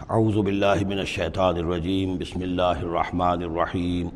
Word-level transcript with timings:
اعوذ 0.00 0.34
باللہ 0.34 0.86
من 0.86 0.98
الشیطان 0.98 1.56
الرجیم، 1.56 2.16
بسم 2.16 2.40
اللہ 2.40 2.62
الرحمن 2.62 3.42
الرحیم۔ 3.42 4.08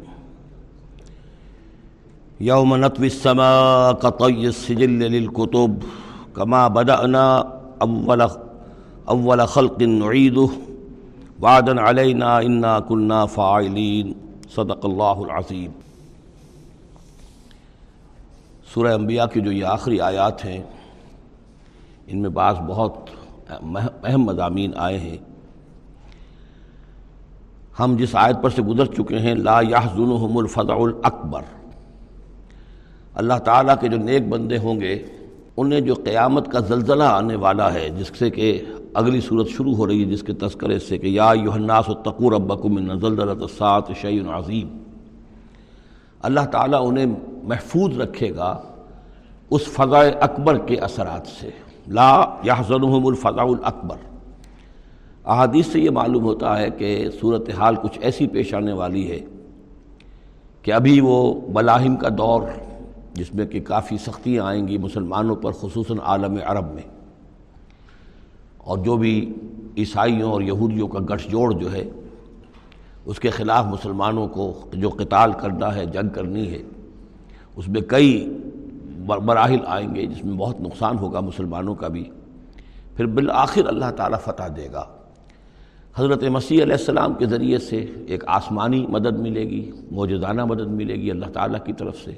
یوم 2.40 2.76
نطوی 2.76 3.08
السماء 3.12 3.92
قطی 3.92 4.46
السجل 4.46 4.90
للکتب 4.90 5.70
کما 6.34 6.68
بدأنا 6.68 7.36
اول 7.78 8.22
اول 9.04 9.46
خلق 9.46 9.82
نعیدہ۔ 9.82 10.52
وعدا 11.42 11.90
علینا 11.90 12.36
انا 12.36 12.80
كنا 12.80 13.24
فاعلین۔ 13.24 14.12
صدق 14.50 14.84
اللہ 14.84 15.02
العظیم۔ 15.02 15.70
سورہ 18.74 18.94
انبیاء 18.94 19.26
کی 19.26 19.40
جو 19.40 19.52
یہ 19.52 19.64
آخری 19.64 20.00
آیات 20.00 20.44
ہیں، 20.44 20.62
ان 22.06 22.22
میں 22.22 22.30
بعض 22.30 22.54
بہت 22.56 22.94
اہم 24.04 24.22
مضامین 24.22 24.72
آئے 24.76 24.98
ہیں۔ 24.98 25.27
ہم 27.78 27.96
جس 27.98 28.14
آیت 28.14 28.36
پر 28.42 28.50
سے 28.50 28.62
گزر 28.62 28.86
چکے 28.86 29.18
ہیں، 29.18 29.34
لا 29.34 29.60
یحزنہم 29.60 30.38
الفضع 30.38 30.74
الاکبر۔ 30.74 31.42
اللہ 33.14 33.38
تعالیٰ 33.44 33.74
کے 33.80 33.88
جو 33.88 33.96
نیک 33.96 34.28
بندے 34.28 34.58
ہوں 34.58 34.80
گے، 34.80 35.02
انہیں 35.56 35.80
جو 35.80 35.94
قیامت 35.94 36.52
کا 36.52 36.60
زلزلہ 36.60 37.04
آنے 37.04 37.34
والا 37.34 37.72
ہے، 37.74 37.88
جس 37.88 38.10
سے 38.18 38.30
کہ 38.30 38.62
اگلی 38.94 39.20
صورت 39.20 39.48
شروع 39.48 39.74
ہو 39.74 39.86
رہی 39.86 40.04
ہے، 40.04 40.10
جس 40.10 40.22
کے 40.22 40.32
تذکرے 40.32 40.78
سے 40.78 40.98
کہ 40.98 41.06
یا 41.06 41.30
الناس 41.30 41.84
اتقوا 41.88 42.30
ربکم 42.36 42.74
من 42.74 42.98
زلزلۃ 42.98 43.40
الساعۃ 43.40 43.92
شیء 44.00 44.22
عظیم۔ 44.30 44.68
اللہ 46.22 46.46
تعالیٰ 46.50 46.88
انہیں 46.88 47.06
محفوظ 47.42 48.00
رکھے 48.00 48.36
گا 48.36 48.58
اس 49.50 49.62
فضاء 49.62 50.04
اکبر 50.20 50.58
کے 50.58 50.76
اثرات 50.76 51.26
سے۔ 51.26 51.50
لا 51.88 52.24
یحزنہم 52.44 53.06
الفضع 53.06 53.42
الاکبر۔ 53.42 54.07
احادیث 55.28 55.66
سے 55.66 55.80
یہ 55.80 55.90
معلوم 55.90 56.24
ہوتا 56.24 56.58
ہے 56.58 56.70
کہ 56.70 57.08
صورتحال 57.20 57.76
کچھ 57.76 57.98
ایسی 58.00 58.26
پیش 58.26 58.54
آنے 58.54 58.72
والی 58.72 59.10
ہے 59.10 59.20
کہ 60.62 60.72
ابھی 60.72 61.00
وہ 61.00 61.40
ملاحم 61.48 61.96
کا 61.96 62.08
دور، 62.18 62.42
جس 63.14 63.34
میں 63.34 63.46
کہ 63.46 63.60
کافی 63.60 63.98
سختیاں 63.98 64.44
آئیں 64.44 64.68
گی 64.68 64.78
مسلمانوں 64.78 65.36
پر، 65.36 65.52
خصوصاً 65.52 65.98
عالم 66.02 66.38
عرب 66.44 66.72
میں۔ 66.72 66.82
اور 68.58 68.78
جو 68.78 68.96
بھی 68.96 69.34
عیسائیوں 69.78 70.32
اور 70.32 70.42
یہودیوں 70.42 70.88
کا 70.88 71.14
گٹھ 71.14 71.28
جوڑ 71.28 71.52
جو 71.52 71.72
ہے، 71.72 71.84
اس 73.04 73.20
کے 73.20 73.30
خلاف 73.30 73.64
مسلمانوں 73.64 74.28
کو 74.28 74.52
جو 74.72 74.88
قتال 74.88 75.32
کرنا 75.32 75.74
ہے، 75.74 75.86
جنگ 75.86 76.08
کرنی 76.08 76.50
ہے، 76.50 76.62
اس 77.56 77.68
میں 77.68 77.80
کئی 77.80 78.38
مراحل 79.06 79.58
آئیں 79.66 79.94
گے، 79.94 80.06
جس 80.06 80.24
میں 80.24 80.34
بہت 80.34 80.60
نقصان 80.60 80.98
ہوگا 80.98 81.20
مسلمانوں 81.20 81.74
کا 81.74 81.88
بھی۔ 81.88 82.04
پھر 82.96 83.06
بالآخر 83.06 83.66
اللہ 83.66 83.90
تعالیٰ 83.96 84.18
فتح 84.20 84.44
دے 84.56 84.68
گا۔ 84.72 84.84
حضرت 85.98 86.24
مسیح 86.24 86.62
علیہ 86.62 86.72
السلام 86.72 87.14
کے 87.14 87.26
ذریعے 87.26 87.58
سے 87.58 87.86
ایک 88.06 88.24
آسمانی 88.26 88.86
مدد 88.86 89.18
ملے 89.18 89.40
گی 89.40 89.70
موجودانہ 89.90 90.44
مدد 90.44 90.66
ملے 90.66 90.94
گی 90.94 91.10
اللہ 91.10 91.26
تعالیٰ 91.26 91.64
کی 91.64 91.72
طرف 91.72 91.96
سے۔ 92.04 92.12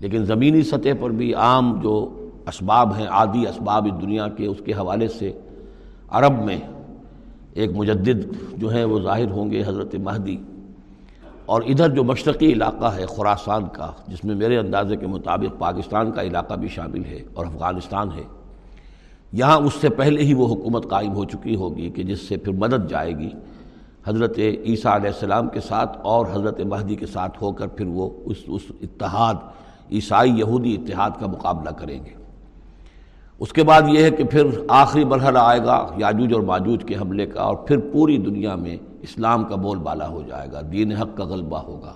لیکن 0.00 0.24
زمینی 0.24 0.62
سطح 0.62 0.88
پر 1.00 1.10
بھی 1.10 1.34
عام 1.34 1.80
جو 1.82 2.28
اسباب 2.46 2.96
ہیں، 2.98 3.06
عادی 3.06 3.46
اسباب 3.46 3.86
اس 3.86 4.02
دنیا 4.02 4.28
کے، 4.28 4.46
اس 4.46 4.56
کے 4.64 4.72
حوالے 4.72 5.08
سے 5.08 5.32
عرب 6.08 6.44
میں 6.44 6.58
ایک 7.54 7.70
مجدد 7.76 8.34
جو 8.56 8.68
ہیں 8.68 8.84
وہ 8.84 9.00
ظاہر 9.00 9.30
ہوں 9.30 9.50
گے، 9.50 9.62
حضرت 9.66 9.94
مہدی۔ 9.94 10.36
اور 11.46 11.62
ادھر 11.62 11.88
جو 11.88 12.04
مشرقی 12.04 12.52
علاقہ 12.52 12.84
ہے 12.84 13.06
خوراسان 13.06 13.64
کا، 13.72 13.92
جس 14.08 14.24
میں 14.24 14.34
میرے 14.34 14.58
اندازے 14.58 14.96
کے 14.96 15.06
مطابق 15.06 15.58
پاکستان 15.58 16.12
کا 16.12 16.22
علاقہ 16.22 16.54
بھی 16.54 16.68
شامل 16.68 17.04
ہے 17.04 17.20
اور 17.34 17.46
افغانستان 17.46 18.08
ہے۔ 18.16 18.41
یہاں 19.32 19.58
اس 19.58 19.72
سے 19.80 19.88
پہلے 19.88 20.22
ہی 20.22 20.34
وہ 20.34 20.46
حکومت 20.46 20.88
قائم 20.88 21.14
ہو 21.14 21.24
چکی 21.24 21.54
ہوگی 21.54 21.90
کہ 21.90 22.02
جس 22.02 22.20
سے 22.20 22.36
پھر 22.36 22.52
مدد 22.52 22.90
جائے 22.90 23.18
گی۔ 23.18 23.30
حضرت 24.06 24.38
عیسیٰ 24.38 24.94
علیہ 24.94 25.08
السلام 25.08 25.48
کے 25.48 25.60
ساتھ 25.60 25.98
اور 26.02 26.26
حضرت 26.32 26.60
مہدی 26.60 26.96
کے 26.96 27.06
ساتھ 27.06 27.42
ہو 27.42 27.52
کر 27.52 27.66
پھر 27.66 27.86
وہ 27.86 28.10
اس 28.24 28.36
اس 28.46 28.62
اتحاد، 28.82 29.34
عیسائی 29.92 30.32
یہودی 30.32 30.74
اتحاد 30.74 31.10
کا 31.20 31.26
مقابلہ 31.26 31.70
کریں 31.70 32.04
گے۔ 32.04 32.22
اس 33.38 33.52
کے 33.52 33.62
بعد 33.62 33.82
یہ 33.88 34.02
ہے 34.02 34.10
کہ 34.10 34.24
پھر 34.24 34.46
آخری 34.68 35.04
مرحلہ 35.04 35.38
آئے 35.38 35.60
گا، 35.60 35.86
یاجوج 35.96 36.32
اور 36.34 36.42
ماجوج 36.42 36.84
کے 36.86 36.96
حملے 36.96 37.26
کا، 37.26 37.42
اور 37.42 37.56
پھر 37.56 37.78
پوری 37.78 38.18
دنیا 38.18 38.54
میں 38.54 38.76
اسلام 39.02 39.44
کا 39.44 39.54
بول 39.54 39.78
بالا 39.78 40.08
ہو 40.08 40.22
جائے 40.26 40.48
گا، 40.52 40.60
دین 40.72 40.92
حق 40.92 41.16
کا 41.16 41.24
غلبہ 41.24 41.58
ہوگا۔ 41.58 41.92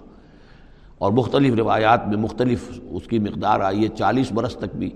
اور 0.99 1.13
مختلف 1.13 1.55
روایات 1.55 2.09
میں 2.09 2.17
مختلف 2.17 2.81
اس 2.91 3.09
کی 3.09 3.19
مقدار 3.19 3.61
آئی 3.61 3.83
ہے 3.83 3.89
چالیس 3.89 4.33
برس 4.33 4.57
تک 4.57 4.77
بھی 4.77 4.91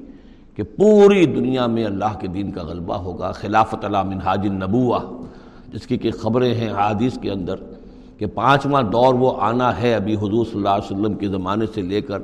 کہ 0.61 0.65
پوری 0.65 1.27
دنیا 1.27 1.67
میں 1.67 1.85
اللہ 1.85 2.19
کے 2.21 2.27
دین 2.27 2.51
کا 2.51 2.63
غلبہ 2.63 2.95
ہوگا، 2.95 3.33
خلافت 3.33 3.85
اللہ 3.85 4.03
منہاج 4.03 4.47
النبوہ، 4.47 4.99
جس 5.73 5.87
کی 5.87 5.97
کہ 5.97 6.11
خبریں 6.11 6.55
ہیں 6.55 6.71
حادیث 6.71 7.19
کے 7.19 7.31
اندر 7.31 7.55
کہ 8.19 8.27
پانچواں 8.27 8.83
دور 8.83 9.15
وہ 9.15 9.33
آنا 9.41 9.81
ہے 9.83 9.95
ابھی 9.95 10.17
حضور 10.17 10.45
صلی 10.47 10.57
اللہ 10.57 10.69
علیہ 10.69 10.97
وسلم 10.97 11.15
کے 11.15 11.29
زمانے 11.29 11.67
سے 11.75 11.83
لے 11.83 12.01
کر 12.01 12.19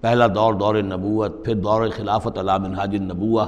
پہلا 0.00 0.26
دور 0.26 0.54
دور 0.54 0.74
نبوت، 0.74 1.44
پھر 1.44 1.54
دور 1.54 1.88
خلافت 1.96 2.38
اللہ 2.38 2.58
منہاج 2.58 2.94
النبوہ، 3.00 3.44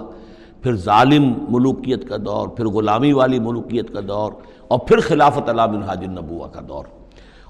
پھر 0.62 0.76
ظالم 0.76 1.32
ملوکیت 1.48 2.08
کا 2.08 2.16
دور، 2.16 2.48
پھر 2.48 2.66
غلامی 2.66 3.12
والی 3.12 3.38
ملوکیت 3.38 3.92
کا 3.92 4.00
دور، 4.08 4.32
اور 4.68 4.78
پھر 4.78 5.00
خلافت 5.00 5.48
اللہ 5.48 5.66
منہاج 5.66 6.04
النبوہ 6.04 6.46
کا 6.46 6.60
دور۔ 6.68 6.84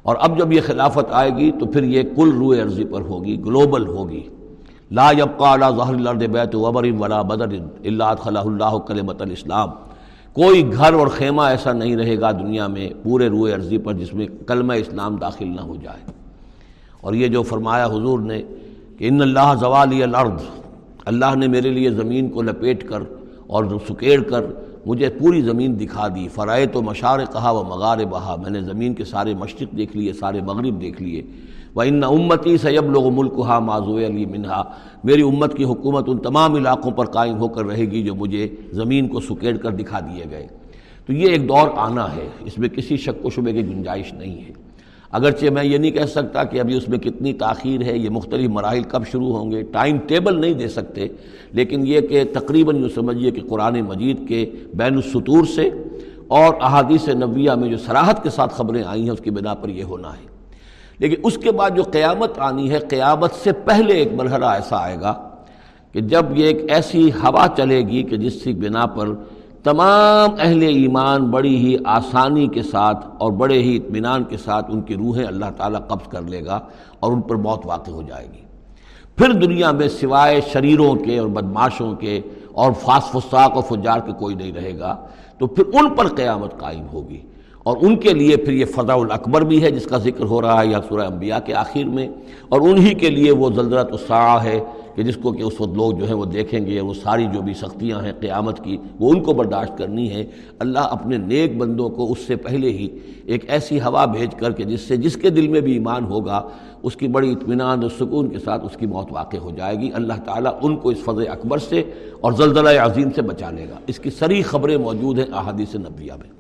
اور 0.03 0.17
اب 0.21 0.39
جب 0.39 0.53
یہ 0.53 0.61
خلافت 0.67 1.13
آئے 1.13 1.31
گی 1.37 1.53
تو 1.53 1.67
پھر 1.67 1.83
یہ 1.83 2.03
کل 2.17 2.33
روئے 2.33 2.61
عرضی 2.61 2.85
پر 2.85 3.01
ہوگی، 3.01 3.41
گلوبل 3.45 3.87
ہوگی۔ 3.87 4.29
لا 4.91 5.11
يبقى 5.11 5.53
على 5.53 5.67
ظهر 5.77 5.95
الارض 5.95 6.23
بیت 6.25 6.55
وبر 6.55 6.87
ولا 6.99 7.23
بدر 7.23 7.55
الا 7.85 8.09
ادخلہ 8.09 8.39
اللہ 8.39 8.79
کلمت 8.79 9.23
الاسلام 9.23 9.71
کوئی 10.33 10.73
گھر 10.73 10.93
اور 10.93 11.07
خیمہ 11.07 11.43
ایسا 11.43 11.73
نہیں 11.73 11.97
رہے 11.97 12.21
گا 12.21 12.31
دنیا 12.33 12.67
میں 12.67 12.91
پورے 13.03 13.29
روئے 13.29 13.53
عرضی 13.53 13.79
پر 13.79 13.93
جس 13.93 14.15
میں 14.15 14.27
کلمہ 14.47 14.73
اسلام 14.73 15.17
داخل 15.17 15.49
نہ 15.49 15.61
ہو 15.61 15.77
جائے۔ 15.83 16.13
اور 17.01 17.15
یہ 17.15 17.29
جو 17.29 17.43
فرمایا 17.43 17.87
حضور 17.87 18.19
نے 18.19 18.43
کہ 18.99 19.09
ان 19.09 19.21
اللہ 19.21 19.55
زوالی 19.61 20.03
الارض 20.03 20.43
اللہ 21.05 21.35
نے 21.37 21.49
میرے 21.49 21.71
لیے 21.71 21.91
زمین 21.91 22.29
کو 22.29 22.43
لپیٹ 22.43 22.89
کر 22.89 23.03
اور 23.47 23.65
سکیڑ 23.89 24.23
کر 24.23 24.45
مجھے 24.87 25.09
پوری 25.09 25.43
زمین 25.43 25.81
دکھا 25.81 26.09
دی۔ 26.09 26.29
فرائے 26.29 26.67
تو 26.67 26.83
مشار 26.83 27.19
کہا 27.33 27.51
و 27.51 27.65
مغار 27.65 27.99
بہا 27.99 28.37
میں 28.43 28.51
نے 28.51 28.61
زمین 28.61 28.95
کے 28.95 29.05
سارے 29.05 29.35
مشرق 29.35 29.77
دیکھ 29.77 29.97
لیے، 29.97 30.13
سارے 30.13 30.41
مغرب 30.41 30.81
دیکھ 30.81 31.03
لیے۔ 31.03 31.23
و 31.77 31.81
ان 31.81 32.05
امتی 32.05 32.57
سیب 32.57 32.91
لوگ 32.91 33.13
ملک 33.13 33.33
ہا 33.47 33.59
معذو 33.59 33.99
علی 33.99 34.27
منہا 34.27 34.63
میری 35.05 35.23
امت 35.23 35.57
کی 35.57 35.65
حکومت 35.65 36.05
ان 36.09 36.19
تمام 36.19 36.55
علاقوں 36.55 36.91
پر 36.91 37.05
قائم 37.07 37.39
ہو 37.39 37.49
کر 37.49 37.65
رہے 37.65 37.85
گی 37.85 38.03
جو 38.03 38.15
مجھے 38.15 38.49
زمین 38.73 39.09
کو 39.09 39.21
سکیڑ 39.21 39.57
کر 39.57 39.71
دکھا 39.71 40.01
دیے 40.01 40.25
گئے۔ 40.31 40.47
تو 41.07 41.13
یہ 41.13 41.29
ایک 41.29 41.49
دور 41.49 41.69
آنا 41.77 42.17
ہے، 42.17 42.29
اس 42.45 42.59
میں 42.59 42.69
کسی 42.69 42.97
شک 42.97 43.27
و 43.27 43.31
شبے 43.31 43.53
کی 43.53 43.67
گنجائش 43.67 44.15
نہیں 44.15 44.39
ہے۔ 44.39 44.53
اگرچہ 45.11 45.47
میں 45.51 45.65
یہ 45.65 45.79
نہیں 45.79 45.91
کہہ 45.91 46.07
سکتا 46.07 46.45
کہ 46.45 46.61
ابھی 46.61 46.77
اس 46.77 46.89
میں 46.89 46.99
کتنی 46.99 47.33
تاخیر 47.33 47.83
ہے، 47.83 47.99
یہ 47.99 48.11
مختلف 48.11 48.51
مراحل 48.51 48.83
کب 48.83 49.03
شروع 49.13 49.39
ہوں 49.39 49.51
گے، 49.51 49.63
ٹائم 49.63 49.99
ٹیبل 50.07 50.41
نہیں 50.41 50.55
دے 50.55 50.69
سکتے۔ 50.69 51.09
لیکن 51.53 51.87
یہ 51.87 52.01
کہ 52.01 52.25
تقریباً 52.33 52.77
یوں 52.77 52.89
سمجھیے 52.89 53.31
کہ 53.31 53.41
قرآن 53.49 53.81
مجید 53.81 54.29
کے 54.29 54.51
بین 54.75 54.95
السطور 54.95 55.45
سے 55.45 55.71
اور 56.27 56.55
احادیث 56.61 57.09
نبیہ 57.09 57.51
میں 57.51 57.69
جو 57.69 57.77
سراحت 57.77 58.23
کے 58.23 58.31
ساتھ 58.31 58.55
خبریں 58.55 58.83
آئی 58.83 59.03
ہیں، 59.03 59.11
اس 59.11 59.21
کی 59.21 59.31
بنا 59.31 59.55
پر 59.55 59.69
یہ 59.69 59.85
ہونا 59.85 60.09
ہے۔ 60.09 60.36
لیکن 60.99 61.17
اس 61.23 61.39
کے 61.39 61.53
بعد 61.53 61.71
جو 61.77 61.83
قیامت 61.83 62.39
آنی 62.39 62.71
ہے، 62.71 62.79
قیامت 62.79 63.35
سے 63.35 63.53
پہلے 63.53 63.95
ایک 63.95 64.13
مرحلہ 64.13 64.47
ایسا 64.47 64.77
آئے 64.77 65.01
گا 65.01 65.15
کہ 65.93 66.01
جب 66.01 66.25
یہ 66.37 66.47
ایک 66.47 66.71
ایسی 66.71 67.11
ہوا 67.13 67.47
چلے 67.57 67.81
گی 67.81 68.03
کہ 68.03 68.17
جس 68.17 68.43
کی 68.43 68.53
بنا 68.53 68.87
پر 68.87 69.09
تمام 69.63 70.31
اہل 70.39 70.63
ایمان 70.63 71.31
بڑی 71.31 71.57
ہی 71.57 71.77
آسانی 71.85 72.47
کے 72.47 72.63
ساتھ 72.63 73.07
اور 73.19 73.33
بڑے 73.33 73.63
ہی 73.63 73.77
اطمینان 73.77 74.25
کے 74.25 74.37
ساتھ 74.37 74.67
ان 74.69 74.81
کی 74.81 74.95
روحیں 74.95 75.25
اللہ 75.25 75.51
تعالیٰ 75.57 75.81
قبض 75.89 76.09
کر 76.09 76.23
لے 76.23 76.45
گا 76.45 76.61
اور 77.01 77.13
ان 77.13 77.21
پر 77.21 77.37
موت 77.37 77.67
واقع 77.67 77.91
ہو 77.91 78.03
جائے 78.03 78.27
گی۔ 78.33 78.43
پھر 79.17 79.33
دنیا 79.33 79.71
میں 79.71 79.89
سوائے 79.89 80.41
شریروں 80.53 80.95
کے 80.95 81.19
اور 81.19 81.29
بدماشوں 81.29 81.95
کے 81.95 82.21
اور 82.53 82.73
فاس 82.73 83.11
فساق 83.11 83.57
و 83.57 83.61
فجار 83.61 83.99
کے 83.99 84.13
کوئی 84.13 84.35
نہیں 84.35 84.53
رہے 84.53 84.79
گا، 84.79 84.97
تو 85.39 85.47
پھر 85.47 85.65
ان 85.73 85.95
پر 85.95 86.09
قیامت 86.09 86.59
قائم 86.59 86.87
ہوگی۔ 86.93 87.21
اور 87.67 87.77
ان 87.81 87.97
کے 87.97 88.15
لیے 88.15 88.37
پھر 88.37 88.53
یہ 88.53 88.65
فضا 88.65 88.93
الاکبر 88.93 89.43
بھی 89.43 89.63
ہے 89.63 89.71
جس 89.71 89.85
کا 89.85 89.99
ذکر 89.99 90.25
ہو 90.25 90.43
رہا 90.43 90.63
ہے، 90.63 90.67
یا 90.67 90.79
سورہ 90.89 91.01
انبیاء 91.01 91.39
کے 91.39 91.55
آخر 91.55 91.85
میں۔ 91.85 92.09
اور 92.49 92.61
انہی 92.61 92.95
کے 92.95 93.11
لیے 93.11 93.31
وہ 93.31 93.51
زلزلت 93.51 93.93
الساعہ 93.93 94.45
ہے 94.45 94.61
کہ 94.95 95.03
جس 95.03 95.17
کو 95.17 95.33
کہ 95.33 95.43
اس 95.43 95.61
وقت 95.61 95.77
لوگ 95.77 95.93
جو 95.93 96.07
ہیں 96.07 96.15
وہ 96.15 96.25
دیکھیں 96.25 96.67
گے 96.67 96.81
وہ 96.81 96.95
ساری 96.95 97.27
جو 97.35 97.43
بھی 97.43 97.55
سختیاں 97.55 98.03
ہیں 98.03 98.13
قیامت 98.21 98.65
کی، 98.65 98.77
وہ 99.01 99.11
ان 99.11 99.23
کو 99.23 99.33
برداشت 99.33 99.79
کرنی 99.79 100.11
ہے۔ 100.11 100.25
اللہ 100.59 100.79
اپنے 100.79 101.17
نیک 101.17 101.57
بندوں 101.59 101.89
کو 101.89 102.13
اس 102.13 102.19
سے 102.19 102.37
پہلے 102.37 102.71
ہی 102.71 102.89
ایک 103.25 103.51
ایسی 103.51 103.81
ہوا 103.81 104.05
بھیج 104.05 104.35
کر 104.35 104.53
کے 104.53 104.65
جس 104.65 104.81
سے 104.81 104.97
جس 104.97 105.17
کے 105.17 105.31
دل 105.31 105.49
میں 105.49 105.61
بھی 105.61 105.73
ایمان 105.73 106.05
ہوگا، 106.05 106.49
اس 106.83 106.97
کی 106.97 107.09
بڑی 107.09 107.33
اطمینان 107.33 107.83
اور 107.83 107.91
سکون 107.91 108.29
کے 108.29 108.39
ساتھ 108.39 108.65
اس 108.65 108.77
کی 108.77 108.87
موت 108.87 109.07
واقع 109.11 109.37
ہو 109.37 109.51
جائے 109.57 109.77
گی۔ 109.77 109.91
اللہ 109.95 110.21
تعالیٰ 110.25 110.53
ان 110.63 110.77
کو 110.77 110.89
اس 110.89 110.99
فض 110.99 111.19
اکبر 111.31 111.59
سے 111.59 111.83
اور 112.21 112.33
زلزلہ 112.33 112.69
عظیم 112.69 113.11
سے 113.11 113.23
بچا 113.23 113.51
لے 113.51 113.67
گا۔ 113.71 113.79
اس 113.87 113.99
کی 113.99 114.11
سری 114.11 114.43
خبریں 114.43 114.77
موجود 114.77 115.19
ہیں 115.19 115.27
احادیث 115.33 115.75
نبیہ 115.75 116.13
میں۔ 116.13 116.36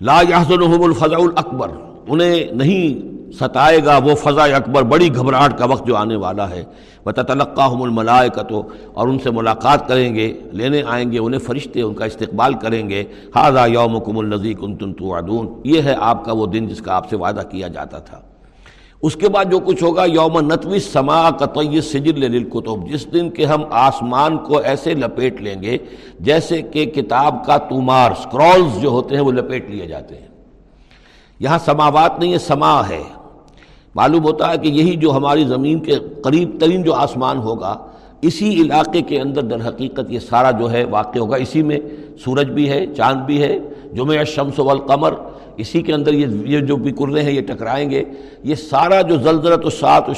لا 0.00 0.20
یحزنہم 0.28 0.82
الفضع 0.82 1.16
الاکبر 1.16 1.68
انہیں 2.08 2.44
نہیں 2.52 3.18
ستائے 3.32 3.84
گا 3.84 3.98
وہ 3.98 4.14
فضا 4.14 4.44
اکبر، 4.44 4.82
بڑی 4.82 5.14
گھبراہٹ 5.14 5.58
کا 5.58 5.64
وقت 5.64 5.86
جو 5.86 5.96
آنے 5.96 6.16
والا 6.16 6.50
ہے۔ 6.50 6.64
وہ 7.04 7.10
تلقاہم 7.10 7.98
اور 8.94 9.08
ان 9.08 9.18
سے 9.18 9.30
ملاقات 9.30 9.88
کریں 9.88 10.14
گے، 10.14 10.40
لینے 10.52 10.82
آئیں 10.86 11.12
گے، 11.12 11.18
انہیں 11.18 11.40
فرشتے 11.40 11.80
ان 11.80 11.94
کا 11.94 12.04
استقبال 12.04 12.54
کریں 12.54 12.90
گے۔ 12.90 13.04
حاضہ 13.34 13.68
یومکم 13.68 14.18
النزی 14.18 14.54
کنتم 14.54 14.92
توعدون۔ 14.92 15.48
یہ 15.64 15.82
ہے 15.82 15.94
آپ 15.98 16.24
کا 16.24 16.32
وہ 16.32 16.46
دن 16.46 16.68
جس 16.68 16.80
کا 16.80 16.94
آپ 16.94 17.10
سے 17.10 17.16
وعدہ 17.16 17.42
کیا 17.50 17.68
جاتا 17.68 17.98
تھا۔ 17.98 18.20
اس 19.02 19.16
کے 19.16 19.28
بعد 19.28 19.44
جو 19.50 19.58
کچھ 19.58 19.84
ہوگا، 19.84 20.04
یوم 20.04 20.52
نتوی 20.52 20.78
سما 20.78 21.30
قطعی 21.30 21.80
سجل 21.80 22.20
للکتب، 22.20 22.92
جس 22.92 23.12
دن 23.12 23.30
کہ 23.30 23.44
ہم 23.44 23.64
آسمان 23.70 24.38
کو 24.38 24.58
ایسے 24.58 24.94
لپیٹ 24.94 25.40
لیں 25.40 25.62
گے 25.62 25.78
جیسے 26.20 26.62
کہ 26.62 26.86
کتاب 26.86 27.46
کا 27.46 27.56
تومار 27.56 28.12
سکرولز 28.22 28.80
جو 28.80 28.88
ہوتے 28.88 29.14
ہیں 29.14 29.22
وہ 29.22 29.32
لپیٹ 29.32 29.70
لیے 29.70 29.86
جاتے 29.86 30.14
ہیں۔ 30.14 30.28
یہاں 31.40 31.58
سماوات 31.64 32.18
نہیں 32.18 32.32
ہے 32.32 32.38
سما 32.38 32.88
ہے۔ 32.88 33.02
معلوم 33.94 34.24
ہوتا 34.24 34.52
ہے 34.52 34.58
کہ 34.58 34.68
یہی 34.68 34.96
جو 34.96 35.12
ہماری 35.12 35.44
زمین 35.44 35.78
کے 35.78 35.96
قریب 36.22 36.60
ترین 36.60 36.82
جو 36.82 36.94
آسمان 36.94 37.38
ہوگا 37.38 37.87
اسی 38.22 38.62
علاقے 38.62 39.00
کے 39.00 39.20
اندر 39.20 39.42
در 39.42 39.68
حقیقت 39.68 40.10
یہ 40.10 40.18
سارا 40.18 40.50
جو 40.50 40.70
ہے 40.70 40.84
واقع 40.84 41.18
ہوگا۔ 41.18 41.36
اسی 41.36 41.62
میں 41.62 41.78
سورج 42.24 42.50
بھی 42.50 42.68
ہے، 42.70 42.86
چاند 42.96 43.20
بھی 43.26 43.42
ہے، 43.42 43.58
جمعہ 43.92 44.24
شمس 44.24 44.58
والقمر، 44.58 45.14
اسی 45.56 45.82
کے 45.82 45.92
اندر 45.92 46.12
یہ 46.12 46.26
یہ 46.46 46.60
جو 46.60 46.76
بھی 46.76 46.92
کرنے 46.92 47.22
ہیں، 47.22 47.32
یہ 47.32 47.40
ٹکرائیں 47.40 47.90
گے۔ 47.90 48.02
یہ 48.44 48.54
سارا 48.54 49.00
جو 49.02 49.16
زلزلت 49.16 49.66
و 49.66 49.70
سات 49.70 50.08
و 50.08 50.12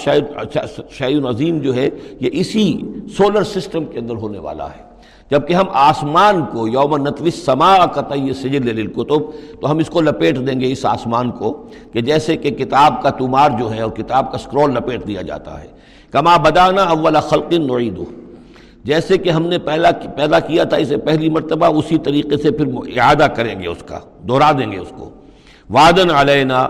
شاید 0.90 1.24
عظیم 1.26 1.58
جو 1.58 1.74
ہے، 1.74 1.88
یہ 2.20 2.30
اسی 2.32 2.78
سولر 3.16 3.44
سسٹم 3.44 3.84
کے 3.84 3.98
اندر 3.98 4.14
ہونے 4.14 4.38
والا 4.38 4.66
ہے۔ 4.66 4.82
جبکہ 5.30 5.54
ہم 5.54 5.64
آسمان 5.72 6.44
کو 6.52 6.68
یوم 6.68 6.96
نتوی 6.96 7.30
سما 7.30 7.86
قطعی 7.86 8.32
سجل 8.32 8.76
للکتب، 8.76 9.20
تو 9.60 9.70
ہم 9.70 9.78
اس 9.78 9.90
کو 9.90 10.00
لپیٹ 10.00 10.46
دیں 10.46 10.60
گے 10.60 10.72
اس 10.72 10.84
آسمان 10.84 11.30
کو 11.30 11.66
کہ 11.92 12.00
جیسے 12.00 12.36
کہ 12.36 12.50
کتاب 12.50 13.02
کا 13.02 13.10
تمار 13.10 13.50
جو 13.58 13.72
ہے 13.74 13.80
اور 13.80 13.90
کتاب 13.90 14.32
کا 14.32 14.38
سکرول 14.38 14.70
لپیٹ 14.70 15.06
دیا 15.06 15.22
جاتا 15.22 15.60
ہے۔ 15.62 15.68
کما 16.12 16.36
بدانا 16.44 16.82
اول 16.94 17.16
خلق 17.28 17.52
نعیدو 17.52 18.04
جیسے 18.84 19.18
کہ 19.18 19.30
ہم 19.30 19.46
نے 19.46 19.58
پہلا 19.58 19.90
پیدا 20.16 20.38
کیا 20.40 20.64
تھا، 20.64 20.76
اسے 20.76 20.96
پہلی 20.96 21.28
مرتبہ 21.30 21.66
اسی 21.78 21.98
طریقے 22.04 22.36
سے 22.42 22.50
پھر 22.50 22.66
اعادہ 22.98 23.26
کریں 23.36 23.54
گے 23.60 23.66
اس 23.68 23.82
کا، 23.86 23.98
دہرا 24.28 24.50
دیں 24.58 24.70
گے 24.72 24.78
اس 24.78 24.92
کو۔ 24.96 25.10
وعدن 25.70 26.10
علینا 26.10 26.66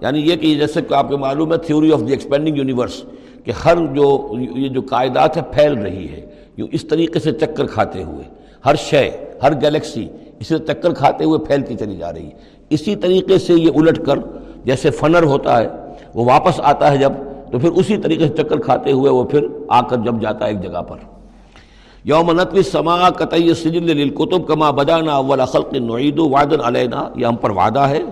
یعنی 0.00 0.20
یہ 0.20 0.36
کہ 0.36 0.54
جیسے 0.58 0.82
کہ 0.88 0.94
آپ 0.94 1.08
کو 1.08 1.18
معلوم 1.18 1.52
ہے 1.52 1.58
theory 1.66 1.92
of 1.92 2.00
the 2.06 2.12
expanding 2.12 2.56
universe, 2.56 3.02
کہ 3.44 3.52
ہر 3.64 3.76
جو 3.94 4.06
یہ 4.38 4.68
جو 4.68 4.80
قائدات 4.90 5.36
ہے 5.36 5.42
پھیل 5.52 5.72
رہی 5.78 6.06
ہے 6.08 6.20
یوں 6.56 6.68
اس 6.72 6.84
طریقے 6.88 7.18
سے 7.20 7.32
چکر 7.32 7.66
کھاتے 7.66 8.02
ہوئے، 8.02 8.24
ہر 8.66 8.74
شے، 8.80 9.08
ہر 9.42 9.52
گلیکسی 9.62 10.06
اسے 10.40 10.58
چکر 10.68 10.94
کھاتے 10.94 11.24
ہوئے 11.24 11.38
پھیلتی 11.46 11.74
چلی 11.76 11.96
جا 11.96 12.12
رہی۔ 12.12 12.26
ہے 12.26 12.52
اسی 12.70 12.94
طریقے 12.96 13.38
سے 13.38 13.54
یہ 13.54 13.70
الٹ 13.76 14.04
کر، 14.06 14.18
جیسے 14.64 14.90
فنر 14.90 15.22
ہوتا 15.32 15.58
ہے، 15.58 15.68
وہ 16.14 16.24
واپس 16.24 16.60
آتا 16.62 16.90
ہے 16.92 16.98
جب 16.98 17.12
تو 17.54 17.60
پھر 17.60 17.70
اسی 17.70 17.96
طریقے 17.96 18.28
سے 18.28 18.42
چکر 18.42 18.60
کھاتے 18.60 18.92
ہوئے 18.92 19.10
وہ 19.10 19.24
پھر 19.24 19.46
آ 19.68 19.80
کر 19.80 19.96
جب 19.96 20.20
جاتا 20.20 20.46
ہے 20.46 20.50
ایک 20.50 20.62
جگہ 20.62 20.82
پر۔ 20.82 20.96
یوم 22.04 22.40
نتوی 22.40 22.62
سما 22.62 23.10
قطعی 23.10 23.54
سجل 23.54 23.96
للکتب 23.96 24.46
کما 24.46 24.70
بدانا 24.70 25.12
اول 25.12 25.44
خلق 25.44 25.74
نعید 25.74 26.18
وعدن 26.18 26.60
علینا، 26.64 27.08
یہ 27.16 27.26
ہم 27.26 27.36
پر 27.36 27.50
وعدہ 27.50 27.80
ہے۔ 27.80 28.02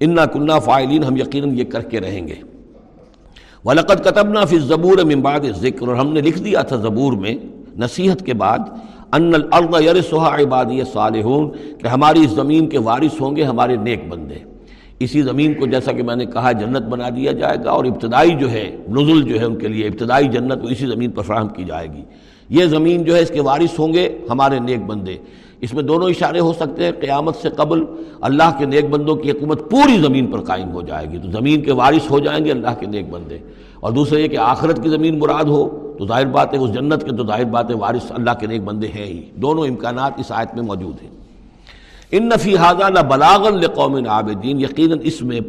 انا 0.00 0.26
کنہ 0.26 0.52
فائلین 0.64 1.04
ہم 1.04 1.16
یقیناً 1.16 1.58
یہ 1.58 1.64
کر 1.64 1.82
کے 1.82 2.00
رہیں 2.00 2.28
گے۔ 2.28 2.34
ولقت 3.64 4.04
کتبنا 4.04 4.44
فی 4.44 4.58
زبور 4.58 4.98
بعد 5.22 5.40
ذکر 5.56 5.88
اور 5.88 5.96
ہم 5.96 6.12
نے 6.12 6.20
لکھ 6.20 6.38
دیا 6.38 6.62
تھا 6.62 6.76
زبور 6.76 7.12
میں 7.12 7.34
نصیحت 7.78 8.26
کے 8.26 8.34
بعد 8.34 8.58
ان 9.12 9.34
الارض 9.34 9.86
یرثها 9.86 10.34
عبادی 10.38 10.80
صالحون 10.92 11.50
کہ 11.78 11.86
ہماری 11.86 12.24
اس 12.24 12.30
زمین 12.30 12.68
کے 12.68 12.78
وارث 12.78 13.20
ہوں 13.20 13.36
گے 13.36 13.42
ہمارے 13.42 13.76
نیک 13.76 14.08
بندے۔ 14.08 14.49
اسی 15.00 15.22
زمین 15.22 15.54
کو 15.54 15.66
جیسا 15.66 15.92
کہ 15.92 16.02
میں 16.02 16.16
نے 16.16 16.26
کہا 16.26 16.52
جنت 16.52 16.82
بنا 16.82 17.08
دیا 17.08 17.32
جائے 17.32 17.56
گا 17.64 17.70
اور 17.70 17.84
ابتدائی 17.84 18.30
جو 18.30 18.50
ہے، 18.50 18.76
نزل 18.88 19.22
جو 19.22 19.40
ہے 19.40 19.44
ان 19.44 19.58
کے 19.58 19.68
لیے 19.68 19.86
ابتدائی 19.86 20.28
جنت 20.28 20.64
وہ 20.64 20.68
اسی 20.68 20.86
زمین 20.86 21.10
پر 21.10 21.22
فراہم 21.22 21.48
کی 21.48 21.64
جائے 21.64 21.86
گی۔ 21.94 22.02
یہ 22.48 22.64
زمین 22.64 23.04
جو 23.04 23.16
ہے، 23.16 23.20
اس 23.20 23.28
کے 23.28 23.40
وارث 23.40 23.78
ہوں 23.78 23.92
گے 23.92 24.18
ہمارے 24.30 24.58
نیک 24.58 24.82
بندے۔ 24.82 25.16
اس 25.60 25.74
میں 25.74 25.82
دونوں 25.82 26.08
اشارے 26.08 26.40
ہو 26.40 26.52
سکتے 26.52 26.84
ہیں، 26.84 26.92
قیامت 27.00 27.36
سے 27.36 27.50
قبل 27.50 27.84
اللہ 28.20 28.58
کے 28.58 28.64
نیک 28.64 28.88
بندوں 28.90 29.16
کی 29.16 29.30
حکومت 29.30 29.70
پوری 29.70 29.98
زمین 29.98 30.26
پر 30.26 30.40
قائم 30.40 30.70
ہو 30.70 30.82
جائے 30.82 31.06
گی۔ 31.10 31.18
تو 31.18 31.30
زمین 31.30 31.62
کے 31.62 31.72
وارث 31.72 32.10
ہو 32.10 32.18
جائیں 32.18 32.44
گے 32.44 32.50
اللہ 32.50 32.80
کے 32.80 32.86
نیک 32.86 33.10
بندے۔ 33.10 33.38
اور 33.80 33.92
دوسرے 33.92 34.22
یہ 34.22 34.28
کہ 34.28 34.36
آخرت 34.36 34.82
کی 34.82 34.88
زمین 34.88 35.18
مراد 35.18 35.44
ہو، 35.44 35.94
تو 35.98 36.06
ظاہر 36.06 36.26
بات 36.26 36.54
ہے، 36.54 36.58
اس 36.58 36.72
جنت 36.72 37.04
کے 37.04 37.16
تو 37.16 37.26
ظاہر 37.26 37.44
بات 37.44 37.70
ہے، 37.70 37.76
وارث 37.76 38.12
اللہ 38.12 38.30
کے 38.40 38.46
نیک 38.46 38.62
بندے 38.62 38.88
ہیں 38.88 39.06
ہی۔ 39.06 39.22
دونوں 39.34 39.66
امکانات 39.66 40.12
اس 40.16 40.32
آیت 40.32 40.54
میں 40.54 40.62
موجود 40.62 40.94
ہیں۔ 41.02 41.19
ان 42.12 42.28
نفی 42.28 42.54
نہ 42.88 43.00
بلاغن 43.00 43.66
قوم 43.66 43.94
عابدین، 44.08 44.60
یقیناً 44.60 44.98
اس 45.02 45.22
میں 45.22 45.40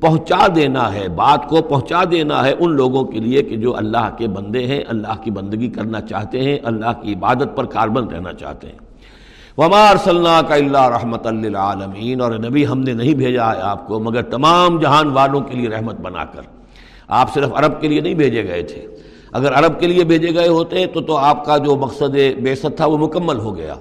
پہنچا 0.00 0.46
دینا 0.54 0.92
ہے، 0.94 1.08
بات 1.08 1.48
کو 1.48 1.62
پہنچا 1.62 2.02
دینا 2.10 2.44
ہے 2.44 2.54
ان 2.58 2.72
لوگوں 2.72 3.04
کے 3.04 3.18
لیے 3.18 3.42
کہ 3.42 3.56
جو 3.56 3.76
اللہ 3.76 4.10
کے 4.18 4.28
بندے 4.28 4.66
ہیں، 4.66 4.80
اللہ 4.88 5.22
کی 5.22 5.30
بندگی 5.30 5.68
کرنا 5.68 6.00
چاہتے 6.00 6.42
ہیں، 6.42 6.58
اللہ 6.62 6.92
کی 7.02 7.12
عبادت 7.12 7.56
پر 7.56 7.64
کاربن 7.64 8.04
رہنا 8.04 8.32
چاہتے 8.32 8.66
ہیں۔ 8.66 8.78
ومار 9.58 9.96
صلی 9.96 10.40
کا 10.48 10.54
اللہ 10.54 10.88
رحمت 10.88 11.26
للعالمین 11.26 12.20
اور 12.20 12.32
نبی 12.32 12.66
ہم 12.66 12.80
نے 12.80 12.92
نہیں 12.92 13.14
بھیجا 13.14 13.56
ہے 13.56 13.60
آپ 13.60 13.86
کو، 13.86 14.00
مگر 14.00 14.22
تمام 14.22 14.78
جہان 14.78 15.08
والوں 15.08 15.40
کے 15.40 15.56
لیے 15.56 15.68
رحمت 15.68 16.00
بنا 16.00 16.24
کر۔ 16.24 16.42
آپ 17.08 17.34
صرف 17.34 17.48
عرب 17.54 17.80
کے 17.80 17.88
لیے 17.88 18.00
نہیں 18.00 18.14
بھیجے 18.14 18.44
گئے 18.44 18.62
تھے۔ 18.62 18.86
اگر 19.32 19.52
عرب 19.52 19.80
کے 19.80 19.86
لیے 19.86 20.04
بھیجے 20.04 20.34
گئے 20.34 20.48
ہوتے 20.48 20.86
تو 20.86 21.00
تو 21.00 21.16
آپ 21.16 21.44
کا 21.44 21.56
جو 21.56 21.76
مقصد 21.76 22.40
بیست 22.42 22.66
تھا 22.76 22.86
وہ 22.86 22.98
مکمل 22.98 23.38
ہو 23.38 23.56
گیا۔ 23.56 23.74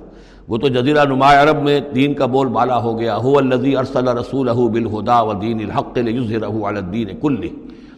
وہ 0.47 0.57
تو 0.57 0.67
جزیرہ 0.67 1.05
نما 1.05 1.43
عرب 1.43 1.63
میں 1.63 1.79
دین 1.79 2.13
کا 2.13 2.25
بول 2.25 2.47
بالا 2.47 2.83
ہو 2.83 2.99
گیا۔ 2.99 3.17
ہو 3.17 3.37
الزی 3.37 3.75
ارسل 3.75 4.07
رسول 4.07 4.49
بالہدا 4.49 5.21
و 5.21 5.33
دین 5.33 5.59
الحق 5.59 5.99
الدین 6.63 7.07
کل 7.21 7.47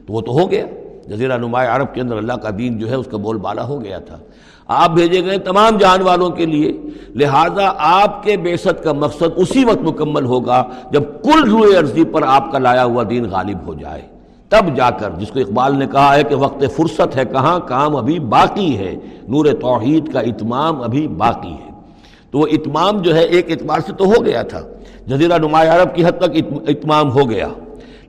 تو 0.08 0.14
وہ 0.14 0.22
تو 0.22 0.32
ہو 0.32 0.52
گیا۔ 0.52 0.66
جزیرہ 1.08 1.38
نما 1.38 1.76
عرب 1.76 1.94
کے 1.94 2.02
اندر 2.02 2.18
اللہ 2.18 2.34
کا 2.34 2.50
دین 2.58 2.78
جو 2.78 2.90
ہے 2.90 2.96
اس 2.96 3.08
کا 3.12 3.18
بول 3.18 3.38
بالا 3.38 3.68
ہو 3.68 3.84
گیا 3.84 4.00
تھا۔ 4.00 4.18
آپ 4.68 4.90
بھیجے 4.90 5.26
گئے 5.26 5.38
تمام 5.38 5.78
جان 5.78 6.02
والوں 6.02 6.30
کے 6.30 6.46
لیے۔ 6.46 6.74
لہذا 7.16 7.74
آپ 7.78 8.24
کے 8.24 8.38
بیست 8.38 8.84
کا 8.84 8.94
مقصد 8.94 9.24
اسی 9.36 9.66
وقت 9.66 9.82
مکمل 9.82 10.26
ہوگا 10.26 10.64
جب 10.92 11.04
کل 11.24 11.50
روئے 11.50 11.76
عرضی 11.76 12.04
پر 12.04 12.22
آپ 12.28 12.52
کا 12.52 12.60
لایا 12.60 12.86
ہوا 12.86 13.04
دین 13.10 13.26
غالب 13.30 13.68
ہو 13.68 13.74
جائے۔ 13.74 14.02
تب 14.50 14.76
جا 14.76 14.90
کر 14.90 15.10
جس 15.18 15.28
کو 15.28 15.40
اقبال 15.40 15.76
نے 15.76 15.88
کہا 15.92 16.16
ہے 16.16 16.24
کہ 16.24 16.36
وقت 16.36 16.64
فرصت 16.76 17.18
ہے 17.18 17.26
کہاں، 17.26 17.60
کام 17.60 17.96
ابھی 17.96 18.20
باقی 18.20 18.78
ہے۔ 18.78 18.96
نور 19.28 19.46
توحید 19.46 20.14
کا 20.14 20.20
اتمام 20.20 20.82
ابھی 20.82 21.08
باقی 21.08 21.54
ہے۔ 21.54 21.69
تو 22.32 22.40
وہ 22.40 22.48
اتمام 22.52 23.02
جو 23.02 23.16
ہے 23.16 23.24
ایک 23.24 23.52
اعتبار 23.52 23.80
سے 23.80 23.94
تو 23.94 24.06
ہو 24.06 24.26
گیا 24.26 24.42
تھا۔ 24.42 24.62
جزیرہ 25.08 25.38
نمایاں 25.38 25.76
عرب 25.76 25.96
کی 25.96 26.06
حد 26.06 26.20
تک 26.20 26.38
اتمام 26.68 27.12
ہو 27.12 27.30
گیا۔ 27.30 27.48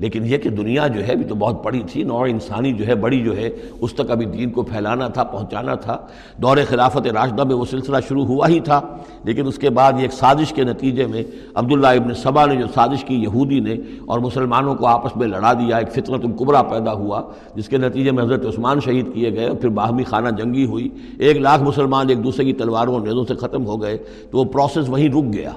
لیکن 0.00 0.22
یہ 0.26 0.38
کہ 0.38 0.50
دنیا 0.50 0.86
جو 0.86 1.06
ہے 1.06 1.12
ابھی 1.12 1.24
تو 1.24 1.34
بہت 1.34 1.64
بڑی 1.64 1.82
تھی، 1.92 2.02
نوع 2.02 2.26
انسانی 2.28 2.72
جو 2.72 2.86
ہے، 2.86 2.94
بڑی 2.94 3.20
جو 3.20 3.36
ہے، 3.36 3.50
اس 3.80 3.92
تک 3.92 4.10
ابھی 4.10 4.26
دین 4.26 4.50
کو 4.50 4.62
پھیلانا 4.62 5.08
تھا، 5.08 5.24
پہنچانا 5.24 5.74
تھا۔ 5.74 5.96
دور 6.36 6.56
خلافت 6.68 7.06
راشدہ 7.06 7.44
میں 7.44 7.54
وہ 7.54 7.64
سلسلہ 7.64 7.96
شروع 8.08 8.24
ہوا 8.24 8.48
ہی 8.48 8.60
تھا۔ 8.60 8.80
لیکن 9.24 9.46
اس 9.46 9.58
کے 9.58 9.70
بعد 9.70 9.92
یہ 9.92 10.02
ایک 10.02 10.12
سازش 10.12 10.52
کے 10.52 10.64
نتیجے 10.64 11.06
میں 11.06 11.22
عبداللہ 11.54 11.86
ابن 11.86 12.14
صبا 12.14 12.46
نے 12.46 12.56
جو 12.56 12.66
سازش 12.74 13.04
کی، 13.04 13.14
یہودی 13.14 13.60
نے 13.60 13.76
اور 14.06 14.18
مسلمانوں 14.18 14.74
کو 14.74 14.86
آپس 14.86 15.16
میں 15.16 15.26
لڑا 15.26 15.52
دیا، 15.52 15.76
ایک 15.76 15.92
فطرت 15.92 16.24
القبرا 16.24 16.62
پیدا 16.62 16.92
ہوا، 16.92 17.22
جس 17.54 17.68
کے 17.68 17.78
نتیجے 17.78 18.10
میں 18.10 18.24
حضرت 18.24 18.46
عثمان 18.46 18.80
شہید 18.80 19.14
کیے 19.14 19.34
گئے 19.34 19.46
اور 19.46 19.56
پھر 19.56 19.68
باہمی 19.68 20.04
خانہ 20.04 20.28
جنگی 20.28 20.64
ہوئی۔ 20.64 20.88
ایک 21.18 21.36
لاکھ 21.36 21.62
مسلمان 21.62 22.08
ایک 22.08 22.24
دوسرے 22.24 22.44
کی 22.44 22.52
تلواروں 22.52 22.94
اور 22.94 23.00
نیزوں 23.00 23.24
سے 23.24 23.34
ختم 23.34 23.66
ہو 23.66 23.82
گئے 23.82 23.98
تو 24.30 24.38
وہ 24.38 24.44
پروسیس 24.44 24.88
وہیں 24.88 25.08
رک 25.08 25.32
گیا۔ 25.32 25.52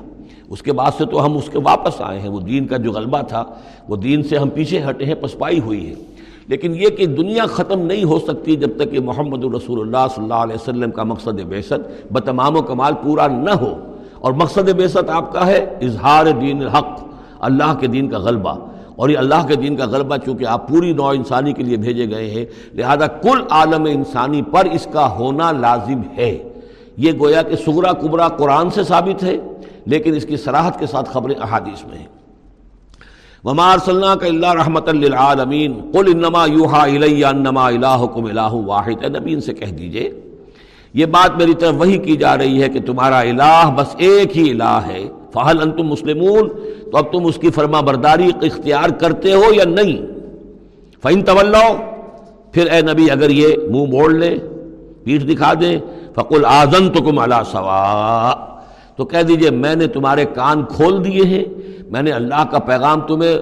اس 0.53 0.61
کے 0.61 0.73
بعد 0.73 0.91
سے 0.97 1.05
تو 1.05 1.25
ہم 1.25 1.37
اس 1.37 1.49
کے 1.49 1.59
واپس 1.63 1.93
آئے 1.99 2.19
ہیں۔ 2.19 2.29
وہ 2.29 2.39
دین 2.39 2.67
کا 2.67 2.77
جو 2.77 2.91
غلبہ 2.91 3.21
تھا، 3.21 3.43
وہ 3.87 3.95
دین 3.95 4.23
سے 4.23 4.37
ہم 4.37 4.49
پیچھے 4.49 4.81
ہٹے 4.89 5.05
ہیں، 5.05 5.13
پسپائی 5.13 5.59
ہوئی 5.59 5.89
ہے۔ 5.89 5.93
لیکن 6.47 6.75
یہ 6.75 6.89
کہ 6.89 7.05
دنیا 7.05 7.45
ختم 7.45 7.79
نہیں 7.79 8.03
ہو 8.03 8.19
سکتی 8.19 8.55
جب 8.55 8.69
تک 8.77 8.91
کہ 8.91 8.99
محمد 8.99 9.43
الرسول 9.43 9.79
اللہ 9.79 10.07
صلی 10.15 10.23
اللہ 10.23 10.33
علیہ 10.33 10.55
وسلم 10.55 10.91
کا 10.91 11.03
مقصد 11.03 11.41
بیست 11.41 11.73
بتمام 12.11 12.57
و 12.57 12.61
کمال 12.61 12.93
پورا 13.03 13.27
نہ 13.27 13.49
ہو۔ 13.49 13.73
اور 14.19 14.33
مقصد 14.33 14.69
بیست 14.69 15.09
آپ 15.09 15.33
کا 15.33 15.47
ہے 15.47 15.65
اظہار 15.81 16.25
دین 16.41 16.61
الحق، 16.61 17.07
اللہ 17.39 17.73
کے 17.79 17.87
دین 17.87 18.09
کا 18.09 18.17
غلبہ۔ 18.17 18.55
اور 18.95 19.09
یہ 19.09 19.17
اللہ 19.17 19.47
کے 19.47 19.55
دین 19.55 19.75
کا 19.75 19.85
غلبہ 19.85 20.17
چونکہ 20.17 20.45
آپ 20.45 20.69
پوری 20.69 20.93
نوع 20.93 21.13
انسانی 21.15 21.53
کے 21.53 21.63
لیے 21.63 21.77
بھیجے 21.77 22.09
گئے 22.09 22.29
ہیں، 22.31 22.45
لہذا 22.73 23.07
کل 23.07 23.41
عالم 23.49 23.83
انسانی 23.85 24.41
پر 24.41 24.65
اس 24.65 24.87
کا 24.91 25.11
ہونا 25.11 25.51
لازم 25.51 26.01
ہے۔ 26.17 26.49
یہ 26.97 27.11
گویا 27.19 27.41
کہ 27.41 27.55
سغرا 27.55 27.91
کبرا 27.91 28.27
قرآن 28.27 28.69
سے 28.69 28.83
ثابت 28.83 29.23
ہے۔ 29.23 29.37
لیکن 29.85 30.15
اس 30.15 30.25
کی 30.25 30.37
سراحت 30.37 30.79
کے 30.79 30.85
ساتھ 30.85 31.09
خبریں 31.09 31.35
احادیث 31.41 31.85
میں 31.85 31.97
ہیں۔ 31.97 32.07
ومار 33.43 33.77
صلی 33.85 34.01
کا 34.01 34.25
اللہ 34.25 34.53
رحمت 34.53 34.89
للعالمین 34.89 35.91
قل 35.93 36.11
انما 36.15 36.45
یوحا 36.45 36.83
الیہ 36.83 37.25
انما 37.25 37.67
الہکم 37.67 38.25
الہ 38.25 38.53
واحد۔ 38.53 39.03
اے 39.03 39.09
نبی، 39.09 39.33
ان 39.33 39.41
سے 39.41 39.53
کہہ 39.53 39.71
دیجیے، 39.71 40.11
یہ 40.93 41.05
بات 41.05 41.37
میری 41.37 41.53
طرف 41.53 41.73
وہی 41.77 41.97
کی 41.97 42.15
جا 42.15 42.37
رہی 42.37 42.63
ہے 42.63 42.69
کہ 42.69 42.79
تمہارا 42.81 43.19
الہ 43.19 43.71
بس 43.75 43.95
ایک 43.97 44.37
ہی 44.37 44.51
الہ 44.51 44.79
ہے۔ 44.87 45.09
فہل 45.33 45.61
انتم 45.61 45.87
مسلمون؟ 45.87 46.49
تو 46.91 46.97
اب 46.97 47.11
تم 47.11 47.25
اس 47.25 47.35
کی 47.35 47.49
فرما 47.49 47.81
برداری 47.81 48.31
اختیار 48.41 48.89
کرتے 48.89 49.33
ہو 49.33 49.53
یا 49.53 49.63
نہیں؟ 49.63 49.97
فَإِن 51.01 51.21
طلو 51.21 51.77
پھر 52.51 52.71
اے 52.71 52.81
نبی، 52.81 53.11
اگر 53.11 53.29
یہ 53.29 53.47
منہ 53.71 53.85
موڑ 53.85 54.13
لے، 54.13 54.37
پیٹھ 55.03 55.23
دکھا 55.23 55.53
دیں 55.53 55.79
فقل 56.15 56.45
آزن 56.45 56.89
تو 56.89 57.03
کم 57.03 57.19
اللہ 57.19 57.41
سوا 57.51 58.52
تو 58.95 59.05
کہہ 59.05 59.21
دیجیے 59.21 59.49
میں 59.49 59.75
نے 59.75 59.87
تمہارے 59.87 60.25
کان 60.25 60.63
کھول 60.65 61.03
دیے 61.05 61.25
ہیں، 61.25 61.43
میں 61.91 62.01
نے 62.01 62.11
اللہ 62.11 62.43
کا 62.51 62.59
پیغام 62.59 63.01
تمہیں 63.01 63.37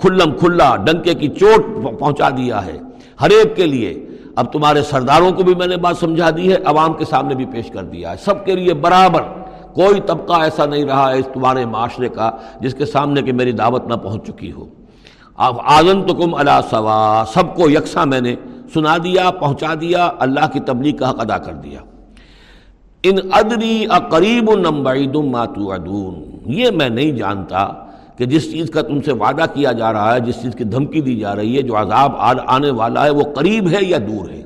کھلم 0.00 0.36
کھلا 0.38 0.76
ڈنکے 0.76 1.14
کی 1.14 1.28
چوٹ 1.28 1.66
پہنچا 1.98 2.30
دیا 2.30 2.66
ہے 2.66 2.78
ہر 3.20 3.30
ایک 3.30 3.56
کے 3.56 3.66
لیے۔ 3.66 4.06
اب 4.36 4.52
تمہارے 4.52 4.82
سرداروں 4.82 5.32
کو 5.32 5.42
بھی 5.42 5.54
میں 5.54 5.66
نے 5.66 5.76
بات 5.76 5.96
سمجھا 5.96 6.30
دی 6.30 6.52
ہے، 6.52 6.56
عوام 6.64 6.92
کے 6.92 7.04
سامنے 7.04 7.34
بھی 7.34 7.44
پیش 7.44 7.70
کر 7.70 7.82
دیا 7.82 8.10
ہے۔ 8.10 8.16
سب 8.24 8.44
کے 8.44 8.54
لیے 8.54 8.74
برابر، 8.74 9.22
کوئی 9.72 10.00
طبقہ 10.06 10.32
ایسا 10.32 10.66
نہیں 10.66 10.84
رہا 10.84 11.10
ہے 11.10 11.18
اس 11.18 11.28
تمہارے 11.34 11.66
معاشرے 11.66 12.08
کا 12.08 12.30
جس 12.60 12.74
کے 12.74 12.86
سامنے 12.86 13.22
کہ 13.22 13.32
میری 13.32 13.52
دعوت 13.52 13.86
نہ 13.86 13.94
پہنچ 13.94 14.26
چکی 14.26 14.52
ہو۔ 14.52 14.66
اب 15.36 15.56
آزن 15.64 16.02
تو 16.02 16.14
کم 16.14 16.34
اللہ 16.34 16.60
سوا 16.70 17.24
سب 17.34 17.54
کو 17.56 17.70
یکساں 17.70 18.06
میں 18.06 18.20
نے 18.20 18.34
سنا 18.74 18.96
دیا، 19.04 19.30
پہنچا 19.30 19.74
دیا، 19.80 20.10
اللہ 20.18 20.50
کی 20.52 20.60
تبلیغ 20.60 20.96
کا 20.96 21.10
حق 21.10 21.20
ادا 21.20 21.38
کر 21.38 21.52
دیا۔ 21.52 21.80
ان 23.02 23.16
ادری 23.32 23.86
اقریب 23.88 24.54
نمبعید 24.54 25.16
ما 25.16 25.44
توعدون۔ 25.44 26.24
یہ 26.46 26.70
میں 26.70 26.88
نہیں 26.88 27.12
جانتا 27.12 27.68
کہ 28.16 28.24
جس 28.24 28.52
چیز 28.52 28.70
کا 28.70 28.82
تم 28.82 29.00
سے 29.00 29.12
وعدہ 29.12 29.42
کیا 29.54 29.72
جا 29.72 29.92
رہا 29.92 30.14
ہے، 30.14 30.20
جس 30.20 30.42
چیز 30.42 30.54
کی 30.54 30.64
دھمکی 30.64 31.00
دی 31.00 31.16
جا 31.16 31.36
رہی 31.36 31.56
ہے، 31.56 31.62
جو 31.62 31.76
عذاب 31.76 32.12
آنے 32.46 32.70
والا 32.70 33.04
ہے، 33.04 33.10
وہ 33.10 33.22
قریب 33.34 33.68
ہے 33.68 33.78
یا 33.80 33.98
دور 33.98 34.30
ہے۔ 34.30 34.42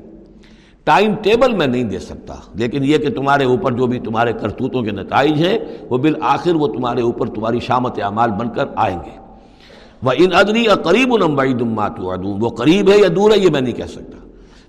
ٹائم 0.84 1.14
ٹیبل 1.22 1.52
میں 1.52 1.66
نہیں 1.66 1.84
دے 1.84 1.98
سکتا۔ 1.98 2.34
لیکن 2.54 2.84
یہ 2.84 2.98
کہ 2.98 3.10
تمہارے 3.10 3.44
اوپر 3.44 3.72
جو 3.72 3.86
بھی 3.86 3.98
تمہارے 3.98 4.32
کرتوتوں 4.32 4.82
کے 4.82 4.90
نتائج 4.90 5.32
ہیں، 5.32 5.58
وہ 5.90 5.98
بالآخر 5.98 6.54
وہ 6.54 6.66
تمہارے 6.66 7.02
اوپر 7.02 7.26
تمہاری 7.26 7.60
شامت 7.60 8.02
اعمال 8.02 8.30
بن 8.30 8.48
کر 8.48 8.64
آئیں 8.76 8.98
گے۔ 9.06 9.18
وہ 10.02 10.12
ان 10.18 10.28
ادری 10.34 10.64
قریب 10.64 11.12
و 11.12 11.18
نمبئی 11.18 11.54
وہ 12.24 12.48
قریب 12.48 12.90
ہے 12.90 12.98
یا 12.98 13.08
دور 13.16 13.30
ہے، 13.30 13.38
یہ 13.38 13.50
میں 13.50 13.60
نہیں 13.60 13.74
کہہ 13.74 13.84
سکتا۔ 13.84 14.23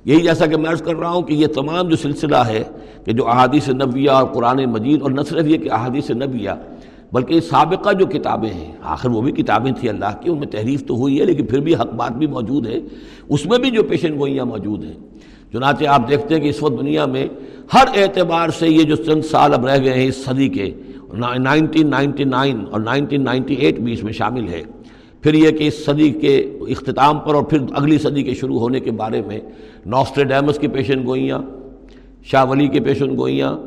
یہی 0.05 0.21
جیسا 0.21 0.45
کہ 0.45 0.57
میں 0.57 0.69
عرض 0.69 0.81
کر 0.81 0.95
رہا 0.95 1.09
ہوں 1.09 1.21
کہ 1.21 1.33
یہ 1.33 1.47
تمام 1.47 1.87
جو 1.89 1.95
سلسلہ 1.95 2.41
ہے 2.47 2.63
کہ 3.05 3.11
جو 3.11 3.27
احادیث 3.27 3.69
نبیہ 3.69 4.09
اور 4.09 4.27
قرآن 4.33 4.63
مجید، 4.65 5.01
اور 5.01 5.11
نہ 5.11 5.21
صرف 5.21 5.47
یہ 5.47 5.57
کہ 5.57 5.71
احادیث 5.71 6.09
نبیہ 6.11 6.51
بلکہ 7.13 7.39
سابقہ 7.39 7.93
جو 7.93 8.05
کتابیں 8.05 8.49
ہیں، 8.49 8.71
آخر 8.83 9.09
وہ 9.09 9.21
بھی 9.21 9.31
کتابیں 9.31 9.71
تھیں 9.71 9.89
اللہ 9.89 10.19
کی، 10.21 10.29
ان 10.29 10.37
میں 10.37 10.47
تحریف 10.47 10.85
تو 10.85 10.95
ہوئی 10.95 11.19
ہے، 11.19 11.25
لیکن 11.25 11.45
پھر 11.45 11.59
بھی 11.59 11.75
حق 11.75 11.93
بات 11.93 12.11
بھی 12.11 12.27
موجود 12.27 12.67
ہے۔ 12.67 12.79
اس 13.29 13.45
میں 13.45 13.57
بھی 13.57 13.69
جو 13.71 13.83
پیشن 13.83 14.19
گوئیاں 14.19 14.45
موجود 14.45 14.83
ہیں۔ 14.83 14.93
چنانچہ 15.51 15.85
آپ 15.85 16.09
دیکھتے 16.09 16.35
ہیں 16.35 16.41
کہ 16.41 16.49
اس 16.49 16.61
وقت 16.63 16.79
دنیا 16.79 17.05
میں 17.05 17.27
ہر 17.73 17.87
اعتبار 17.95 18.49
سے 18.49 18.67
یہ 18.67 18.83
جو 18.83 18.95
چند 18.95 19.25
سال 19.25 19.53
اب 19.53 19.65
رہ 19.65 19.79
گئے 19.83 19.93
ہیں 19.93 20.07
اس 20.07 20.23
صدی 20.25 20.49
کے، 20.49 20.71
نائنٹین 21.39 21.89
نائنٹی 21.89 22.23
نائن 22.23 22.63
اور 22.71 22.79
نائنٹین 22.79 23.23
نائنٹی 23.23 23.53
ایٹ 23.53 23.79
بھی 23.79 23.93
اس 23.93 24.03
میں 24.03 24.13
شامل 24.13 24.47
ہے۔ 24.47 24.61
پھر 25.25 25.33
یہ 25.33 25.51
کہ 25.51 25.67
اس 25.67 25.85
صدی 25.85 26.09
کے 26.09 26.37
اختتام 26.69 27.19
پر 27.19 27.35
اور 27.35 27.43
پھر 27.43 27.59
اگلی 27.73 27.97
صدی 27.97 28.23
کے 28.23 28.33
شروع 28.33 28.59
ہونے 28.59 28.79
کے 28.79 28.91
بارے 28.91 29.21
میں 29.27 29.39
نوسٹریڈیمس 29.85 30.59
کی 30.59 30.67
پیشن 30.67 31.05
گوئیاں، 31.05 31.41
شاہ 32.23 32.45
ولی 32.49 32.67
کی 32.67 32.79
پیشن 32.79 33.17
گوئیاں، 33.17 33.57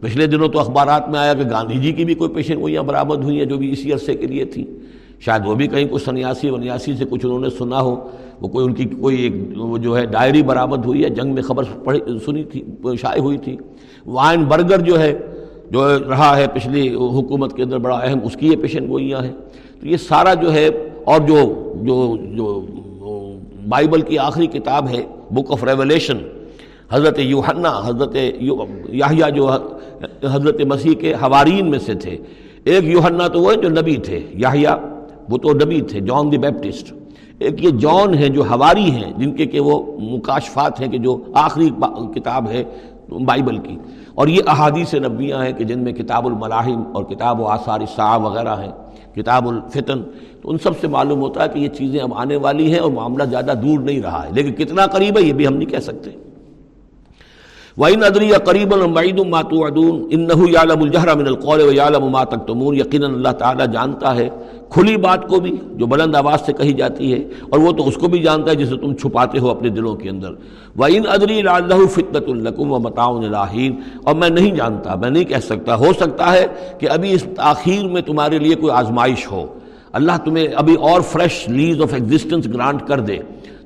پچھلے 0.00 0.26
دنوں 0.26 0.48
تو 0.48 0.60
اخبارات 0.60 1.08
میں 1.08 1.18
آیا 1.18 1.34
کہ 1.34 1.42
گاندھی 1.50 1.78
جی 1.78 1.92
کی 1.92 2.04
بھی 2.04 2.14
کوئی 2.14 2.30
پیشن 2.30 2.60
گوئیاں 2.60 2.82
برآمد 2.82 3.24
ہوئی 3.24 3.38
ہیں 3.38 3.44
جو 3.44 3.56
بھی 3.56 3.72
اسی 3.72 3.92
عرصے 3.92 4.14
کے 4.14 4.26
لیے 4.26 4.44
تھیں۔ 4.44 4.64
شاید 5.20 5.46
وہ 5.46 5.54
بھی 5.54 5.66
کہیں 5.66 5.84
کچھ 5.90 6.02
سنیاسی 6.02 6.50
ونیاسی 6.50 6.96
سے 6.96 7.04
کچھ 7.10 7.26
انہوں 7.26 7.40
نے 7.40 7.50
سنا 7.50 7.80
ہو، 7.80 8.08
وہ 8.40 8.48
کوئی 8.48 8.66
ان 8.66 8.72
کی 8.74 8.84
کوئی 8.84 9.16
ایک 9.16 9.32
وہ 9.56 9.78
جو 9.78 9.98
ہے 9.98 10.06
ڈائری 10.06 10.42
برآمد 10.42 10.84
ہوئی 10.84 11.04
ہے، 11.04 11.08
جنگ 11.08 11.34
میں 11.34 11.42
خبر 11.42 11.64
پڑھی، 11.84 12.00
سنی 12.24 12.44
تھی، 12.44 12.64
شائع 13.00 13.20
ہوئی 13.20 13.38
تھی۔ 13.38 13.56
وائن 14.06 14.44
برگر 14.44 14.80
جو 14.80 15.00
ہے، 15.00 15.18
جو 15.70 15.98
رہا 15.98 16.36
ہے 16.36 16.46
پچھلی 16.54 16.94
حکومت 16.94 17.56
کے 17.56 17.62
اندر 17.62 17.78
بڑا 17.78 17.96
اہم، 17.96 18.18
اس 18.24 18.36
کی 18.36 18.46
یہ 18.46 18.56
پیشن 18.56 18.88
گوئیاں 18.88 19.22
ہیں۔ 19.22 19.32
تو 19.80 19.88
یہ 19.88 19.96
سارا 19.96 20.34
جو 20.34 20.52
ہے 20.52 20.68
اور 21.08 21.20
جو 21.20 21.38
جو 21.82 22.16
جو 22.36 22.62
بائبل 23.68 24.00
کی 24.00 24.18
آخری 24.18 24.46
کتاب 24.46 24.88
ہے 24.88 25.02
بک 25.30 25.50
آف 25.50 25.64
ریولیشن 25.64 26.18
حضرت 26.90 27.18
یوحنا، 27.18 27.72
حضرت 27.84 28.16
یاہیا 28.88 29.28
جو 29.28 29.48
حضرت 30.24 30.60
مسیح 30.60 30.94
کے 30.94 31.14
حوارین 31.14 31.70
میں 31.70 31.78
سے 31.78 31.94
تھے۔ 31.94 32.16
ایک 32.64 32.84
یوحنا 32.84 33.28
تو 33.28 33.40
وہ 33.40 33.50
ہے 33.52 33.56
جو 33.56 33.68
نبی 33.68 33.96
تھے 33.96 34.20
یاہیا 34.32 34.76
وہ 35.28 35.38
تو 35.38 35.52
نبی 35.52 35.80
تھے، 35.80 36.00
جان 36.00 36.32
دی 36.32 36.38
بیپٹسٹ۔ 36.38 36.92
ایک 37.38 37.64
یہ 37.64 37.70
جان 37.70 38.14
ہیں 38.14 38.28
جو 38.28 38.42
ہواری 38.42 38.90
ہیں، 38.90 39.12
جن 39.16 39.32
کے 39.32 39.46
کہ 39.46 39.60
وہ 39.60 39.98
مکاشفات 39.98 40.80
ہیں 40.80 40.88
کہ 40.88 40.98
جو 40.98 41.18
آخری 41.34 41.70
کتاب 42.14 42.48
ہے 42.48 42.64
بائبل 43.26 43.56
کی۔ 43.58 43.76
اور 44.14 44.28
یہ 44.28 44.40
احادیث 44.46 44.94
نبیاں 44.94 45.44
ہیں 45.44 45.52
کہ 45.52 45.64
جن 45.64 45.78
میں 45.78 45.92
کتاب 45.92 46.26
الملاحم 46.26 46.82
اور 46.92 47.04
کتاب 47.04 47.40
و 47.40 47.44
آثار 47.44 47.80
صاحب 47.96 48.24
وغیرہ 48.24 48.56
ہیں، 48.62 48.72
کتاب 49.14 49.48
الفتن۔ 49.48 50.00
تو 50.42 50.50
ان 50.50 50.58
سب 50.58 50.80
سے 50.80 50.88
معلوم 50.88 51.20
ہوتا 51.20 51.42
ہے 51.42 51.48
کہ 51.48 51.58
یہ 51.58 51.68
چیزیں 51.68 52.00
اب 52.00 52.14
آنے 52.14 52.36
والی 52.36 52.72
ہیں 52.72 52.78
اور 52.78 52.90
معاملہ 52.90 53.22
زیادہ 53.24 53.52
دور 53.62 53.78
نہیں 53.78 54.02
رہا 54.02 54.24
ہے۔ 54.24 54.30
لیکن 54.32 54.52
کتنا 54.52 54.86
قریب 54.86 55.18
ہے 55.18 55.22
یہ 55.22 55.32
بھی 55.32 55.46
ہم 55.46 55.54
نہیں 55.54 55.68
کہہ 55.68 55.78
سکتے۔ 55.78 56.10
وَإِنْ 57.78 58.06
أَدْرِيَ 58.06 58.36
قَرِيبًا 58.38 58.84
وَبَعِيدٌ 58.84 59.26
مَا 59.26 59.42
تُوعَدُونَ، 59.42 60.04
إِنَّهُ 60.06 60.48
يَعْلَمُ 60.48 60.82
الْجَهْرَ 60.82 61.16
مِنَ 61.16 61.28
الْقَوْلِ 61.28 61.62
وَيَعْلَمُ 61.62 62.10
مَا 62.10 62.24
تَكْتُمُونَ۔ 62.24 62.76
یقیناً 62.76 63.14
اللہ 63.14 63.28
تعالیٰ 63.28 63.66
جانتا 63.72 64.16
ہے 64.16 64.28
کھلی 64.68 64.96
بات 64.96 65.28
کو 65.28 65.40
بھی، 65.40 65.56
جو 65.72 65.86
بلند 65.86 66.14
آواز 66.14 66.40
سے 66.46 66.52
کہی 66.52 66.72
جاتی 66.72 67.12
ہے، 67.12 67.18
اور 67.50 67.58
وہ 67.58 67.72
تو 67.72 67.88
اس 67.88 67.94
کو 67.94 68.08
بھی 68.08 68.18
جانتا 68.18 68.50
ہے 68.50 68.56
جسے 68.56 68.76
تم 68.76 68.94
چھپاتے 68.94 69.38
ہو 69.38 69.50
اپنے 69.50 69.68
دلوں 69.68 69.94
کے 69.94 70.08
اندر۔ 70.08 70.30
وَإِنْ 70.78 71.14
أَدْرِي 71.14 71.42
لَعَلَّهُ 71.42 71.88
فِتْنَةٌ 71.88 72.40
لَكُمْ 72.40 72.72
وَمَتَاعٌ 72.72 73.24
الْآخِرِ 73.24 73.70
اور 74.04 74.14
میں 74.14 74.30
نہیں 74.30 74.54
جانتا، 74.54 74.94
میں 74.94 75.10
نہیں 75.10 75.24
کہہ 75.24 75.36
سکتا۔ 75.36 75.74
ہو 75.74 75.92
سکتا 76.00 76.32
ہے 76.32 76.46
کہ 76.78 76.90
ابھی 76.90 77.12
اس 77.12 77.22
تاخیر 77.36 77.88
میں 77.88 78.02
تمہارے 78.02 78.38
لیے 78.38 78.54
کوئی 78.54 78.72
آزمائش 78.72 79.32
ہو۔ 79.32 79.46
اللہ 79.92 80.12
تمہیں 80.24 80.48
ابھی 80.48 80.74
اور 80.74 81.00
fresh 81.00 81.48
lease 81.48 81.82
of 81.82 81.94
existence 81.94 82.46
grant 82.46 82.86
کر 82.88 83.00
دے 83.00 83.18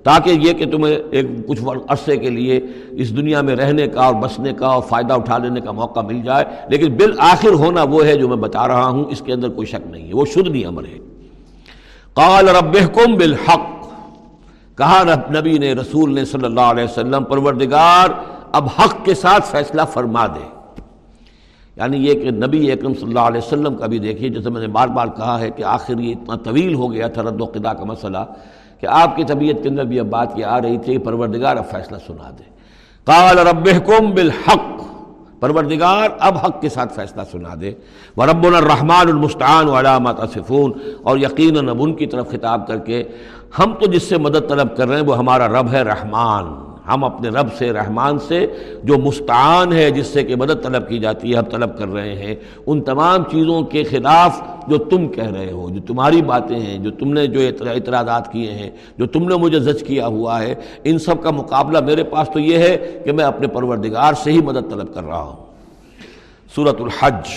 تاکہ 0.03 0.31
یہ 0.31 0.53
کہ 0.53 0.71
تمہیں 0.71 0.97
ایک 1.11 1.27
کچھ 1.49 1.61
عرصے 1.89 2.17
کے 2.17 2.31
لیے 2.31 2.61
اس 2.91 3.17
دنیا 3.17 3.41
میں 3.41 3.57
رہنے 3.57 3.87
کا 3.87 4.03
اور 4.03 4.15
بسنے 4.15 4.53
کا 4.53 4.67
اور 4.67 4.83
فائدہ 4.83 5.15
اٹھا 5.15 5.39
لینے 5.39 5.61
کا 5.61 5.73
موقع 5.73 6.01
مل 6.01 6.21
جائے۔ 6.25 6.45
لیکن 6.69 6.93
بالآخر 6.93 7.49
ہونا 7.49 7.83
وہ 7.83 8.05
ہے 8.05 8.17
جو 8.17 8.29
میں 8.29 8.37
بتا 8.37 8.69
رہا 8.69 8.89
ہوں، 8.89 9.05
اس 9.05 9.23
کے 9.27 9.33
اندر 9.33 9.49
کوئی 9.49 9.67
شک 9.67 9.87
نہیں 9.91 10.09
ہے۔ 10.09 10.15
وہ 10.15 10.25
شدھ 10.25 10.49
نہیں 10.49 10.65
امر 10.65 10.85
ہے۔ 10.85 10.99
قال 12.15 12.49
ربکم 12.49 13.15
بالحق۔ 13.15 13.67
کہا 14.79 15.03
نبی 15.41 15.59
نے، 15.59 15.73
رسول 15.73 16.15
نے 16.15 16.25
صلی 16.25 16.45
اللہ 16.45 16.61
علیہ 16.61 16.85
وسلم، 16.85 17.25
پروردگار، 17.25 18.09
اب 18.53 18.67
حق 18.79 19.05
کے 19.05 19.15
ساتھ 19.15 19.47
فیصلہ 19.47 19.83
فرما 19.93 20.27
دے۔ 20.27 20.62
یعنی 21.77 21.97
یہ 22.07 22.15
کہ 22.15 22.31
نبی 22.31 22.73
اکرم 22.73 22.95
صلی 22.95 23.09
اللہ 23.09 23.21
علیہ 23.21 23.41
وسلم 23.47 23.75
کا 23.75 23.87
بھی 23.87 23.99
دیکھیے، 23.99 24.29
جیسے 24.29 24.51
میں 24.51 24.61
نے 24.61 24.67
بار 24.69 24.89
بار 24.89 25.07
کہا 25.07 25.41
ہے 25.41 25.51
کہ 25.51 25.63
آخر 25.65 25.99
یہ 25.99 26.15
اتنا 26.15 26.37
طویل 26.37 26.75
ہو 26.75 26.93
گیا 26.93 27.07
تھا 27.09 27.23
رد 27.23 27.41
و 27.41 27.45
قدا 27.45 27.73
کا 27.73 27.85
مسئلہ 27.85 28.25
کہ 28.81 28.87
آپ 28.87 29.17
کی 29.17 29.25
طبیعت 29.25 29.63
کے 29.63 29.69
اندر 29.69 29.85
بھی 29.85 30.01
اب 30.01 30.07
بات 30.07 30.39
یہ 30.39 30.45
آ 30.45 30.61
رہی 30.61 30.79
تھی، 30.79 30.99
پروردگار 30.99 31.57
اب 31.57 31.71
فیصلہ 31.71 31.97
سنا 32.07 32.31
دے۔ 32.31 32.45
قال 33.05 33.39
ربکم 33.39 34.11
بالحق، 34.11 34.71
پروردگار 35.41 36.09
اب 36.19 36.37
حق 36.37 36.61
کے 36.61 36.69
ساتھ 36.69 36.93
فیصلہ 36.95 37.23
سنا 37.31 37.55
دے۔ 37.61 37.73
وربنا 38.17 38.59
الرحمن 38.59 39.09
المستعان 39.09 39.69
علامات 39.69 40.21
اصفون 40.21 40.73
اور 41.03 41.19
یقیناً 41.19 41.69
اب 41.69 41.83
ان 41.83 41.95
کی 41.95 42.07
طرف 42.07 42.31
خطاب 42.31 42.67
کر 42.67 42.79
کے 42.79 43.03
ہم 43.59 43.75
تو 43.81 43.91
جس 43.91 44.03
سے 44.03 44.19
مدد 44.19 44.49
طلب 44.49 44.77
کر 44.77 44.89
رہے 44.89 44.97
ہیں، 44.97 45.07
وہ 45.07 45.19
ہمارا 45.19 45.49
رب 45.49 45.73
ہے 45.73 45.83
رحمان۔ 45.83 46.62
ہم 46.89 47.05
اپنے 47.05 47.29
رب 47.29 47.47
سے، 47.59 47.73
رحمان 47.73 48.19
سے 48.19 48.47
جو 48.85 48.99
مستعان 48.99 49.73
ہے، 49.73 49.91
جس 49.91 50.07
سے 50.07 50.25
کہ 50.25 50.37
مدد 50.37 50.63
طلب 50.63 50.89
کی 50.89 50.99
جاتی 50.99 51.33
ہے، 51.33 51.37
ہم 51.37 51.45
طلب 51.45 51.79
کر 51.79 51.89
رہے 51.89 52.15
ہیں۔ 52.15 52.35
ان 52.67 52.81
تمام 52.81 53.23
چیزوں 53.25 53.63
کے 53.63 53.83
خلاف 53.83 54.41
جو 54.69 54.79
تم 54.79 55.09
کہہ 55.09 55.31
رہے 55.31 55.53
ہو، 55.53 55.71
جو 55.71 55.81
تمہاری 55.81 56.23
باتیں 56.23 56.61
ہیں، 56.61 56.79
جو 56.79 56.91
تم 56.91 57.13
نے 57.13 57.27
جو 57.27 57.41
اعتراضات 57.41 58.33
کیے 58.33 58.51
ہیں، 58.51 58.71
جو 58.99 59.07
تم 59.07 59.29
نے 59.29 59.37
مجھے 59.37 59.61
زج 59.61 59.83
کیا 59.83 60.07
ہوا 60.07 60.43
ہے، 60.43 60.55
ان 60.85 60.99
سب 60.99 61.23
کا 61.23 61.31
مقابلہ 61.31 61.81
میرے 61.81 62.05
پاس 62.05 62.31
تو 62.33 62.39
یہ 62.39 62.59
ہے 62.59 63.01
کہ 63.05 63.13
میں 63.13 63.25
اپنے 63.25 63.47
پروردگار 63.47 64.13
سے 64.13 64.33
ہی 64.33 64.41
مدد 64.41 64.71
طلب 64.71 64.95
کر 64.95 65.05
رہا 65.05 65.23
ہوں۔ 65.23 65.47
صورت 66.55 66.81
الحج۔ 66.81 67.29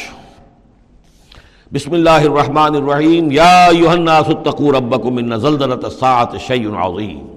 بسم 1.74 1.92
اللہ 1.92 2.10
الرحمن 2.10 2.75
الرحیم۔ 2.75 3.32
یا 3.32 3.68
الناس 3.68 4.30
اتقوا 4.30 4.78
ربکم 4.78 5.18
ان 5.18 5.40
زلزلۃ 5.40 5.84
الساعۃ 5.84 6.38
شیء 6.40 6.70
عظیم۔ 6.78 7.35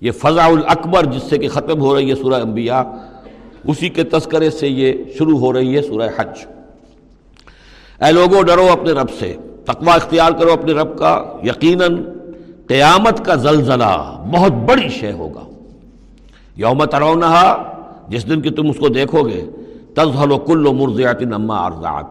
یہ 0.00 0.10
فضا 0.10 0.44
الاکبر 0.44 1.04
جس 1.04 1.22
سے 1.22 1.38
کہ 1.38 1.48
ختم 1.48 1.80
ہو 1.80 1.96
رہی 1.96 2.10
ہے 2.10 2.14
سورہ 2.14 2.34
انبیاء، 2.34 2.82
اسی 3.64 3.88
کے 3.88 4.04
تذکرے 4.04 4.50
سے 4.50 4.68
یہ 4.68 4.92
شروع 5.18 5.38
ہو 5.38 5.52
رہی 5.52 5.76
ہے 5.76 5.82
سورہ 5.82 6.08
حج۔ 6.16 6.46
اے 8.04 8.12
لوگو 8.12 8.42
ڈرو 8.42 8.66
اپنے 8.72 8.92
رب 8.92 9.10
سے، 9.18 9.36
تقوی 9.64 9.90
اختیار 9.90 10.32
کرو 10.32 10.52
اپنے 10.52 10.72
رب 10.72 10.98
کا۔ 10.98 11.24
یقیناً 11.42 12.04
قیامت 12.66 13.24
کا 13.24 13.34
زلزلہ 13.34 14.24
بہت 14.32 14.52
بڑی 14.52 14.88
شے 14.88 15.12
ہوگا۔ 15.12 15.40
یوم 16.56 16.84
ترونہا، 16.84 17.62
جس 18.08 18.28
دن 18.28 18.40
کہ 18.40 18.50
تم 18.50 18.70
اس 18.70 18.76
کو 18.78 18.88
دیکھو 18.88 19.28
گے 19.28 19.44
تزحل 19.94 20.32
و 20.32 20.38
کل 20.38 20.66
و 20.66 20.72
مرضیات 20.72 21.22
نما 21.22 21.66
ارزات 21.66 22.06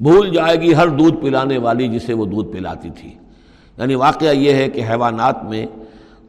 بھول 0.00 0.30
جائے 0.30 0.60
گی 0.60 0.74
ہر 0.74 0.88
دودھ 0.88 1.16
پلانے 1.16 1.58
والی 1.58 1.88
جسے 1.88 2.14
وہ 2.14 2.24
دودھ 2.24 2.56
پلاتی 2.56 2.90
تھی۔ 2.90 3.14
یعنی 3.78 3.94
واقعہ 3.94 4.28
یہ 4.28 4.52
ہے 4.52 4.68
کہ 4.68 4.80
حیوانات 4.90 5.44
میں 5.44 5.66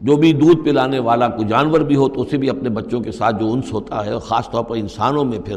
جو 0.01 0.15
بھی 0.15 0.33
دودھ 0.33 0.63
پلانے 0.65 0.99
والا 0.99 1.27
کوئی 1.27 1.47
جانور 1.47 1.79
بھی 1.79 1.95
ہو 1.95 2.09
تو 2.09 2.21
اسے 2.21 2.37
بھی 2.37 2.49
اپنے 2.49 2.69
بچوں 2.69 2.99
کے 2.99 3.11
ساتھ 3.11 3.35
جو 3.39 3.51
انس 3.51 3.73
ہوتا 3.73 4.05
ہے 4.05 4.11
اور 4.11 4.19
خاص 4.19 4.49
طور 4.49 4.63
پر 4.63 4.75
انسانوں 4.75 5.25
میں 5.25 5.39
پھر 5.39 5.55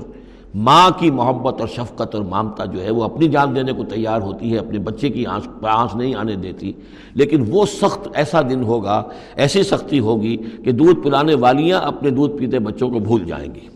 ماں 0.54 0.90
کی 0.98 1.10
محبت 1.10 1.60
اور 1.60 1.68
شفقت 1.68 2.14
اور 2.14 2.22
مامتا 2.22 2.64
جو 2.64 2.84
ہے 2.84 2.90
وہ 2.90 3.04
اپنی 3.04 3.28
جان 3.28 3.56
دینے 3.56 3.72
کو 3.72 3.84
تیار 3.84 4.20
ہوتی 4.20 4.52
ہے، 4.52 4.58
اپنے 4.58 4.78
بچے 4.78 5.08
کی 5.08 5.26
آنکھ 5.26 5.48
آنکھ 5.64 5.96
نہیں 5.96 6.14
آنے 6.14 6.36
دیتی۔ 6.36 6.72
لیکن 7.14 7.44
وہ 7.48 7.66
سخت 7.66 8.08
ایسا 8.14 8.42
دن 8.42 8.62
ہوگا، 8.62 9.02
ایسی 9.36 9.62
سختی 9.62 9.98
ہوگی 9.98 10.36
کہ 10.36 10.72
دودھ 10.72 11.00
پلانے 11.00 11.34
والیاں 11.34 11.80
اپنے 11.80 12.10
دودھ 12.10 12.36
پیتے 12.36 12.58
بچوں 12.58 12.90
کو 12.90 12.98
بھول 12.98 13.24
جائیں 13.24 13.54
گی۔ 13.54 13.68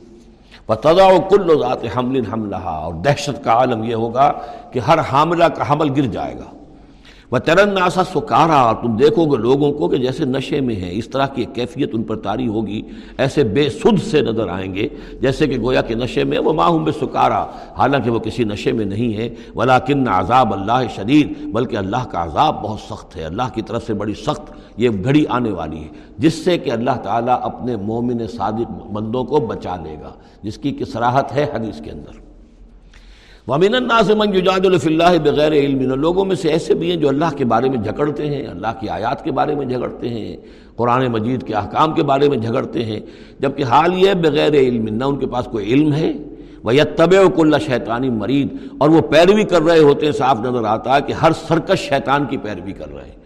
بتدا 0.69 1.07
و 1.07 1.21
کل 1.31 1.61
ذات 1.61 1.99
حمل 1.99 2.27
حملہ 2.33 2.57
اور 2.57 2.95
دہشت 2.95 3.45
کا 3.45 3.53
عالم 3.53 3.85
یہ 3.85 3.95
ہوگا 3.95 4.33
کہ 4.73 4.79
ہر 4.79 4.99
حاملہ 4.99 5.45
کا 5.45 5.73
حمل 5.73 5.91
گر 5.97 6.07
جائے 6.07 6.35
گا۔ 6.35 6.58
وہ 7.31 7.39
ترن 7.39 7.75
ناسا 7.75 8.05
سکارا۔ 8.05 8.73
تم 8.73 8.97
دیکھو 8.97 9.25
گے 9.27 9.37
لوگوں 9.37 9.73
کو 9.73 9.89
کہ 9.89 9.97
جیسے 9.97 10.25
نشے 10.25 10.61
میں 10.61 10.75
ہیں، 10.75 10.91
اس 10.93 11.09
طرح 11.09 11.27
کی 11.27 11.45
کیفیت 11.45 11.91
ان 11.93 12.03
پر 12.03 12.17
تاری 12.17 12.47
ہوگی، 12.49 12.83
ایسے 13.19 13.45
بے 13.45 13.69
سدھ 13.71 14.01
سے 14.01 14.21
نظر 14.21 14.49
آئیں 14.49 14.75
گے، 14.75 14.89
جیسے 15.21 15.47
کہ 15.47 15.59
گویا 15.59 15.83
کہ 15.83 15.95
نشے 15.95 16.25
میں 16.25 16.39
وہ 16.39 16.53
ماہوں 16.53 16.79
بے 16.79 16.93
سکارا 16.93 17.45
حالانکہ 17.77 18.11
وہ 18.11 18.19
کسی 18.19 18.45
نشے 18.45 18.73
میں 18.73 18.85
نہیں 18.85 19.17
ہے 19.17 19.29
ولاکن 19.55 20.09
عذاب 20.09 20.53
اللہ 20.53 20.87
شدید 20.97 21.33
بلکہ 21.53 21.77
اللہ 21.77 22.05
کا 22.11 22.25
عذاب 22.25 22.63
بہت 22.63 22.81
سخت 22.81 23.17
ہے۔ 23.17 23.25
اللہ 23.25 23.49
کی 23.55 23.63
طرف 23.63 23.87
سے 23.87 23.95
بڑی 23.95 24.15
سخت 24.15 24.53
یہ 24.77 24.91
گھڑی 25.05 25.25
آنے 25.29 25.51
والی 25.51 25.83
ہے، 25.83 25.89
جس 26.19 26.35
سے 26.35 26.59
کہ 26.59 26.71
اللہ 26.71 26.97
تعالیٰ 27.03 27.39
اپنے 27.43 27.77
مومن 27.77 28.27
صادق 28.27 28.71
بندوں 28.93 29.25
کو 29.25 29.41
بچا 29.41 29.77
لے 29.77 29.97
گا، 30.03 30.13
جس 30.43 30.59
کی 30.59 30.73
کہ 30.73 30.85
ہے 31.35 31.47
حدیث 31.55 31.81
کے 31.81 31.91
اندر۔ 31.91 32.28
وامن 33.49 33.75
الناس 33.75 34.09
من 34.21 34.35
یجادل 34.35 34.73
الف 34.73 34.87
اللہ 34.87 35.17
بغیر 35.25 35.53
علم 35.53 35.81
لوگوں 36.01 36.25
میں 36.25 36.37
سے 36.37 36.49
ایسے 36.53 36.75
بھی 36.81 36.89
ہیں 36.91 36.97
جو 37.01 37.09
اللہ 37.09 37.37
کے 37.37 37.45
بارے 37.53 37.69
میں 37.69 37.79
جھگڑتے 37.79 38.27
ہیں، 38.29 38.47
اللہ 38.47 38.73
کی 38.81 38.89
آیات 38.89 39.23
کے 39.25 39.33
بارے 39.39 39.55
میں 39.55 39.67
جھگڑتے 39.67 40.09
ہیں، 40.09 40.37
قرآن 40.77 41.07
مجید 41.13 41.47
کے 41.47 41.55
احکام 41.55 41.95
کے 41.95 42.03
بارے 42.11 42.29
میں 42.29 42.37
جھگڑتے 42.37 42.85
ہیں، 42.85 43.01
جبکہ 43.41 43.65
حال 43.71 43.93
یہ 44.03 44.15
بغیر 44.23 44.55
علم 44.55 44.89
نہ 44.97 45.05
ان 45.05 45.19
کے 45.19 45.27
پاس 45.27 45.49
کوئی 45.53 45.73
علم 45.73 45.93
ہے۔ 45.93 46.13
وہ 46.65 46.75
یا 46.75 46.85
طب 46.97 47.15
و 47.37 47.41
اللہ 47.43 47.65
شیطانی 47.67 48.11
مرید 48.11 48.49
اور 48.79 48.91
وہ 48.91 49.01
پیروی 49.11 49.45
کر 49.45 49.63
رہے 49.63 49.79
ہوتے 49.79 50.07
ہیں، 50.07 50.13
صاف 50.13 50.41
نظر 50.45 50.65
آتا 50.65 50.97
ہے 50.97 51.01
کہ 51.07 51.13
ہر 51.13 51.33
سرکش 51.47 51.89
شیطان 51.89 52.27
کی 52.31 52.37
پیروی 52.37 52.73
کر 52.73 52.93
رہے 52.95 53.05
ہیں۔ 53.05 53.18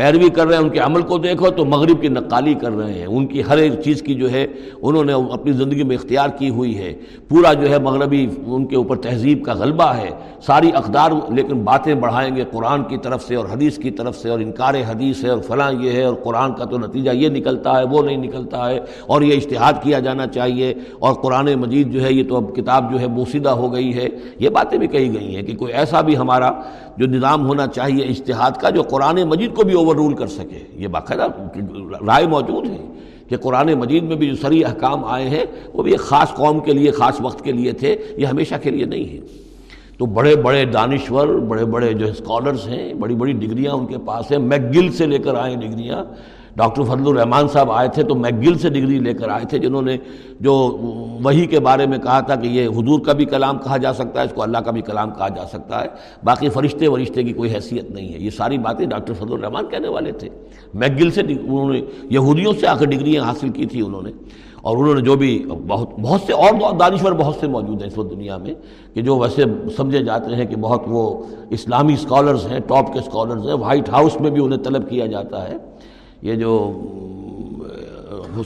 پیروی 0.00 0.28
کر 0.28 0.46
رہے 0.46 0.54
ہیں، 0.54 0.62
ان 0.62 0.68
کے 0.68 0.78
عمل 0.78 1.02
کو 1.02 1.18
دیکھو 1.18 1.50
تو 1.50 1.64
مغرب 1.64 2.00
کی 2.00 2.08
نقالی 2.08 2.54
کر 2.54 2.72
رہے 2.72 2.92
ہیں۔ 2.92 3.06
ان 3.06 3.26
کی 3.26 3.42
ہر 3.48 3.56
ایک 3.56 3.72
چیز 3.84 4.02
کی 4.02 4.14
جو 4.14 4.30
ہے، 4.30 4.46
انہوں 4.82 5.04
نے 5.04 5.12
اپنی 5.12 5.52
زندگی 5.52 5.82
میں 5.82 5.96
اختیار 5.96 6.28
کی 6.28 6.50
ہوئی 6.50 6.78
ہے۔ 6.78 6.92
پورا 7.28 7.52
جو 7.52 7.70
ہے 7.70 7.78
مغربی 7.78 8.28
ان 8.46 8.66
کے 8.66 8.76
اوپر 8.76 8.96
تہذیب 8.96 9.44
کا 9.44 9.54
غلبہ 9.54 9.84
ہے۔ 9.84 10.08
ساری 10.42 10.70
اقدار، 10.74 11.10
لیکن 11.32 11.64
باتیں 11.64 11.94
بڑھائیں 11.94 12.36
گے 12.36 12.44
قرآن 12.52 12.84
کی 12.84 12.96
طرف 12.96 13.24
سے 13.24 13.34
اور 13.34 13.44
حدیث 13.44 13.78
کی 13.78 13.90
طرف 13.90 14.16
سے 14.16 14.30
اور 14.30 14.38
انکار 14.38 14.74
حدیث 14.74 15.24
ہے 15.24 15.28
اور 15.28 15.38
فلاں 15.38 15.72
یہ 15.80 15.92
ہے 15.92 16.04
اور 16.04 16.14
قرآن 16.14 16.54
کا 16.54 16.64
تو 16.64 16.78
نتیجہ 16.78 17.10
یہ 17.10 17.28
نکلتا 17.28 17.78
ہے، 17.78 17.84
وہ 17.84 18.02
نہیں 18.02 18.16
نکلتا 18.16 18.70
ہے۔ 18.70 18.78
اور 19.06 19.22
یہ 19.22 19.36
اشتہاد 19.36 19.72
کیا 19.82 19.98
جانا 19.98 20.26
چاہیے۔ 20.26 20.74
اور 20.98 21.14
قرآن 21.14 21.54
مجید 21.54 21.92
جو 21.92 22.02
ہے، 22.02 22.12
یہ 22.12 22.28
تو 22.28 22.36
اب 22.36 22.56
کتاب 22.56 22.92
جو 22.92 23.00
ہے 23.00 23.06
بوسیدہ 23.06 23.48
ہو 23.48 23.72
گئی 23.72 23.94
ہے۔ 23.94 24.08
یہ 24.38 24.48
باتیں 24.48 24.78
بھی 24.78 24.86
کہی 24.86 25.20
گئی 25.20 25.34
ہیں 25.34 25.42
کہ 25.42 25.56
کوئی 25.56 25.72
ایسا 25.72 26.00
بھی 26.00 26.16
ہمارا 26.16 26.50
جو 27.00 27.06
نظام 27.06 27.46
ہونا 27.48 27.66
چاہیے 27.66 28.04
اشتہاد 28.04 28.50
کا، 28.50 28.70
جو 28.70 28.82
قرآن 28.82 29.22
مجید 29.22 29.54
کو 29.54 29.64
بھی 29.64 29.74
اوور 29.74 29.96
رول 29.96 30.14
کر 30.14 30.26
سکے۔ 30.26 30.58
یہ 30.74 30.88
باقاعدہ 30.88 31.26
رائے 32.06 32.26
موجود 32.26 32.70
ہے 32.70 32.86
کہ 33.28 33.36
قرآن 33.36 33.74
مجید 33.74 34.02
میں 34.02 34.16
بھی 34.16 34.28
جو 34.28 34.36
سری 34.36 34.64
احکام 34.64 35.04
آئے 35.04 35.28
ہیں، 35.28 35.44
وہ 35.74 35.82
بھی 35.82 35.90
ایک 35.90 36.00
خاص 36.00 36.34
قوم 36.34 36.60
کے 36.60 36.72
لیے، 36.72 36.90
خاص 36.90 37.20
وقت 37.20 37.44
کے 37.44 37.52
لیے 37.52 37.72
تھے، 37.72 37.96
یہ 38.16 38.26
ہمیشہ 38.26 38.54
کے 38.62 38.70
لیے 38.70 38.84
نہیں 38.84 39.12
ہے۔ 39.12 39.18
تو 39.98 40.06
بڑے 40.06 40.36
بڑے 40.36 40.64
دانشور، 40.64 41.28
بڑے 41.28 41.64
بڑے 41.64 41.92
جو 41.92 42.06
اسکالرس 42.06 42.66
ہیں، 42.66 42.94
بڑی 42.94 43.14
بڑی 43.14 43.32
ڈگریاں 43.32 43.72
ان 43.72 43.86
کے 43.86 43.96
پاس 44.04 44.32
ہیں۔ 44.32 44.38
میک 44.38 44.62
گل 44.74 44.92
سے 44.92 45.06
لے 45.06 45.18
کر 45.18 45.34
آئے 45.34 45.56
ڈگریاں۔ 45.56 46.04
ڈاکٹر 46.56 46.82
فضل 46.82 47.06
الرحمان 47.06 47.48
صاحب 47.48 47.72
آئے 47.72 47.88
تھے 47.88 48.02
تو 48.02 48.14
میگل 48.14 48.58
سے 48.58 48.68
ڈگری 48.68 48.98
لے 48.98 49.14
کر 49.14 49.28
آئے 49.28 49.46
تھے، 49.46 49.58
جنہوں 49.58 49.82
نے 49.82 49.96
جو 50.40 50.76
وہی 51.22 51.46
کے 51.46 51.60
بارے 51.60 51.86
میں 51.86 51.98
کہا 51.98 52.20
تھا 52.20 52.34
کہ 52.34 52.46
یہ 52.46 52.68
حضور 52.68 53.00
کا 53.00 53.12
بھی 53.12 53.24
کلام 53.24 53.58
کہا 53.58 53.76
جا 53.76 53.92
سکتا 53.92 54.20
ہے، 54.20 54.24
اس 54.24 54.32
کو 54.34 54.42
اللہ 54.42 54.58
کا 54.58 54.70
بھی 54.70 54.82
کلام 54.82 55.10
کہا 55.10 55.28
جا 55.28 55.46
سکتا 55.46 55.82
ہے۔ 55.82 55.86
باقی 56.24 56.48
فرشتے 56.48 56.88
ورشتے 56.88 57.22
کی 57.22 57.32
کوئی 57.32 57.54
حیثیت 57.54 57.90
نہیں 57.90 58.12
ہے۔ 58.12 58.18
یہ 58.18 58.30
ساری 58.30 58.58
باتیں 58.58 58.86
ڈاکٹر 58.86 59.14
فضل 59.14 59.32
الرحمان 59.32 59.66
کہنے 59.66 59.88
والے 59.88 60.12
تھے۔ 60.12 60.28
میگل 60.74 61.10
سے 61.10 61.20
انہوں 61.20 61.72
نے 61.72 61.80
یہودیوں 62.02 62.52
سے 62.60 62.66
آ 62.66 62.76
کر 62.76 62.84
ڈگریاں 62.84 63.24
حاصل 63.24 63.48
کی 63.48 63.66
تھی 63.66 63.80
انہوں 63.80 64.02
نے۔ 64.02 64.10
اور 64.62 64.76
انہوں 64.76 64.94
نے 64.94 65.00
جو 65.00 65.16
بھی 65.16 65.46
بہت 65.68 65.90
بہت 66.00 66.20
سے 66.26 66.32
اور 66.32 66.76
دانشور 66.80 67.12
بہت 67.12 67.34
سے 67.40 67.46
موجود 67.46 67.80
ہیں 67.80 67.88
اس 67.88 67.98
وقت 67.98 68.10
دنیا 68.10 68.36
میں 68.36 68.54
کہ 68.94 69.02
جو 69.02 69.16
ویسے 69.16 69.44
سمجھے 69.76 69.98
جاتے 69.98 70.34
ہیں 70.34 70.44
کہ 70.44 70.56
بہت 70.56 70.82
وہ 70.86 71.22
اسلامی 71.50 71.92
اسکالرز 71.92 72.46
ہیں، 72.46 72.60
ٹاپ 72.60 72.92
کے 72.92 72.98
اسکالرز 72.98 73.46
ہیں، 73.46 73.54
وائٹ 73.54 73.88
ہاؤس 73.88 74.20
میں 74.20 74.30
بھی 74.30 74.44
انہیں 74.44 74.64
طلب 74.64 74.90
کیا 74.90 75.06
جاتا 75.06 75.48
ہے۔ 75.48 75.56
یہ 76.22 76.34
جو 76.34 76.50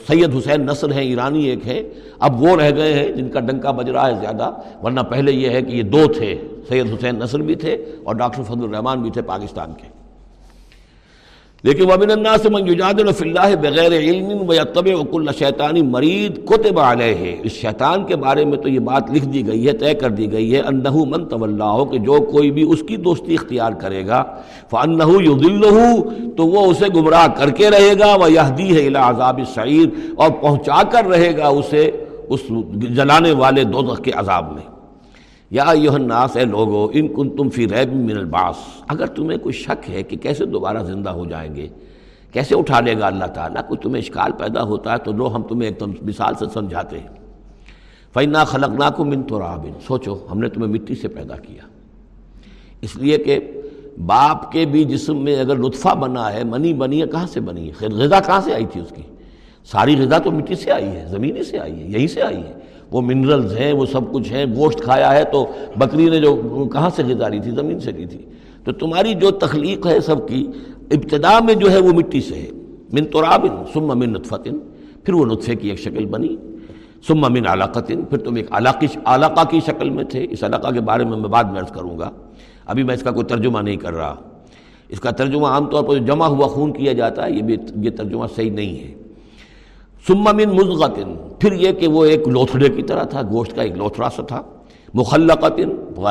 سید 0.09 0.37
حسین 0.37 0.67
نصر 0.67 0.93
ہیں، 0.93 1.03
ایرانی 1.03 1.45
ایک 1.45 1.67
ہیں، 1.67 1.83
اب 2.19 2.43
وہ 2.43 2.57
رہ 2.57 2.71
گئے 2.77 2.93
ہیں 2.93 3.09
جن 3.13 3.29
کا 3.29 3.41
ڈنکا 3.41 3.71
بج 3.71 3.91
رہا 3.91 4.07
ہے 4.09 4.15
زیادہ، 4.21 4.51
ورنہ 4.83 5.01
پہلے 5.01 5.33
یہ 5.33 5.51
ہے 5.51 5.63
کہ 5.63 5.73
یہ 5.73 5.83
دو 5.83 6.07
تھے، 6.07 6.35
سید 6.69 6.87
حسین 6.95 7.19
نصر 7.19 7.43
بھی 7.43 7.55
تھے 7.55 7.75
اور 8.05 8.15
ڈاکٹر 8.15 8.43
فضل 8.43 8.63
الرحمان 8.63 9.03
بھی 9.03 9.11
تھے 9.11 9.23
پاکستان 9.23 9.73
کے۔ 9.73 9.94
لیکن 11.65 11.91
وبن 11.91 12.11
الناس 12.11 12.45
من 12.53 12.67
یجادل 12.69 13.11
فی 13.19 13.25
اللہ 13.29 13.55
بغیر 13.61 13.93
علم 13.99 14.49
و 14.49 14.55
یتبع 14.55 14.95
کل 15.11 15.31
شیطانی 15.39 15.83
مرید 15.83 16.37
کتب 16.47 16.79
علیہ 16.81 17.35
اس 17.43 17.53
شیطان 17.61 18.05
کے 18.07 18.17
بارے 18.25 18.45
میں 18.45 18.59
تو 18.63 18.69
یہ 18.69 18.79
بات 18.89 19.11
لکھ 19.11 19.25
دی 19.25 19.47
گئی 19.47 19.67
ہے، 19.67 19.73
طے 19.79 19.95
کر 20.01 20.11
دی 20.19 20.31
گئی 20.33 20.55
ہے 20.55 20.61
انہو 20.61 21.05
من 21.05 21.25
ہو 21.63 21.85
کہ 21.85 21.99
جو 21.99 22.21
کوئی 22.33 22.51
بھی 22.51 22.65
اس 22.73 22.83
کی 22.89 22.97
دوستی 23.07 23.35
اختیار 23.35 23.73
کرے 23.81 24.07
گا 24.07 24.23
فانہو 24.71 25.21
یضلہ 25.23 25.73
تو 26.37 26.47
وہ 26.47 26.67
اسے 26.71 26.89
گمراہ 26.97 27.27
کر 27.39 27.51
کے 27.61 27.71
رہے 27.71 27.99
گا 28.01 28.15
و 28.15 28.29
یہدی 28.29 28.71
ہے 28.77 28.87
الی 28.87 28.99
عذاب 28.99 29.41
اور 30.17 30.31
پہنچا 30.31 30.83
کر 30.93 31.07
رہے 31.07 31.37
گا 31.39 31.49
اسے 31.49 31.91
اس 32.29 32.41
جلانے 32.97 33.33
والے 33.41 33.65
دوزخ 33.65 34.03
کے 34.03 34.11
عذاب 34.11 34.53
میں۔ 34.53 34.74
یا 35.51 35.65
یہ 35.75 35.91
الناس، 35.91 36.37
اے 36.37 36.45
لوگو، 36.45 36.91
ان 36.93 37.09
کن 37.09 37.31
تم 37.37 37.49
فی 37.49 37.67
ریب 37.69 37.95
من 37.95 38.17
الباس 38.17 38.57
اگر 38.89 39.07
تمہیں 39.07 39.39
کوئی 39.39 39.53
شک 39.53 39.91
ہے 39.91 40.03
کہ 40.03 40.17
کیسے 40.17 40.45
دوبارہ 40.45 40.83
زندہ 40.85 41.11
ہو 41.11 41.25
جائیں 41.25 41.55
گے، 41.57 41.69
کیسے 42.33 42.55
اٹھا 42.55 42.81
لے 42.81 42.99
گا 42.99 43.07
اللہ 43.07 43.25
تعالیٰ، 43.25 43.63
کوئی 43.69 43.79
تمہیں 43.79 44.03
اشکال 44.03 44.33
پیدا 44.33 44.63
ہوتا 44.63 44.93
ہے، 44.93 44.99
تو 44.99 45.13
لو 45.13 45.35
ہم 45.35 45.43
تمہیں 45.43 45.71
ایک 45.71 45.83
مثال 46.03 46.35
سے 46.39 46.45
سمجھاتے 46.53 46.99
ہیں۔ 46.99 47.09
فینا 48.15 48.45
خلق 48.45 48.71
نا 48.79 48.91
کو 48.91 49.05
من 49.05 49.23
تو 49.23 49.41
سوچو، 49.87 50.27
ہم 50.31 50.39
نے 50.41 50.49
تمہیں 50.49 50.73
مٹی 50.73 50.95
سے 50.95 51.09
پیدا 51.09 51.37
کیا۔ 51.37 51.67
اس 52.83 52.97
لیے 52.97 53.19
کہ 53.19 53.41
باپ 54.07 54.53
کے 54.53 54.65
بھی 54.67 54.85
جسم 54.85 55.17
میں 55.17 55.41
اگر 55.41 55.57
لطفہ 55.57 55.95
بنا 55.95 56.33
ہے، 56.33 56.45
منی 56.45 56.73
بنی 56.73 57.03
ہے، 57.03 57.07
کہاں 57.07 57.27
سے 57.27 57.41
بنی 57.41 57.71
ہے؟ 57.71 57.89
غذا 57.89 58.21
کہاں 58.21 58.41
سے 58.41 58.53
آئی 58.55 58.67
تھی 58.67 58.81
اس 58.81 58.93
کی؟ 58.97 59.03
ساری 59.65 59.97
غذا 59.97 60.19
تو 60.19 60.31
مٹی 60.31 60.55
سے 60.55 60.71
آئی 60.71 60.87
ہے 60.87 61.07
زمینی 61.09 61.45
سے 61.45 61.59
آئی 61.59 61.83
ہے، 61.83 61.89
یہیں 61.89 62.07
سے 62.07 62.23
آئی 62.23 62.37
ہے۔ 62.37 62.53
وہ 62.95 63.01
منرلز 63.01 63.57
ہیں، 63.57 63.73
وہ 63.73 63.87
سب 63.87 64.13
کچھ 64.13 64.33
ہیں، 64.33 64.47
گوشت 64.57 64.81
کھایا 64.81 65.15
ہے 65.15 65.25
تو 65.25 65.47
بکری 65.77 66.11
نے 66.11 66.19
جو 66.19 66.65
کہاں 66.73 66.91
سے 66.97 67.03
لی 67.03 67.41
تھی؟ 67.41 67.51
زمین 67.51 67.81
سے 67.81 67.93
لی 67.93 68.07
تھی۔ 68.07 68.19
تو 68.65 68.73
تمہاری 68.73 69.15
جو 69.15 69.31
تخلیق 69.31 69.87
ہے 69.87 70.01
سب 70.01 70.29
کی، 70.29 70.47
ابتدا 70.91 71.39
میں 71.45 71.55
جو 71.55 71.71
ہے 71.71 71.79
وہ 71.79 71.93
مٹی 71.93 72.21
سے 72.21 72.35
ہے۔ 72.35 72.51
من 72.93 73.05
ترابن 73.05 73.65
ثم 73.75 73.99
من 73.99 74.13
نطفتن 74.13 74.59
پھر 75.05 75.15
وہ 75.15 75.25
نطفے 75.25 75.55
کی 75.55 75.71
ایک 75.71 75.79
شکل 75.79 76.07
بنی۔ 76.07 76.37
ثم 77.07 77.21
من 77.21 77.47
علاقتن 77.47 78.03
پھر 78.03 78.19
تم 78.19 78.35
ایک 78.35 78.47
علاقی، 78.51 78.87
علاقہ 79.05 79.41
کی 79.51 79.61
شکل 79.67 79.91
میں 79.91 80.05
تھے۔ 80.05 80.27
اس 80.31 80.45
علاقہ 80.45 80.71
کے 80.71 80.81
بارے 80.81 81.05
میں 81.05 81.17
میں 81.17 81.29
بعد 81.29 81.45
میں 81.45 81.61
عرض 81.61 81.71
کروں 81.73 81.99
گا۔ 81.99 82.11
ابھی 82.67 82.83
میں 82.83 82.95
اس 82.95 83.03
کا 83.03 83.11
کوئی 83.11 83.25
ترجمہ 83.25 83.59
نہیں 83.59 83.77
کر 83.77 83.95
رہا۔ 83.95 84.15
اس 84.89 85.01
کا 85.01 85.11
ترجمہ 85.11 85.47
عام 85.47 85.71
طور 85.71 85.85
پر 85.85 85.97
جمع 85.97 86.27
ہوا، 86.27 86.47
خون 86.47 86.73
کیا 86.73 86.93
جاتا 86.93 87.27
ہے، 87.27 87.33
یہ 87.33 87.43
بھی، 87.43 87.57
یہ 87.77 87.91
ترجمہ 87.91 88.27
صحیح 88.37 88.51
نہیں 88.51 88.89
ہے۔ 88.89 89.04
ثم 90.07 90.25
من 90.25 90.57
مزغتن 90.57 91.15
پھر 91.41 91.53
یہ 91.53 91.73
کہ 91.73 91.89
وہ 91.89 92.05
ایک 92.05 92.29
لوتھڑے 92.29 92.69
کی 92.69 92.83
طرح 92.83 93.03
تھا، 93.03 93.23
گوشت 93.23 93.57
کا 93.57 93.63
ایک 93.63 93.77
لوتھڑا 93.77 94.09
سا 94.17 94.23
تھا۔ 94.23 94.43
مخلقتن 94.95 95.71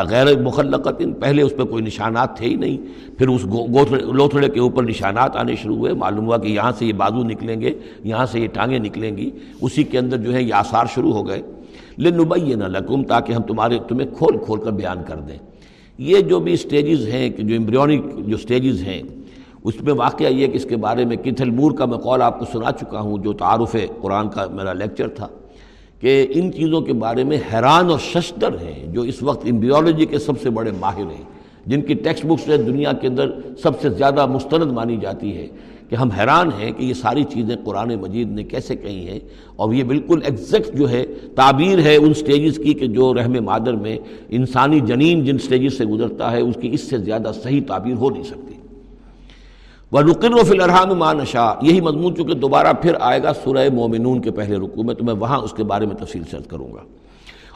غیر 0.09 0.41
مخلقتن 0.41 1.11
پہلے 1.13 1.41
اس 1.41 1.53
پہ 1.57 1.63
کوئی 1.63 1.83
نشانات 1.83 2.37
تھے 2.37 2.45
ہی 2.45 2.55
نہیں۔ 2.55 2.77
پھر 3.17 3.27
اس 3.27 3.45
لوتھڑے 3.91 4.49
کے 4.49 4.59
اوپر 4.59 4.83
نشانات 4.83 5.35
آنے 5.35 5.55
شروع 5.55 5.75
ہوئے۔ 5.75 5.93
معلوم 5.93 6.25
ہوا 6.25 6.37
کہ 6.37 6.47
یہاں 6.47 6.71
سے 6.79 6.85
یہ 6.85 6.93
بازو 6.93 7.23
نکلیں 7.23 7.61
گے، 7.61 7.73
یہاں 8.03 8.25
سے 8.25 8.39
یہ 8.39 8.47
ٹانگیں 8.47 8.79
نکلیں 8.79 9.17
گی۔ 9.17 9.29
اسی 9.61 9.83
کے 9.83 9.97
اندر 9.97 10.17
جو 10.17 10.33
ہے 10.33 10.43
یہ 10.43 10.53
آثار 10.53 10.85
شروع 10.93 11.13
ہو 11.13 11.27
گئے۔ 11.27 11.41
لنبین 11.99 12.59
لکم، 12.59 13.03
تاکہ 13.03 13.33
ہم 13.33 13.41
تمہارے، 13.41 13.77
تمہیں 13.87 14.07
کھول 14.17 14.37
کھول 14.45 14.59
کر 14.59 14.71
بیان 14.71 14.97
کر 15.07 15.15
دیں۔ 15.15 15.37
یہ 15.97 16.19
جو 16.19 16.39
بھی 16.39 16.55
سٹیجز 16.55 17.07
ہیں 17.07 17.29
کہ 17.29 17.43
جو 17.43 17.55
امبریونک 17.55 18.27
جو 18.27 18.37
سٹیجز 18.37 18.83
ہیں 18.83 19.01
اس 19.63 19.81
میں 19.81 19.93
واقعہ 19.93 20.27
یہ 20.27 20.47
کہ 20.47 20.57
اس 20.57 20.65
کے 20.65 20.77
بارے 20.77 21.05
میں 21.05 21.17
کتھل 21.17 21.49
مور 21.49 21.71
کا 21.71 21.85
میں 21.85 21.97
قول 21.97 22.21
آپ 22.21 22.39
کو 22.39 22.45
سنا 22.53 22.71
چکا 22.71 22.99
ہوں، 22.99 23.17
جو 23.17 23.33
تعارف 23.33 23.75
قرآن 24.01 24.29
کا 24.29 24.45
میرا 24.51 24.73
لیکچر 24.73 25.07
تھا، 25.07 25.27
کہ 25.99 26.25
ان 26.29 26.51
چیزوں 26.51 26.81
کے 26.81 26.93
بارے 26.93 27.23
میں 27.23 27.37
حیران 27.53 27.89
اور 27.89 27.99
ششدر 27.99 28.57
ہیں، 28.61 28.85
جو 28.93 29.01
اس 29.01 29.21
وقت 29.23 29.45
امبیولوجی 29.51 30.05
کے 30.05 30.19
سب 30.19 30.41
سے 30.41 30.49
بڑے 30.49 30.71
ماہر 30.79 31.11
ہیں، 31.11 31.23
جن 31.65 31.81
کی 31.81 31.93
ٹیکسٹ 31.93 32.25
بکس 32.25 32.47
دنیا 32.67 32.91
کے 32.91 33.07
اندر 33.07 33.29
سب 33.61 33.79
سے 33.81 33.89
زیادہ 33.89 34.25
مستند 34.25 34.71
مانی 34.71 34.97
جاتی 35.01 35.35
ہے، 35.37 35.47
کہ 35.89 35.95
ہم 35.95 36.09
حیران 36.11 36.49
ہیں 36.59 36.71
کہ 36.71 36.83
یہ 36.83 36.93
ساری 36.93 37.23
چیزیں 37.23 37.55
قرآن 37.63 37.93
مجید 38.01 38.31
نے 38.31 38.43
کیسے 38.43 38.75
کہی 38.75 39.07
ہیں۔ 39.07 39.19
اور 39.55 39.73
یہ 39.73 39.83
بالکل 39.83 40.19
ایگزیکٹ 40.23 40.77
جو 40.77 40.89
ہے 40.89 41.03
تعبیر 41.35 41.79
ہے 41.79 41.95
ان 41.95 42.13
سٹیجز 42.13 42.57
کی 42.57 42.73
کہ 42.73 42.87
جو 42.87 43.13
رحم 43.13 43.43
مادر 43.43 43.73
میں 43.73 43.97
انسانی 44.29 44.79
جنین 44.79 45.23
جن 45.25 45.37
سٹیجز 45.37 45.77
سے 45.77 45.85
گزرتا 45.85 46.31
ہے، 46.31 46.41
اس 46.41 46.55
کی 46.61 46.69
اس 46.73 46.89
سے 46.89 46.97
زیادہ 46.97 47.31
صحیح 47.43 47.61
تعبیر 47.67 47.95
ہو 47.95 48.09
نہیں 48.09 48.23
سکتی۔ 48.23 48.55
وہ 49.93 50.01
رکن 50.01 50.33
و 50.33 50.43
فی 50.43 50.59
الرحام 50.59 50.89
مان 50.89 51.19
یہی 51.61 51.81
مضمون 51.81 52.15
چونکہ 52.15 52.33
دوبارہ 52.33 52.73
پھر 52.81 52.93
آئے 52.99 53.23
گا 53.23 53.33
سورہ 53.33 53.69
مومنون 53.73 54.21
کے 54.21 54.31
پہلے 54.31 54.55
رکو 54.55 54.83
میں، 54.83 54.95
تو 54.95 55.05
میں 55.05 55.13
وہاں 55.13 55.39
اس 55.39 55.53
کے 55.53 55.63
بارے 55.63 55.85
میں 55.85 55.95
تفصیل 55.95 56.23
سے 56.23 56.37
کروں 56.49 56.73
گا۔ 56.73 56.79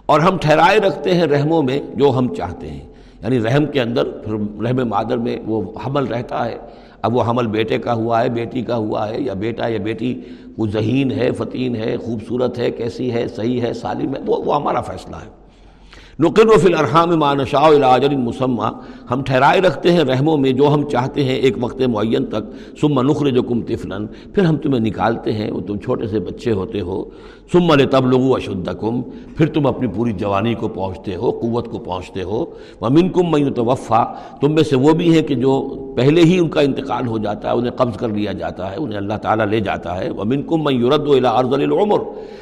اور 0.06 0.20
ہم 0.20 0.38
ٹھہرائے 0.38 0.80
رکھتے 0.80 1.14
ہیں 1.14 1.24
رحموں 1.24 1.64
میں 1.64 1.80
جو 1.96 2.10
ہم 2.18 2.36
چاہتے 2.36 2.68
ہیں۔ 2.68 2.88
یعنی 3.24 3.40
رحم 3.40 3.66
کے 3.66 3.82
اندر، 3.82 4.04
پھر 4.04 4.34
رحم 4.62 4.88
مادر 4.88 5.18
میں 5.18 5.38
وہ 5.46 5.72
حمل 5.86 6.06
رہتا 6.06 6.46
ہے۔ 6.46 6.58
اب 7.02 7.16
وہ 7.16 7.24
حمل 7.24 7.48
بیٹے 7.48 7.78
کا 7.78 7.94
ہوا 7.94 8.24
ہے، 8.24 8.30
بیٹی 8.30 8.62
کا 8.62 8.76
ہوا 8.76 9.10
ہے، 9.10 9.22
یا 9.22 9.34
بیٹا 9.34 9.68
یا 9.68 9.80
بیٹی 9.84 10.22
وہ 10.58 10.68
ذہین 10.68 11.12
ہے 11.12 11.32
فتین 11.32 11.76
ہے، 11.76 11.98
خوبصورت 11.98 12.60
ہے، 12.60 12.72
کیسی 12.72 13.12
ہے، 13.12 13.28
صحیح 13.28 13.62
ہے، 13.62 13.74
سالم 13.74 14.16
ہے، 14.16 14.20
وہ 14.26 14.38
وہ 14.46 14.56
ہمارا 14.56 14.82
فیصلہ 14.82 15.16
ہے۔ 15.16 15.30
نقل 16.20 16.50
و 16.50 16.58
فی 16.58 16.74
الرحام 16.74 17.20
مان 17.20 17.46
شاء 17.46 18.16
مسمہ 18.18 18.64
ہم 19.12 19.22
ٹھہرائے 19.22 19.62
رکھتے 19.62 19.92
ہیں 19.92 20.00
رحموں 20.00 20.38
میں 20.38 20.52
جو 20.52 20.74
ہم 20.74 20.90
چاہتے 20.90 21.24
ہیں 21.24 21.36
ایک 21.36 21.64
وقت 21.64 21.82
معین 21.82 22.26
تک۔ 22.26 22.78
سم 22.82 23.02
نخر 23.02 23.30
جو 23.30 23.44
کم 23.44 23.62
تفلن 23.62 24.08
پھر 24.08 24.44
ہم 24.44 24.58
تمہیں 24.58 24.80
نکالتے 24.80 25.34
ہیں۔ 25.34 25.52
وہ 25.52 25.62
تم 25.62 25.78
چھوٹے 25.78 26.08
سے 26.08 26.20
بچے 26.20 26.52
ہوتے 26.52 26.82
ہو۔ 26.82 27.04
سم 27.52 27.74
لے 27.74 27.86
تب 27.86 28.12
لغو 28.12 28.36
اشد 28.36 28.70
پھر 29.38 29.46
تم 29.46 29.68
اپنی 29.68 29.88
پوری 29.88 30.12
جوانی 30.12 30.54
کو 30.54 30.68
پہنچتے 30.68 31.16
ہو، 31.16 31.32
قوت 31.32 31.72
کو 31.72 31.78
پہنچتے 31.78 32.24
ہو۔ 32.24 32.46
ومن 32.82 33.10
کم 33.10 33.32
میں 33.32 33.52
توفع 33.52 34.04
تم 34.42 34.52
میں 34.52 34.64
سے 34.64 34.76
وہ 34.76 34.94
بھی 34.94 35.16
ہیں 35.16 35.22
کہ 35.22 35.36
جو 35.36 35.84
پہلے 35.98 36.22
ہی 36.22 36.40
ان 36.40 36.50
کا 36.50 36.62
انتقال 36.62 37.08
ہو 37.08 37.18
جاتا 37.18 37.50
ہے، 37.50 37.54
انہیں 37.54 37.72
قبض 37.72 37.98
کر 37.98 38.10
لیا 38.10 38.32
جاتا 38.32 38.72
ہے، 38.72 38.76
انہیں 38.78 38.98
اللہ 38.98 39.14
تعالیٰ 39.14 39.46
لے 39.46 39.60
جاتا 39.60 39.98
ہے۔ 39.98 40.10
ومن 40.10 40.42
کم 40.42 40.64
میں 40.64 40.74
یورد 40.74 41.08
و 41.08 41.28
ارض 41.28 41.54
العمر۔ 41.54 42.00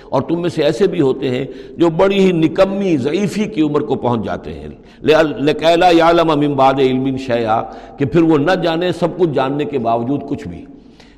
اور 0.09 0.21
تم 0.21 0.41
میں 0.41 0.49
سے 0.49 0.63
ایسے 0.63 0.88
بھی 0.88 1.01
ہوتے 1.01 1.29
ہیں 1.29 1.45
جو 1.77 1.89
بڑی 1.89 2.19
ہی 2.19 2.31
نکمی، 2.31 2.97
ضعیفی 2.97 3.43
کی 3.43 3.61
عمر 3.65 3.82
کو 3.82 3.95
پہنچ 3.95 4.25
جاتے 4.25 4.54
ہیں۔ 4.54 4.67
لکیلا 5.39 5.89
یعلم 5.89 6.39
من 6.39 6.54
بعد 6.54 6.73
علم 6.80 7.17
شیعہ 7.17 7.63
کہ 7.97 8.06
پھر 8.06 8.21
وہ 8.21 8.38
نہ 8.38 8.51
جانے 8.51 8.91
سب 8.91 9.08
کچھ 9.17 9.30
جاننے 9.30 9.65
کے 9.65 9.80
باوجود 9.80 10.21
کچھ 10.30 10.47
بھی۔ 10.47 10.65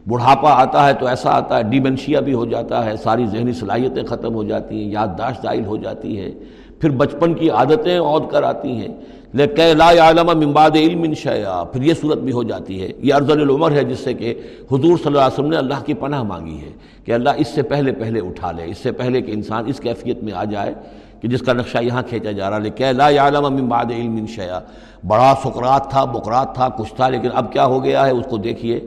بڑھاپا 0.08 0.52
آتا 0.52 0.88
ہے 0.88 0.94
تو 0.94 1.08
ایسا 1.08 1.30
آتا 1.30 1.58
ہے، 1.58 1.64
ڈیمنشیا 1.64 2.20
بھی 2.20 2.34
ہو 2.34 2.46
جاتا 2.46 2.86
ہے، 2.86 2.92
ساری 3.04 3.26
ذہنی 3.26 3.54
صلاحیتیں 3.54 4.04
ختم 4.04 4.36
ہو 4.36 4.44
جاتی 4.44 4.84
ہیں، 4.84 4.92
یادداشت 4.92 5.42
ظاہر 5.44 5.66
ہو 5.66 5.78
جاتی 5.78 6.20
ہے 6.20 6.32
پھر 6.80 6.90
بچپن 6.90 7.34
کی 7.34 7.50
عادتیں 7.50 8.00
عود 8.00 8.24
کر 8.32 8.44
آتی 8.44 8.72
ہیں۔ 8.72 8.88
لیکن 9.34 9.78
لا 9.78 9.92
عالمہ 10.00 10.34
ممباد 10.34 10.72
علم 10.76 11.14
شیا 11.14 11.64
پھر 11.74 11.82
یہ 11.82 11.94
صورت 12.02 12.18
بھی 12.18 12.32
ہو 12.32 12.44
جاتی 12.44 12.82
ہے۔ 12.82 12.90
یہ 13.04 13.14
ارض 13.14 13.32
العمر 13.32 13.72
ہے، 13.72 13.84
جس 13.84 14.00
سے 14.00 14.14
کہ 14.14 14.34
حضور 14.72 14.80
صلی 14.80 15.06
اللہ 15.06 15.20
علیہ 15.20 15.34
وسلم 15.34 15.50
نے 15.50 15.58
اللہ 15.58 15.84
کی 15.86 15.94
پناہ 15.94 16.24
مانگی 16.24 16.58
ہے 16.58 16.72
کہ 17.06 17.12
اللہ 17.12 17.30
اس 17.38 17.48
سے 17.48 17.62
پہلے 17.62 17.92
پہلے 17.92 18.20
اٹھا 18.20 18.52
لے، 18.52 18.64
اس 18.66 18.78
سے 18.78 18.92
پہلے 18.92 19.22
کہ 19.22 19.32
انسان 19.32 19.64
اس 19.68 19.80
کیفیت 19.80 20.24
میں 20.24 20.34
آ 20.34 20.44
جائے۔ 20.44 20.74
کہ 21.22 21.28
جس 21.28 21.42
کا 21.42 21.54
نقشہ 21.54 21.84
یہاں 21.84 22.02
کھینچا 22.10 22.32
جا 22.32 22.50
رہا 22.50 22.58
لیکن 22.58 22.96
لا 22.96 23.10
یعلم 23.10 23.54
من 23.54 23.68
بعد 23.70 23.92
علم 23.92 24.26
شیا 24.26 24.60
بڑا 25.08 25.34
سکرات 25.44 25.90
تھا 25.90 26.04
بکرات 26.06 26.56
تھا، 26.56 26.68
کچھ 26.70 26.94
تھا، 26.96 27.10
لیکن 27.10 27.30
اب 27.34 27.52
کیا 27.54 27.66
ہو 27.66 27.84
گیا 27.84 28.06
ہے، 28.06 28.12
اس 28.12 28.26
کو 28.30 28.38
دیکھیے۔ 28.38 28.80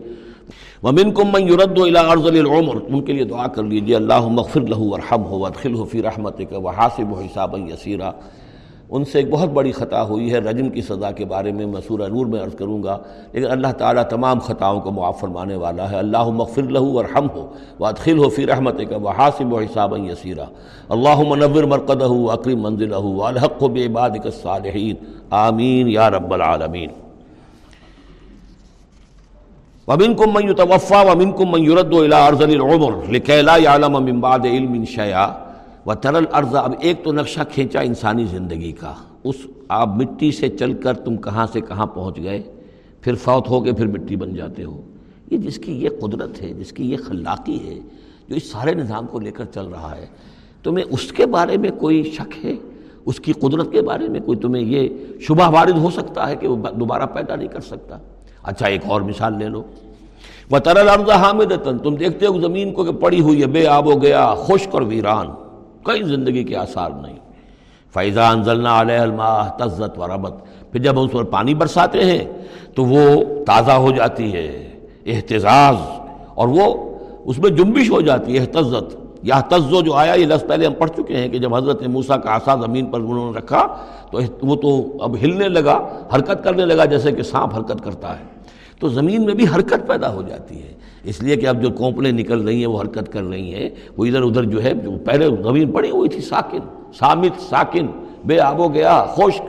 ومن 0.83 1.14
کم 1.14 1.33
من 1.33 1.49
یورد 1.49 1.79
و 1.79 1.85
ارض 1.85 2.27
العمر 2.27 2.77
ان 2.88 3.03
کے 3.05 3.12
لیے 3.12 3.25
دعا 3.25 3.47
کر 3.47 3.62
لیجیے 3.62 3.97
اللہ 3.97 4.27
مغفر 4.29 4.61
لہو 4.61 4.88
ورحم 4.90 5.25
ہو 5.25 5.45
ادخل 5.47 5.75
ہو 5.75 5.85
فی 5.85 6.03
رحمت 6.03 6.40
کا 6.51 8.11
ان 8.90 9.05
سے 9.05 9.18
ایک 9.18 9.31
بہت 9.31 9.48
بڑی 9.48 9.72
خطا 9.72 10.03
ہوئی 10.03 10.33
ہے، 10.33 10.38
رجم 10.38 10.68
کی 10.68 10.83
سزا 10.83 11.11
کے 11.11 11.24
بارے 11.24 11.53
میں 11.53 11.66
میں 11.66 11.81
سورہ 11.88 12.09
نور 12.09 12.26
میں 12.26 12.42
عرض 12.42 12.55
کروں 12.55 12.83
گا۔ 12.83 12.98
لیکن 13.33 13.50
اللہ 13.50 13.72
تعالیٰ 13.72 14.03
تمام 14.05 14.38
خطاؤں 14.38 14.81
کو 14.81 14.90
معاف 14.90 15.20
فرمانے 15.20 15.57
والا 15.57 15.90
ہے۔ 15.90 15.96
اللہ 15.96 16.24
مغفر 16.24 16.62
لہو 16.62 16.92
ورحم 16.92 17.26
ہو 17.35 17.46
و 17.79 17.87
ادخل 17.87 18.18
ہو 18.18 18.29
فی 18.29 18.46
رحمت 18.46 18.81
کا 18.90 18.96
وہ 18.96 19.11
حاصب 19.11 19.53
و 19.53 19.59
حساب 19.59 19.96
یسیرہ 19.96 20.44
اللہ 20.88 21.22
منور 21.29 21.62
مرکد 21.62 22.03
ہو 22.03 22.31
اکریم 22.31 22.62
منزل 22.62 22.92
ہو 22.92 23.24
الحق 23.26 23.62
و 23.62 23.68
بے 23.68 23.88
باد 23.88 24.11
صالحین 24.42 24.96
آمین 25.31 25.88
یا 25.88 26.11
رب 26.11 26.35
العالمین۔ 26.35 26.88
ومن 29.88 30.14
کم 30.14 30.35
من 30.35 30.55
توفا 30.55 31.00
ومن 31.00 31.33
کم 31.33 31.50
من 31.50 31.61
یورد 31.61 31.92
و 31.92 32.16
ارض 32.16 32.42
العمر 32.42 32.92
لکیلا 33.09 33.57
عالم 33.66 33.96
امباد 33.96 34.38
علم 34.44 34.85
شیا 34.85 35.33
و 35.90 35.94
ترل 35.94 36.24
ارض 36.33 36.55
اب 36.55 36.72
ایک 36.81 37.05
تو 37.05 37.12
نقشہ 37.12 37.40
کھینچا 37.53 37.81
انسانی 37.81 38.24
زندگی 38.24 38.72
کا۔ 38.72 38.92
اس 39.24 39.35
آپ 39.68 39.88
مٹی 39.88 40.33
سے 40.33 40.48
چل 40.48 40.72
کر 40.72 40.94
تم 40.94 41.16
کہاں 41.16 41.46
سے 41.53 41.61
کہاں 41.61 41.87
پہنچ 41.87 42.16
گئے؟ 42.16 42.42
پھر 43.00 43.14
فوت 43.14 43.48
ہو 43.48 43.61
کے 43.61 43.72
پھر 43.72 43.87
مٹی 43.87 44.16
بن 44.16 44.35
جاتے 44.35 44.64
ہو۔ 44.64 44.81
یہ 45.31 45.38
جس 45.38 45.59
کی 45.59 45.72
یہ 45.72 45.88
قدرت 46.00 46.42
ہے، 46.42 46.53
جس 46.53 46.72
کی 46.72 46.92
یہ 46.92 46.96
خلاقی 46.96 47.68
ہے، 47.68 47.79
جو 48.29 48.35
اس 48.37 48.50
سارے 48.50 48.74
نظام 48.74 49.07
کو 49.07 49.20
لے 49.20 49.31
کر 49.31 49.44
چل 49.44 49.66
رہا 49.66 49.96
ہے، 49.96 50.07
تمہیں 50.62 50.85
اس 50.90 51.12
کے 51.12 51.26
بارے 51.26 51.57
میں 51.57 51.70
کوئی 51.79 52.03
شک 52.03 52.44
ہے؟ 52.44 52.55
اس 53.07 53.20
کی 53.20 53.33
قدرت 53.33 53.72
کے 53.72 53.83
بارے 53.83 54.09
میں 54.09 54.20
کوئی 54.20 54.38
تمہیں 54.38 54.64
یہ 54.64 54.88
شبہ 55.20 55.50
وارد 55.50 55.79
ہو 55.79 55.90
سکتا 55.90 56.29
ہے 56.29 56.37
کہ 56.37 56.48
وہ 56.48 56.57
دوبارہ 56.57 57.07
پیدا 57.07 57.37
نہیں 57.37 57.48
کر 57.48 57.61
سکتا؟ 57.61 57.98
اچھا 58.42 58.66
ایک 58.66 58.81
اور 58.87 59.00
مثال 59.00 59.38
لے 59.38 59.48
لو۔ 59.48 59.62
وہ 60.50 60.59
ترل 60.59 60.88
ارض 60.88 61.11
حامد 61.11 61.81
تم 61.83 61.94
دیکھتے 61.94 62.26
ہو 62.26 62.40
زمین 62.40 62.72
کو 62.72 62.85
کہ 62.85 62.92
پڑی 62.92 63.20
ہوئی 63.20 63.40
ہے، 63.40 63.46
بے 63.46 63.66
آب 63.66 63.94
ہو 63.94 64.03
گیا، 64.03 64.35
خشک 64.35 64.74
اور 64.74 64.83
ویران۔ 64.83 65.26
کئی 65.83 66.03
زندگی 66.03 66.45
کے 66.45 66.57
آثار 66.57 66.90
نہیں۔ 66.90 67.16
فیضا 67.95 68.31
انزلنا 68.31 68.81
علیہ 68.81 68.99
الماء 68.99 69.49
تزت 69.49 69.99
و 69.99 70.07
ربت 70.07 70.35
پھر 70.73 70.83
جب 70.83 70.93
ہم 70.93 71.05
اس 71.05 71.12
پر 71.12 71.25
پانی 71.25 71.55
برساتے 71.55 72.05
ہیں، 72.05 72.25
تو 72.75 72.85
وہ 72.85 73.25
تازہ 73.47 73.71
ہو 73.71 73.90
جاتی 73.90 74.33
ہے 74.33 74.71
احتجاج 75.07 75.77
اور 76.35 76.49
وہ 76.49 76.97
اس 77.25 77.38
میں 77.38 77.51
جنبش 77.51 77.90
ہو 77.90 78.01
جاتی 78.01 78.38
ہے 78.38 78.40
احتزت 78.40 78.97
یا 79.23 79.40
تزو 79.40 79.81
جو 79.81 79.93
آیا، 79.93 80.14
یہ 80.14 80.27
لفظ 80.27 80.49
پہلے 80.49 80.66
ہم 80.66 80.75
پڑھ 80.75 80.90
چکے 80.90 81.16
ہیں 81.16 81.29
کہ 81.29 81.38
جب 81.38 81.55
حضرت 81.55 81.83
موسیٰ 81.87 82.23
کا 82.23 82.35
آسا 82.35 82.55
زمین 82.55 82.87
پر 82.87 83.01
انہوں 83.01 83.33
نے 83.33 83.38
رکھا، 83.38 83.66
تو 84.11 84.19
وہ 84.43 84.57
تو 84.57 84.97
اب 85.01 85.16
ہلنے 85.23 85.49
لگا، 85.49 85.88
حرکت 86.14 86.45
کرنے 86.45 86.66
لگا، 86.66 86.85
جیسے 86.85 87.12
کہ 87.12 87.23
سانپ 87.23 87.57
حرکت 87.57 87.85
کرتا 87.85 88.19
ہے۔ 88.19 88.25
تو 88.81 88.88
زمین 88.88 89.25
میں 89.25 89.35
بھی 89.35 89.45
حرکت 89.55 89.87
پیدا 89.87 90.12
ہو 90.12 90.23
جاتی 90.23 90.62
ہے۔ 90.62 90.73
اس 91.04 91.22
لیے 91.22 91.36
کہ 91.36 91.46
اب 91.46 91.62
جو 91.62 91.70
کونپلیں 91.70 92.12
نکل 92.12 92.40
رہی 92.40 92.58
ہیں، 92.58 92.66
وہ 92.66 92.80
حرکت 92.80 93.12
کر 93.12 93.22
رہی 93.22 93.54
ہیں۔ 93.54 93.70
وہ 93.96 94.04
ادھر 94.04 94.22
ادھر 94.22 94.42
جو 94.42 94.62
ہے، 94.62 94.74
جو 94.74 94.90
پہلے 95.04 95.26
زمین 95.42 95.70
پڑی 95.70 95.90
ہوئی 95.90 96.08
تھی، 96.08 96.20
ساکن، 96.20 96.92
سامت 96.98 97.40
ساکن، 97.40 97.86
بے 98.24 98.40
آب 98.40 98.60
و 98.60 98.68
گیا، 98.68 99.04
خشک۔ 99.08 99.42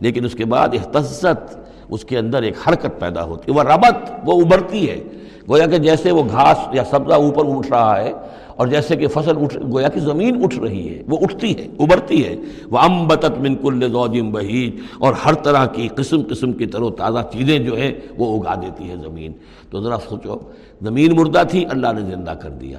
لیکن 0.00 0.24
اس 0.24 0.34
کے 0.34 0.44
بعد 0.44 0.68
احتزت 0.72 1.58
اس 1.88 2.04
کے 2.04 2.18
اندر 2.18 2.42
ایک 2.42 2.54
حرکت 2.68 3.00
پیدا 3.00 3.24
ہوتی۔ 3.24 3.52
ہے 3.52 3.56
وہ 3.56 3.62
ربط، 3.62 4.10
وہ 4.24 4.40
ابھرتی 4.40 4.90
ہے۔ 4.90 5.00
گویا 5.48 5.66
کہ 5.66 5.78
جیسے 5.78 6.12
وہ 6.12 6.22
گھاس 6.32 6.56
یا 6.72 6.84
سبزہ 6.84 7.14
اوپر 7.14 7.56
اٹھ 7.56 7.68
رہا 7.70 8.00
ہے 8.00 8.12
اور 8.60 8.68
جیسے 8.68 8.96
کہ 8.96 9.08
فصل 9.08 9.32
اٹھ، 9.40 9.58
گویا 9.72 9.88
کہ 9.88 10.00
زمین 10.00 10.44
اٹھ 10.44 10.58
رہی 10.58 10.94
ہے، 10.94 11.02
وہ 11.08 11.18
اٹھتی 11.20 11.56
ہے، 11.58 11.66
ابھرتی 11.78 12.24
ہے۔ 12.24 12.36
وہ 12.70 12.78
امبتت 12.78 13.38
من 13.38 13.54
کل 13.54 13.92
زوجم 13.92 14.30
بہیج 14.30 14.80
اور 14.98 15.14
ہر 15.24 15.34
طرح 15.34 15.66
کی 15.66 15.88
قسم 15.88 16.22
قسم 16.30 16.52
کی 16.52 16.66
تر 16.66 16.82
و 16.82 16.90
تازہ 16.90 17.18
چیزیں 17.32 17.58
جو 17.58 17.76
ہیں، 17.76 17.92
وہ 18.18 18.42
اگا 18.42 18.54
دیتی 18.54 18.90
ہے 18.90 18.96
زمین۔ 18.96 19.32
تو 19.70 19.80
ذرا 19.80 19.96
سوچو، 20.08 20.38
زمین 20.82 21.16
مردہ 21.16 21.42
تھی، 21.50 21.64
اللہ 21.70 21.92
نے 21.92 22.00
زندہ 22.00 22.30
کر 22.30 22.50
دیا۔ 22.50 22.78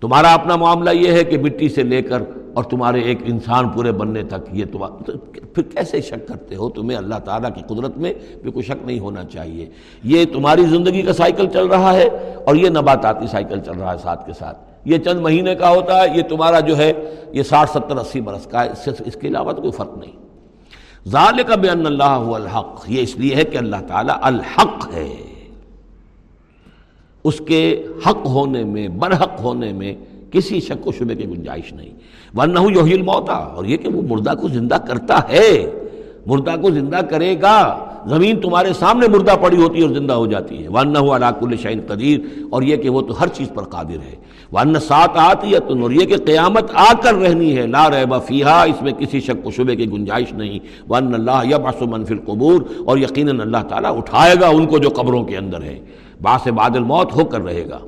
تمہارا 0.00 0.34
اپنا 0.34 0.56
معاملہ 0.56 0.90
یہ 0.90 1.12
ہے 1.12 1.24
کہ 1.24 1.38
مٹی 1.38 1.68
سے 1.68 1.82
لے 1.82 2.02
کر 2.02 2.22
اور 2.54 2.64
تمہارے 2.64 3.00
ایک 3.00 3.18
انسان 3.24 3.68
پورے 3.68 3.92
بننے 3.92 4.22
تک 4.22 4.50
یہ 4.52 4.64
تمہارا 4.72 5.16
پھر 5.54 5.62
کیسے 5.62 6.00
شک 6.00 6.28
کرتے 6.28 6.54
ہو؟ 6.54 6.68
تمہیں 6.68 6.98
اللہ 6.98 7.14
تعالیٰ 7.14 7.50
کی 7.54 7.74
قدرت 7.74 7.96
میں 7.96 8.14
بھی 8.42 8.50
کوئی 8.50 8.62
شک 8.62 8.86
نہیں 8.86 8.98
ہونا 8.98 9.24
چاہیے۔ 9.24 9.66
یہ 10.04 10.24
تمہاری 10.24 10.62
زندگی 10.62 11.02
کا 11.02 11.12
سائیکل 11.12 11.46
چل 11.52 11.66
رہا 11.66 11.92
ہے 11.92 12.08
اور 12.44 12.54
یہ 12.54 12.68
نباتاتی 12.68 13.26
سائیکل 13.26 13.60
چل 13.60 13.72
رہا 13.72 13.92
ہے 13.92 13.98
ساتھ 14.02 14.26
کے 14.26 14.32
ساتھ۔ 14.38 14.73
یہ 14.84 14.98
چند 14.98 15.20
مہینے 15.20 15.54
کا 15.54 15.70
ہوتا 15.70 16.00
ہے، 16.00 16.18
یہ 16.18 16.22
تمہارا 16.22 16.60
جو 16.60 16.76
ہے، 16.76 16.92
یہ 17.32 17.42
ساٹھ 17.42 17.70
ستر 17.70 17.96
اسی 17.96 18.20
برس 18.20 18.46
کا 18.46 18.64
ہے، 18.64 18.70
اس 19.06 19.16
کے 19.20 19.28
علاوہ 19.28 19.52
تو 19.52 19.60
کوئی 19.60 19.72
فرق 19.72 19.98
نہیں۔ 19.98 20.12
ظال 21.08 21.42
کا 21.46 21.54
بے 21.54 21.68
اللہ 21.68 22.02
الحق، 22.02 22.84
یہ 22.88 23.02
اس 23.02 23.16
لیے 23.16 23.34
ہے 23.34 23.44
کہ 23.44 23.56
اللہ 23.56 23.76
تعالیٰ 23.88 24.18
الحق 24.22 24.94
ہے۔ 24.94 25.16
اس 27.24 27.42
کے 27.46 27.86
حق 28.06 28.26
ہونے 28.26 28.64
میں، 28.64 28.88
برحق 28.88 29.40
ہونے 29.40 29.72
میں 29.72 29.94
کسی 30.30 30.60
شک 30.60 30.86
و 30.86 30.92
شبے 30.92 31.14
کی 31.14 31.28
گنجائش 31.28 31.72
نہیں۔ 31.72 31.90
ورنہ 32.36 32.58
یوہی 32.60 32.92
الموتا 32.92 33.32
اور 33.32 33.64
یہ 33.64 33.76
کہ 33.76 33.88
وہ 33.88 34.02
مردہ 34.02 34.32
کو 34.40 34.48
زندہ 34.48 34.74
کرتا 34.74 35.28
ہے۔ 35.28 35.70
مردہ 36.26 36.52
کو 36.62 36.70
زندہ 36.70 36.96
کرے 36.96 37.40
گا۔ 37.40 37.84
زمین 38.08 38.40
تمہارے 38.40 38.72
سامنے 38.72 39.08
مردہ 39.08 39.32
پڑی 39.42 39.56
ہوتی 39.56 39.82
ہے 39.82 39.86
اور 39.86 39.94
زندہ 39.94 40.12
ہو 40.12 40.26
جاتی 40.26 40.64
ہے۔ 40.64 40.68
ورنہ 40.68 40.98
ہوا 40.98 41.16
علاق 41.16 41.38
الشعین 41.42 41.80
قدیر 41.86 42.20
اور 42.50 42.62
یہ 42.62 42.76
کہ 42.76 42.88
وہ 42.88 43.00
تو 43.00 43.20
ہر 43.20 43.28
چیز 43.28 43.48
پر 43.54 43.62
قادر 43.62 44.00
ہے۔ 44.08 44.16
ورنہ 44.52 44.78
ساتھ 44.78 45.10
آتی 45.14 45.54
ہے 45.54 45.60
تو 45.60 45.92
یہ 45.92 46.06
کہ 46.06 46.16
قیامت 46.16 46.64
آ 46.74 46.92
کر 47.02 47.14
رہنی 47.14 47.58
ہے۔ 47.58 47.66
لا 47.66 47.90
رہ 47.90 48.04
فیہا، 48.26 48.62
اس 48.62 48.82
میں 48.82 48.92
کسی 48.92 49.20
شک 49.20 49.46
و 49.46 49.50
شبے 49.50 49.76
کی 49.76 49.90
گنجائش 49.90 50.32
نہیں۔ 50.32 50.58
ورن 50.88 51.14
اللہ 51.14 51.42
یا 51.44 51.56
باس 51.56 51.82
منفی 51.82 52.14
القبور 52.14 52.62
اور 52.86 52.98
یقیناً 52.98 53.40
اللہ 53.40 53.62
تعالیٰ 53.68 53.96
اٹھائے 53.96 54.34
گا 54.40 54.46
ان 54.46 54.66
کو 54.66 54.78
جو 54.78 54.88
قبروں 54.88 55.24
کے 55.24 55.36
اندر 55.36 55.62
ہے۔ 55.62 55.78
باس 56.22 56.46
بعد 56.46 56.70
الموت 56.76 57.16
ہو 57.16 57.24
کر 57.24 57.40
رہے 57.40 57.68
گا۔ 57.68 57.78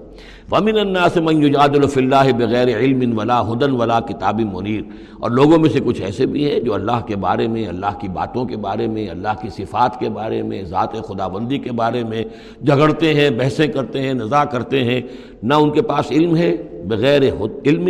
ومن 0.53 0.79
الناس 0.79 1.17
من 1.19 1.43
يجادل 1.43 1.89
في 1.89 2.01
الله 2.01 2.33
بغیر 2.41 2.69
علم 2.81 3.19
ولا 3.19 3.39
هدى 3.53 3.69
ولا 3.79 3.99
کتاب 4.09 4.41
منیر 4.41 4.83
اور 5.21 5.31
لوگوں 5.31 5.59
میں 5.59 5.71
سے 5.71 5.81
کچھ 5.85 6.03
ایسے 6.09 6.27
بھی 6.35 6.45
ہیں 6.51 6.59
جو 6.67 6.75
اللہ 6.75 7.01
کے 7.07 7.17
بارے 7.25 7.47
میں، 7.55 7.67
اللہ 7.69 7.97
کی 8.01 8.09
باتوں 8.19 8.45
کے 8.51 8.57
بارے 8.67 8.87
میں، 8.87 9.09
اللہ 9.11 9.41
کی 9.41 9.49
صفات 9.57 9.99
کے 10.01 10.09
بارے 10.19 10.43
میں، 10.43 10.63
ذات 10.65 10.93
خدا 11.09 11.27
بندی 11.29 11.59
کے 11.65 11.73
بارے 11.81 12.03
میں 12.11 12.23
جھگڑتے 12.67 13.15
ہیں، 13.15 13.29
بحثیں 13.31 13.67
کرتے 13.67 14.03
ہیں 14.03 14.13
نزا 14.15 14.45
کرتے 14.53 14.85
ہیں۔ 14.85 15.01
نہ 15.43 15.55
ان 15.55 15.71
کے 15.71 15.83
پاس 15.83 16.13
علم 16.13 16.37
ہے 16.37 16.51
بغیر 16.89 17.23
علم 17.67 17.89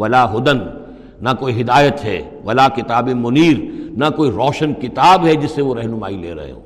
ولا 0.00 0.22
ہدن، 0.34 0.58
نہ 1.22 1.30
کوئی 1.40 1.60
ہدایت 1.60 2.04
ہے 2.04 2.20
ولا 2.44 2.68
کتاب 2.76 3.08
منیر، 3.24 3.58
نہ 3.98 4.10
کوئی 4.16 4.30
روشن 4.30 4.74
کتاب 4.74 5.26
ہے 5.26 5.34
جس 5.34 5.50
سے 5.50 5.62
وہ 5.62 5.74
رہنمائی 5.74 6.16
لے 6.16 6.34
رہے 6.34 6.52
ہوں۔ 6.52 6.62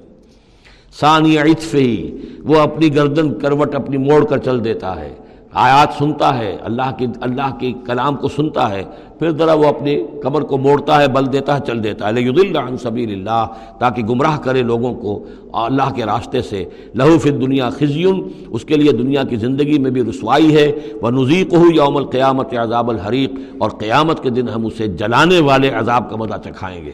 ثانی 1.00 1.38
عطف 1.38 1.74
ہی 1.74 2.16
وہ 2.44 2.60
اپنی 2.60 2.94
گردن 2.96 3.34
کروٹ 3.38 3.74
اپنی 3.74 3.96
موڑ 3.96 4.24
کر 4.24 4.38
چل 4.38 4.64
دیتا 4.64 5.00
ہے۔ 5.00 5.12
آیات 5.54 5.88
سنتا 5.98 6.38
ہے، 6.38 6.56
اللہ 6.62 6.90
کی، 6.98 7.06
اللہ 7.20 7.56
کے 7.58 7.72
کلام 7.86 8.16
کو 8.16 8.28
سنتا 8.28 8.70
ہے، 8.70 8.82
پھر 9.18 9.30
ذرا 9.30 9.52
وہ 9.52 9.64
اپنی 9.64 10.06
کمر 10.22 10.42
کو 10.42 10.58
موڑتا 10.58 11.02
ہے، 11.02 11.08
بل 11.08 11.32
دیتا 11.32 11.54
ہے، 11.54 11.60
چل 11.66 11.84
دیتا 11.84 12.08
ہے۔ 12.08 12.10
عن 12.10 12.16
اللہ 12.16 12.76
سبیل 12.76 13.12
اللہ 13.12 13.46
تاکہ 13.78 14.02
گمراہ 14.02 14.38
کرے 14.38 14.62
لوگوں 14.62 14.94
کو 14.94 15.24
اللہ 15.52 15.92
کے 15.96 16.04
راستے 16.04 16.42
سے۔ 16.42 16.64
لہو 16.94 17.18
فی 17.18 17.30
دنیا 17.30 17.70
خزیون، 17.70 18.28
اس 18.48 18.64
کے 18.64 18.74
لیے 18.74 18.92
دنیا 18.92 19.22
کی 19.22 19.36
زندگی 19.36 19.78
میں 19.78 19.90
بھی 19.90 20.02
رسوائی 20.02 20.56
ہے۔ 20.56 20.72
وہ 21.02 21.10
نزیق 21.10 21.54
ہو 21.54 21.64
یوم 21.74 21.96
القیامت 21.96 22.54
عذاب 22.54 22.90
الحریق، 22.90 23.30
اور 23.58 23.70
قیامت 23.70 24.22
کے 24.22 24.30
دن 24.30 24.48
ہم 24.48 24.66
اسے 24.66 24.86
جلانے 24.86 25.40
والے 25.40 25.70
عذاب 25.70 26.10
کا 26.10 26.16
مزہ 26.16 26.36
چکھائیں 26.44 26.84
گے۔ 26.84 26.92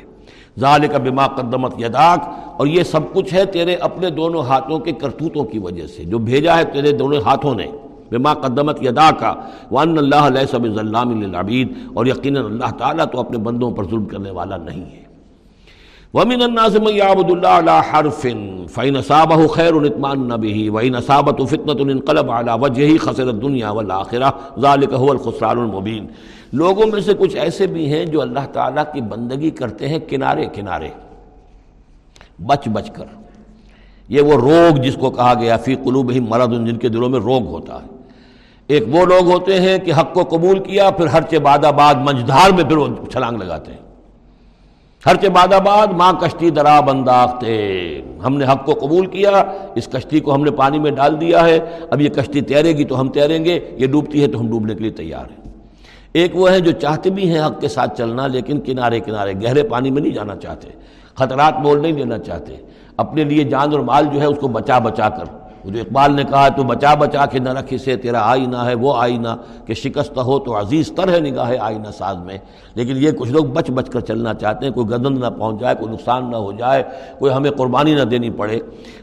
ظال 0.61 0.87
کا 0.87 0.99
بما 0.99 1.27
قدمت 1.27 1.81
یداک، 1.81 2.29
اور 2.57 2.67
یہ 2.67 2.83
سب 2.83 3.01
کچھ 3.13 3.35
ہے 3.35 3.45
تیرے 3.45 3.75
اپنے 3.75 4.11
دونوں 4.11 4.43
ہاتھوں 4.43 4.79
کے 4.79 4.93
کرتوتوں 4.93 5.45
کی 5.45 5.59
وجہ 5.59 5.87
سے۔ 5.87 6.05
جو 6.05 6.19
بھیجا 6.19 6.57
ہے 6.59 6.65
تیرے 6.65 6.93
دونوں 6.93 7.21
ہاتھوں 7.27 7.55
نے۔ 7.55 7.67
بما 8.11 8.35
قدمت 8.35 8.83
یدا 8.83 9.11
کا 9.19 9.35
وان 9.71 9.99
اللہ 9.99 10.15
علیہ 10.15 10.47
سب 10.51 10.67
ضلام 10.75 11.09
العبید 11.09 11.73
اور 11.95 12.07
یقیناً 12.07 12.45
اللہ 12.45 12.77
تعالیٰ 12.79 13.05
تو 13.13 13.21
اپنے 13.21 13.39
بندوں 13.39 13.71
پر 13.71 13.85
ظلم 13.85 14.05
کرنے 14.05 14.31
والا 14.31 14.57
نہیں 14.57 14.85
ہے۔ 14.85 15.07
ومن 16.15 16.43
الناس 16.43 16.75
من 16.75 16.93
يعبد 16.95 17.31
الله 17.31 17.59
على 17.59 17.73
حرف، 17.91 18.27
فإن 18.71 18.97
أصابه 18.97 19.47
خير 19.47 19.75
اطمأن 19.75 20.29
به 20.29 20.75
وإن 20.75 20.95
أصابته 20.95 21.47
فتنة 21.47 21.91
انقلب 21.91 22.31
على 22.31 22.51
وجهه 22.61 22.97
خسر 23.01 23.29
الدنيا 23.29 23.71
والآخرة 23.71 24.61
ذلك 24.61 24.93
هو 24.95 25.11
الخسران 25.11 25.59
المبين 25.59 26.07
لوگوں 26.53 26.87
میں 26.87 27.01
سے 27.01 27.13
کچھ 27.19 27.37
ایسے 27.37 27.67
بھی 27.67 27.93
ہیں 27.93 28.07
جو 28.07 28.23
اللہ 28.23 28.47
تعالیٰ 28.53 28.85
کی 28.93 29.01
بندگی 29.01 29.51
کرتے 29.51 29.89
ہیں 29.89 29.99
کنارے 29.99 30.47
کنارے۔ 30.55 30.89
بچ 32.47 32.69
بچ 32.69 32.91
کر۔ 32.91 33.05
یہ 34.09 34.21
وہ 34.21 34.33
روگ 34.33 34.77
جس 34.77 34.97
کو 35.01 35.11
کہا 35.11 35.35
گیا، 35.35 35.57
فی 35.57 35.75
قلوبہم 35.75 36.25
مرض، 36.29 36.49
جن 36.49 36.77
کے 36.77 36.89
دلوں 36.89 37.09
میں 37.09 37.21
روگ 37.21 37.47
ہوتا 37.47 37.83
ہے۔ 37.83 37.96
ایک 38.69 38.85
وہ 38.91 39.05
لوگ 39.05 39.31
ہوتے 39.31 39.61
ہیں 39.61 39.79
کہ 39.79 39.93
حق 39.93 40.15
کو 40.15 40.25
قبول 40.25 40.59
کیا، 40.59 40.91
پھر 40.91 41.07
ہر 41.07 41.23
چے 41.23 41.39
بعد 41.39 41.65
آباد 41.65 41.95
منجدھار 41.95 42.51
میں 42.51 42.65
پھر 42.65 42.77
وہ 42.77 42.89
چھلانگ 43.13 43.43
لگاتے 43.43 43.73
ہیں۔ 43.73 43.79
ہر 45.07 45.17
کے 45.17 45.29
بعد 45.29 45.53
آباد 45.53 45.87
ماں 45.87 46.13
کشتی 46.13 46.51
درا 46.51 46.81
بنداختے۔ 46.81 48.01
ہم 48.25 48.37
نے 48.37 48.45
حق 48.45 48.67
کو 48.67 48.73
قبول 48.75 49.07
کیا، 49.07 49.45
اس 49.75 49.89
کشتی 49.93 50.21
کو 50.21 50.35
ہم 50.35 50.45
نے 50.45 50.51
پانی 50.51 50.79
میں 50.79 50.91
ڈال 50.91 51.21
دیا 51.21 51.45
ہے۔ 51.45 51.59
اب 51.91 52.01
یہ 52.01 52.09
کشتی 52.09 52.41
تیرے 52.41 52.73
گی 52.73 52.85
تو 52.85 53.01
ہم 53.01 53.09
تیریں 53.09 53.45
گے، 53.45 53.61
یہ 53.77 53.87
ڈوبتی 53.87 54.23
ہے 54.23 54.29
تو 54.29 54.41
ہم 54.41 54.51
ڈوبنے 54.51 54.75
کے 54.75 54.81
لیے 54.81 54.91
تیار 54.91 55.25
ہیں۔ 55.25 55.53
ایک 56.13 56.37
وہ 56.37 56.51
ہے 56.51 56.61
جو 56.61 56.73
چاہتے 56.73 57.11
بھی 57.11 57.31
ہیں 57.31 57.47
حق 57.47 57.61
کے 57.61 57.69
ساتھ 57.69 57.99
چلنا، 57.99 58.27
لیکن 58.27 58.61
کنارے 58.61 59.01
کنارے 59.01 59.33
گہرے 59.43 59.63
پانی 59.63 59.91
میں 59.91 60.03
نہیں 60.03 60.13
جانا 60.13 60.37
چاہتے۔ 60.37 60.69
خطرات 61.15 61.55
مول 61.59 61.83
نہیں 61.83 61.93
لینا 61.93 62.19
چاہتے۔ 62.19 62.57
اپنے 62.97 63.25
لیے 63.25 63.45
جان 63.45 63.73
اور 63.73 63.81
مال 63.81 64.07
جو 64.13 64.21
ہے 64.21 64.27
اس 64.27 64.39
کو 64.41 64.49
بچا 64.49 64.79
بچا 64.79 65.09
کر۔ 65.09 65.46
جو 65.71 65.81
اقبال 65.81 66.15
نے 66.15 66.25
کہا 66.25 66.49
تو 66.49 66.63
بچا 66.63 66.95
بچا 66.95 67.27
کے 67.27 67.39
نہ 67.39 67.49
رکھ 67.49 67.75
اسے 67.75 67.97
تیرا 67.97 68.21
آئینہ 68.21 68.57
ہے، 68.57 68.75
وہ 68.75 68.97
آئینہ 68.97 69.29
کہ 69.67 69.75
شکست 69.75 70.19
ہو 70.19 70.39
تو 70.39 70.61
عزیز 70.61 70.93
تر 70.93 71.15
ہے 71.15 71.21
نگاہ 71.21 71.53
آئینہ 71.61 71.91
ساز 71.99 72.17
میں۔ 72.17 72.39
لیکن 72.75 72.95
یہ 72.97 73.11
کچھ 73.11 73.31
لوگ 73.31 73.45
بچ 73.45 73.71
بچ 73.71 73.91
کر 73.91 74.01
چلنا 74.01 74.35
چاہتے 74.35 74.67
ہیں، 74.67 74.73
کوئی 74.73 74.87
گدند 74.87 75.19
نہ 75.19 75.27
پہنچ 75.39 75.61
جائے 75.61 75.75
کوئی 75.75 75.93
نقصان 75.93 76.31
نہ 76.31 76.37
ہو 76.37 76.53
جائے، 76.53 76.83
کوئی 77.19 77.33
ہمیں 77.33 77.51
قربانی 77.51 77.95
نہ 77.95 78.03
دینی 78.03 78.31
پڑے۔ 78.31 78.59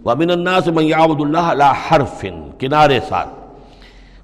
وبن 0.06 0.30
الناس 0.30 0.68
من 0.68 0.84
یعبد 0.84 1.22
اللہ 1.22 1.38
علی 1.38 1.72
حرف، 1.90 2.26
کنارے 2.60 3.00
ساتھ۔ 3.10 3.30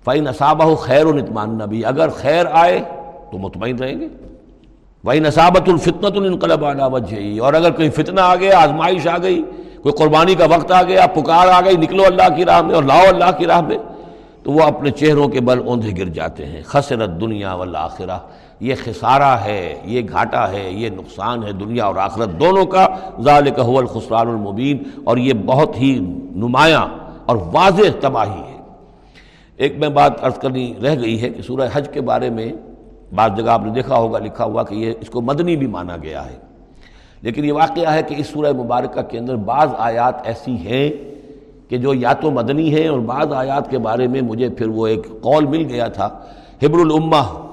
فعین 0.05 0.27
صابہ 0.37 0.75
خیر 0.75 1.05
و 1.05 1.13
نتمان 1.13 1.49
نبی 1.49 1.85
اگر 1.85 2.09
خیر 2.09 2.45
آئے 2.51 2.79
تو 3.31 3.37
مطمئن 3.37 3.79
رہیں 3.79 3.99
گے۔ 3.99 4.07
وہی 5.03 5.19
نصابت 5.19 5.69
الفتنت 5.69 6.17
الانقلب 6.17 6.65
علی 6.65 6.83
وجہی 6.91 7.39
اور 7.39 7.53
اگر 7.53 7.71
کوئی 7.71 7.89
فتنہ 7.89 8.21
آ 8.21 8.35
گیا، 8.35 8.59
آزمائش 8.59 9.07
آ 9.07 9.17
گئی 9.17 9.43
کوئی 9.81 9.93
قربانی 9.93 10.35
کا 10.35 10.45
وقت 10.45 10.71
آ 10.71 10.83
گیا، 10.83 11.07
پکار 11.07 11.47
آ 11.47 11.61
گئی، 11.61 11.77
نکلو 11.77 12.03
اللہ 12.05 12.35
کی 12.35 12.45
راہ 12.45 12.61
میں 12.61 12.75
اور 12.75 12.83
لاؤ 12.83 13.05
اللہ 13.07 13.31
کی 13.37 13.45
راہ 13.45 13.61
میں، 13.61 13.77
تو 14.43 14.51
وہ 14.51 14.61
اپنے 14.61 14.91
چہروں 14.91 15.27
کے 15.27 15.41
بل 15.41 15.59
اوندھے 15.65 15.91
گر 15.97 16.09
جاتے 16.09 16.45
ہیں۔ 16.45 16.61
خسرت 16.65 17.09
دنیا 17.21 17.53
والآخرہ، 17.53 18.17
یہ 18.59 18.75
خسارہ 18.83 19.37
ہے، 19.45 19.81
یہ 19.85 20.01
گھاٹا 20.09 20.51
ہے، 20.51 20.69
یہ 20.71 20.89
نقصان 20.89 21.43
ہے 21.43 21.51
دنیا 21.51 21.85
اور 21.85 21.95
آخرت 21.95 22.29
دونوں 22.39 22.65
کا۔ 22.65 22.87
ذالک 23.21 23.59
هو 23.59 23.77
الخسران 23.77 24.27
المبین 24.27 24.83
اور 25.03 25.17
یہ 25.17 25.33
بہت 25.45 25.81
ہی 25.81 25.99
نمایاں 26.35 26.87
اور 27.25 27.37
واضح 27.53 27.89
تباہی 27.99 28.39
ہے۔ 28.39 28.57
ایک 29.57 29.77
میں 29.77 29.89
بات 29.89 30.23
عرض 30.23 30.37
کرنی 30.39 30.73
رہ 30.83 30.95
گئی 30.99 31.21
ہے 31.21 31.29
کہ 31.29 31.41
سورہ 31.41 31.67
حج 31.73 31.89
کے 31.93 32.01
بارے 32.01 32.29
میں 32.29 32.51
بعض 33.15 33.31
جگہ 33.37 33.49
آپ 33.49 33.65
نے 33.65 33.71
دیکھا 33.71 33.95
ہوگا، 33.95 34.19
لکھا 34.19 34.43
ہوا 34.43 34.63
کہ 34.63 34.75
یہ 34.75 34.93
اس 35.01 35.09
کو 35.09 35.21
مدنی 35.21 35.55
بھی 35.55 35.67
مانا 35.67 35.97
گیا 35.97 36.25
ہے۔ 36.25 36.48
لیکن 37.21 37.45
یہ 37.45 37.53
واقعہ 37.53 37.93
ہے 37.93 38.03
کہ 38.03 38.15
اس 38.17 38.27
سورہ 38.27 38.51
مبارکہ 38.51 39.01
کے 39.01 39.19
اندر 39.19 39.35
بعض 39.35 39.69
آیات 39.77 40.27
ایسی 40.27 40.51
ہیں 40.51 40.91
کہ 41.69 41.77
جو 41.77 41.93
یا 41.93 42.13
تو 42.13 42.31
مدنی 42.31 42.75
ہیں 42.75 42.87
اور 42.87 42.99
بعض 42.99 43.33
آیات 43.33 43.69
کے 43.69 43.77
بارے 43.77 44.07
میں 44.07 44.21
مجھے 44.21 44.49
پھر 44.49 44.67
وہ 44.67 44.87
ایک 44.87 45.07
قول 45.21 45.45
مل 45.45 45.65
گیا 45.69 45.87
تھا۔ 45.87 46.05
حبر 46.63 46.79
الامہ، 46.79 47.49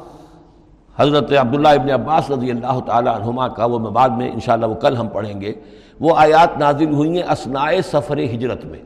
حضرت 0.96 1.32
عبداللہ 1.32 1.68
ابن 1.68 1.90
عباس 1.90 2.30
رضی 2.30 2.50
اللہ 2.50 2.80
تعالی 2.86 3.08
عنہما 3.08 3.48
کا 3.48 3.64
وہ 3.64 3.78
میں 3.78 3.90
بعد 3.90 4.08
میں 4.08 4.30
انشاءاللہ 4.32 4.66
وہ 4.66 4.74
کل 4.74 4.96
ہم 4.96 5.08
پڑھیں 5.08 5.40
گے۔ 5.40 5.52
وہ 6.00 6.14
آیات 6.16 6.58
نازل 6.58 6.92
ہوئی 6.92 7.10
ہیں 7.10 7.30
اسنائے 7.30 7.82
سفر 7.82 8.18
ہجرت 8.18 8.64
میں۔ 8.64 8.78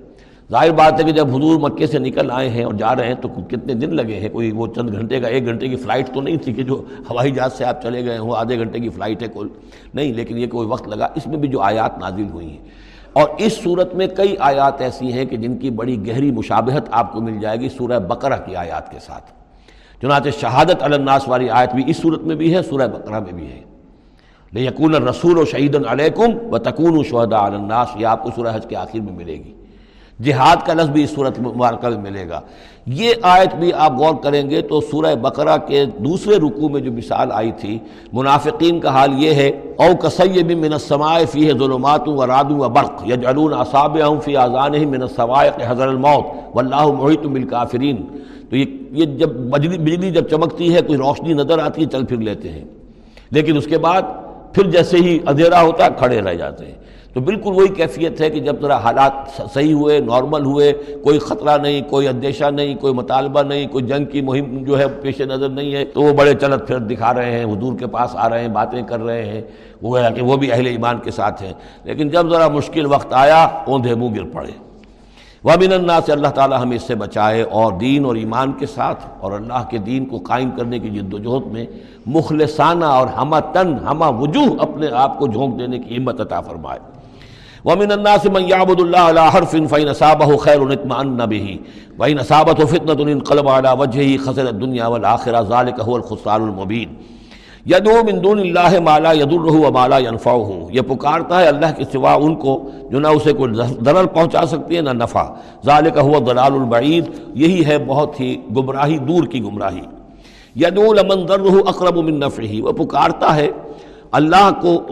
ظاہر 0.50 0.70
بات 0.70 1.00
ہے 1.00 1.04
کہ 1.04 1.12
جب 1.12 1.28
حضور 1.28 1.60
مکے 1.60 1.86
سے 1.86 1.98
نکل 1.98 2.30
آئے 2.30 2.48
ہیں 2.48 2.64
اور 2.64 2.74
جا 2.74 2.96
رہے 2.96 3.06
ہیں 3.06 3.14
تو 3.14 3.28
کتنے 3.28 3.74
دن 3.74 3.96
لگے 3.96 4.20
ہیں؟ 4.20 4.28
کوئی 4.28 4.52
وہ 4.52 4.66
چند 4.66 4.90
گھنٹے 4.92 5.20
کا 5.20 5.28
ایک 5.28 5.46
گھنٹے 5.46 5.68
کی 5.68 5.76
فلائٹ 5.76 6.14
تو 6.14 6.20
نہیں 6.20 6.36
تھی 6.36 6.52
کہ 6.52 6.62
جو 6.62 6.84
ہوائی 7.10 7.30
جہاز 7.30 7.52
سے 7.52 7.64
آپ 7.64 7.82
چلے 7.82 8.04
گئے 8.04 8.18
ہوں، 8.18 8.32
آدھے 8.36 8.58
گھنٹے 8.58 8.80
کی 8.80 8.88
فلائٹ 8.88 9.22
ہے 9.22 9.28
کل۔ 9.28 9.48
نہیں، 9.94 10.14
لیکن 10.14 10.38
یہ 10.38 10.46
کوئی 10.46 10.68
وقت 10.68 10.88
لگا۔ 10.88 11.08
اس 11.14 11.26
میں 11.26 11.36
بھی 11.36 11.48
جو 11.48 11.60
آیات 11.60 11.98
نازل 11.98 12.26
ہوئی 12.32 12.50
ہیں۔ 12.50 12.64
اور 13.12 13.28
اس 13.38 13.52
صورت 13.52 13.94
میں 13.94 14.06
کئی 14.06 14.36
آیات 14.40 14.80
ایسی 14.80 15.12
ہیں 15.12 15.24
کہ 15.24 15.36
جن 15.36 15.58
کی 15.58 15.70
بڑی 15.70 16.08
گہری 16.08 16.30
مشابہت 16.30 16.88
آپ 16.90 17.12
کو 17.12 17.20
مل 17.20 17.40
جائے 17.40 17.60
گی 17.60 17.68
سورہ 17.68 17.98
بقرہ 17.98 18.36
کی 18.44 18.56
آیات 18.56 18.90
کے 18.90 18.98
ساتھ۔ 18.98 19.32
چنانچہ 20.02 20.28
شہادت 20.40 20.82
الناس 20.82 21.28
والی 21.28 21.50
آیت 21.50 21.74
بھی 21.74 21.84
اس 21.86 21.96
صورت 21.96 22.22
میں 22.22 22.36
بھی 22.36 22.54
ہے، 22.54 22.62
سورہ 22.62 22.86
بقرہ 22.86 23.20
میں 23.20 23.32
بھی 23.32 23.46
ہے۔ 23.46 23.60
یقون 24.60 24.94
رسول 24.94 25.38
و 25.38 25.44
شہید 25.44 25.76
علیکم 25.88 26.52
و 26.52 26.58
تکون 26.58 26.98
و 26.98 27.02
شہدا 27.02 27.38
الناس، 27.38 27.88
یہ 27.96 28.06
آپ 28.06 28.22
کو 28.22 28.30
سورہ 28.36 28.56
حج 28.56 28.66
کے 28.66 28.76
آخر 28.76 29.00
میں 29.00 29.12
ملے 29.12 29.32
گی۔ 29.32 29.54
جہاد 30.24 30.66
کا 30.66 30.74
لفظ 30.74 30.88
بھی 30.88 31.04
اس 31.04 31.10
صورت 31.10 31.40
مبارکہ 31.40 31.88
میں 31.88 32.10
ملے 32.10 32.28
گا۔ 32.28 32.40
یہ 32.86 33.14
آیت 33.22 33.54
بھی 33.54 33.72
آپ 33.72 33.92
غور 33.98 34.14
کریں 34.22 34.50
گے 34.50 34.62
تو 34.62 34.80
سورہ 34.80 35.14
بقرہ 35.14 35.56
کے 35.56 35.84
دوسرے 35.84 36.36
رکوع 36.36 36.68
میں 36.68 36.80
جو 36.80 36.92
مثال 36.92 37.32
آئی 37.32 37.52
تھی، 37.52 37.78
منافقین 38.12 38.80
کا 38.80 38.88
حال 38.88 39.22
یہ 39.22 39.34
ہے، 39.34 39.48
او 39.76 39.96
کسیب 39.96 40.58
من 40.58 40.72
السماء 40.72 41.18
فیہ 41.32 41.52
ظلمات 41.58 42.08
و 42.08 42.26
رعد 42.26 42.50
و 42.50 42.68
برق 42.68 43.02
یجعلون 43.06 43.54
اصابعهم 43.54 44.20
فی 44.20 44.36
اذانهم 44.36 44.90
من 44.90 45.02
الصواعق 45.02 45.60
حذر 45.68 45.88
الموت 45.88 46.56
واللہ 46.56 46.86
محیط 46.86 47.20
بالکافرین۔ 47.20 47.96
تو 48.50 48.56
یہ 48.56 49.04
جب 49.04 49.28
بجلی 49.28 50.10
جب 50.10 50.28
چمکتی 50.28 50.74
ہے، 50.74 50.80
کوئی 50.82 50.98
روشنی 50.98 51.32
نظر 51.32 51.58
آتی 51.58 51.82
ہے، 51.82 51.86
چل 51.86 52.04
پھر 52.04 52.16
لیتے 52.16 52.48
ہیں۔ 52.48 52.64
لیکن 53.30 53.56
اس 53.56 53.66
کے 53.66 53.78
بعد 53.78 54.02
پھر 54.52 54.70
جیسے 54.70 54.96
ہی 54.96 55.18
اندھیرا 55.26 55.62
ہوتا 55.62 55.84
ہے، 55.84 55.90
کھڑے 55.98 56.20
رہ 56.20 56.34
جاتے 56.34 56.66
ہیں۔ 56.66 56.89
تو 57.14 57.20
بالکل 57.20 57.52
وہی 57.52 57.68
کیفیت 57.68 58.20
ہے 58.20 58.30
کہ 58.30 58.40
جب 58.40 58.60
ذرا 58.62 58.76
حالات 58.76 59.12
صحیح 59.54 59.74
ہوئے 59.74 59.98
نارمل 59.98 60.44
ہوئے، 60.44 60.72
کوئی 61.02 61.18
خطرہ 61.18 61.56
نہیں، 61.58 61.80
کوئی 61.90 62.08
اندیشہ 62.08 62.44
نہیں، 62.44 62.74
کوئی 62.74 62.94
مطالبہ 62.94 63.42
نہیں، 63.42 63.66
کوئی 63.68 63.84
جنگ 63.84 64.04
کی 64.04 64.20
مہم 64.20 64.64
جو 64.64 64.78
ہے 64.78 64.86
پیش 64.88 65.20
نظر 65.20 65.48
نہیں 65.48 65.74
ہے، 65.74 65.84
تو 65.84 66.02
وہ 66.02 66.12
بڑے 66.12 66.34
چلت 66.34 66.66
پھر 66.66 66.78
دکھا 66.78 67.14
رہے 67.14 67.38
ہیں، 67.38 67.44
حضور 67.44 67.78
کے 67.78 67.86
پاس 67.86 68.16
آ 68.16 68.28
رہے 68.28 68.40
ہیں، 68.40 68.48
باتیں 68.48 68.82
کر 68.82 69.00
رہے 69.00 69.24
ہیں، 69.26 69.42
وہ 69.82 70.00
ہے 70.00 70.08
کہ 70.16 70.22
وہ 70.22 70.36
بھی 70.36 70.52
اہل 70.52 70.66
ایمان 70.66 70.98
کے 70.98 71.10
ساتھ 71.10 71.42
ہیں۔ 71.42 71.52
لیکن 71.84 72.08
جب 72.08 72.30
ذرا 72.30 72.48
مشکل 72.48 72.86
وقت 72.86 73.12
آیا، 73.12 73.44
اوندھے 73.44 73.94
منہ 73.94 74.14
گر 74.16 74.24
پڑے۔ 74.24 74.52
وابن 75.44 75.72
اللہ 75.72 75.98
سے 76.06 76.12
اللہ 76.12 76.28
تعالی 76.28 76.54
ہمیں 76.62 76.76
اس 76.76 76.82
سے 76.82 76.94
بچائے 76.94 77.42
اور 77.42 77.72
دین 77.72 78.04
اور 78.04 78.16
ایمان 78.16 78.52
کے 78.52 78.66
ساتھ، 78.66 79.06
اور 79.20 79.32
اللہ 79.32 79.62
کے 79.70 79.78
دین 79.78 80.04
کو 80.06 80.18
قائم 80.18 80.50
کرنے 80.50 80.78
کی 80.78 80.90
جد 80.90 81.14
و 81.14 81.18
جہد 81.18 81.52
میں 81.52 81.66
مخلصانہ 82.06 82.84
اور 82.84 83.06
ہمہ 83.06 83.36
تن، 83.52 83.74
ہمہ 83.86 84.04
وجوہ 84.04 84.56
اپنے 84.58 84.88
آپ 84.92 85.18
کو 85.18 85.26
جھونک 85.26 85.58
دینے 85.58 85.78
کی 85.78 85.96
ہمت 85.96 86.20
عطا 86.20 86.40
فرمائے۔ 86.40 86.78
ومن 87.64 87.92
الناس 87.92 88.26
من 88.26 88.42
يعبد 88.48 88.80
الله 88.80 88.98
على 88.98 89.30
حرف 89.30 89.56
فإن 89.56 89.88
أصابه 89.88 90.36
خير 90.36 90.72
اطمأن 90.72 91.26
به. 91.26 91.58
وإن 91.98 92.18
أصابته 92.18 92.64
فتنة 92.64 93.12
انقلب 93.12 93.48
على 93.48 93.70
وجهه 93.80 94.16
خسر 94.16 94.46
الدنيا 94.48 94.86
والآخرة. 94.86 95.40
ذلك 95.54 95.80
هو 95.80 95.96
الخسران 95.96 96.42
المبين. 96.42 96.88
یدعو 97.66 98.02
من 98.04 98.22
دون 98.24 98.38
اللہ 98.40 98.80
ما 98.80 98.98
لا 98.98 99.12
يضره 99.12 99.56
وما 99.64 99.86
لا 99.88 99.98
ينفعه. 99.98 100.70
یہ 100.72 100.80
پکارتا 100.80 101.40
ہے 101.40 101.46
اللہ 101.46 101.70
کے 101.76 101.84
سوا 101.92 102.14
ان 102.14 102.34
کو 102.34 102.70
جو 102.90 103.00
نہ 103.00 103.06
اسے 103.06 103.32
کوئی 103.32 103.54
ضرر 103.84 104.06
پہنچا 104.06 104.46
سکتی 104.46 104.76
ہے، 104.76 104.80
نہ 104.80 104.90
نفع. 104.90 105.24
ذالک 105.64 105.98
هو 105.98 106.16
الضلال 106.16 106.52
البعید 106.52 107.04
یہی 107.34 107.66
ہے 107.66 107.78
بہت 107.78 108.20
ہی 108.20 108.36
گمراہی، 108.56 108.98
دور 108.98 109.24
کی 109.32 109.42
گمراہی. 109.42 109.80
یدعو 110.56 110.92
لمن 110.92 111.26
ضره 111.26 111.60
اقرب 111.72 111.96
من 111.96 112.20
نفعه. 112.20 112.60
وہ 112.64 112.72
پکارتا 112.72 113.36
ہے 113.36 113.48
اللہ 114.12 114.50
کو، 114.62 114.82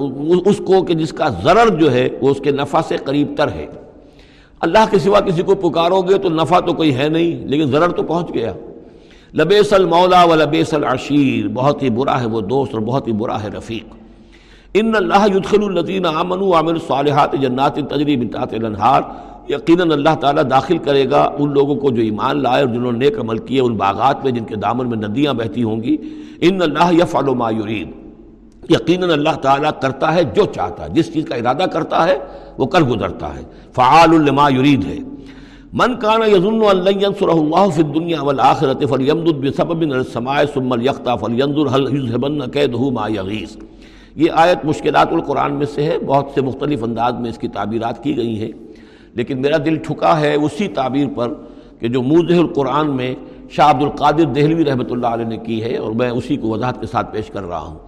اس 0.46 0.60
کو 0.64 0.82
کہ 0.82 0.94
جس 0.94 1.12
کا 1.12 1.28
ضرر 1.42 1.68
جو 1.68 1.92
ہے، 1.92 2.08
وہ 2.20 2.30
اس 2.30 2.40
کے 2.40 2.50
نفع 2.50 2.80
سے 2.88 2.96
قریب 2.96 3.28
تر 3.36 3.48
ہے۔ 3.48 3.66
اللہ 4.60 4.84
کے 4.90 4.98
سوا 4.98 5.20
کسی 5.20 5.42
کو 5.42 5.54
پکارو 5.54 6.02
گے 6.02 6.18
تو 6.18 6.28
نفع 6.28 6.60
تو 6.60 6.72
کوئی 6.72 6.96
ہے 6.96 7.08
نہیں، 7.08 7.46
لیکن 7.46 7.66
ضرر 7.66 7.88
تو 7.88 8.02
پہنچ 8.02 8.34
گیا۔ 8.34 8.52
لبیس 9.34 9.72
المولا 9.72 10.24
و 10.24 10.34
لبیس 10.34 10.74
العشیر، 10.74 11.48
بہت 11.48 11.82
ہی 11.82 11.90
برا 11.90 12.20
ہے 12.20 12.26
وہ 12.26 12.40
دوست 12.40 12.74
اور 12.74 12.82
بہت 12.82 13.08
ہی 13.08 13.12
برا 13.12 13.42
ہے 13.42 13.48
رفیق۔ 13.48 13.94
ان 14.74 14.92
اللہ 14.94 15.36
یدخل 15.36 15.62
الزین 15.62 16.06
امن 16.06 16.54
عامر 16.54 16.72
الصالحات 16.72 17.32
جنات 17.32 17.76
تجریب 17.76 18.20
انتاط 18.20 18.54
الانہار۔ 18.54 19.02
یقیناً 19.48 19.90
اللہ 19.90 20.14
تعالیٰ 20.20 20.42
داخل 20.50 20.78
کرے 20.78 21.10
گا 21.10 21.30
ان 21.38 21.52
لوگوں 21.52 21.74
کو 21.74 21.90
جو 21.90 22.02
ایمان 22.02 22.42
لائے 22.42 22.64
اور 22.64 22.74
جنہوں 22.74 22.92
نے 22.92 22.98
نیک 22.98 23.18
عمل 23.18 23.38
کیے، 23.38 23.60
ان 23.60 23.74
باغات 23.74 24.24
میں 24.24 24.32
جن 24.32 24.44
کے 24.44 24.56
دامن 24.56 24.88
میں 24.88 25.08
ندیاں 25.08 25.34
بہتی 25.34 25.62
ہوں 25.62 25.82
گی۔ 25.82 25.96
ان 26.40 26.62
اللہ 26.62 26.92
یفعل 26.92 27.24
ما 27.24 27.50
یرید۔ 27.50 27.88
یقیناً 28.68 29.10
اللہ 29.10 29.36
تعالیٰ 29.42 29.70
کرتا 29.80 30.14
ہے 30.14 30.24
جو 30.24 30.44
چاہتا 30.44 30.84
ہے، 30.84 30.88
جس 30.88 31.12
چیز 31.12 31.24
کا 31.24 31.34
ارادہ 31.34 31.64
کرتا 31.72 32.08
ہے، 32.08 32.18
وہ 32.58 32.66
کر 32.66 32.80
گزرتا 32.80 33.34
ہے۔ 33.34 33.40
فعال 33.72 34.14
الما 34.14 34.48
یرید 34.50 34.84
ہے۔ 34.84 34.96
من 35.72 35.96
کانا 35.96 36.26
یظن 36.26 36.60
اللہ 36.70 36.90
ينصرہ 36.90 37.30
اللہ 37.30 37.68
فی 37.74 37.82
الدنیا 37.82 38.22
والآخرت 38.22 38.84
فلیمدد 38.88 39.32
بسبب 39.32 39.80
السماء 39.80 40.42
ثم 40.54 40.72
الیقطع 40.72 41.14
فلینظر 41.14 41.78
هل 41.78 41.96
یذهبن 41.96 42.50
کیدہ 42.50 42.90
ما 42.92 43.08
یغیث۔ 43.08 43.56
یہ 44.16 44.30
آیت 44.34 44.64
مشکلات 44.64 45.08
القرآن 45.12 45.54
میں 45.54 45.66
سے 45.66 45.82
ہے، 45.82 45.98
بہت 45.98 46.26
سے 46.34 46.40
مختلف 46.40 46.84
انداز 46.84 47.14
میں 47.14 47.30
اس 47.30 47.38
کی 47.38 47.48
تعبیرات 47.48 48.02
کی 48.02 48.16
گئی 48.16 48.42
ہیں۔ 48.42 48.52
لیکن 49.14 49.42
میرا 49.42 49.56
دل 49.64 49.76
ٹھکا 49.76 50.20
ہے 50.20 50.34
اسی 50.34 50.68
تعبیر 50.68 51.06
پر 51.14 51.34
کہ 51.80 51.88
جو 51.88 52.02
موضح 52.02 52.38
القرآن 52.38 52.96
میں 52.96 53.14
شاہ 53.50 53.70
عبد 53.70 53.82
القادر 53.82 54.24
دہلوی 54.24 54.64
رحمۃ 54.64 54.90
اللہ 54.90 55.06
علیہ 55.06 55.24
نے 55.24 55.36
کی 55.36 55.62
ہے 55.62 55.76
اور 55.76 55.92
میں 55.92 56.10
اسی 56.10 56.36
کو 56.36 56.48
وضاحت 56.48 56.80
کے 56.80 56.86
ساتھ 56.86 57.12
پیش 57.12 57.30
کر 57.30 57.42
رہا 57.42 57.58
ہوں۔ 57.58 57.78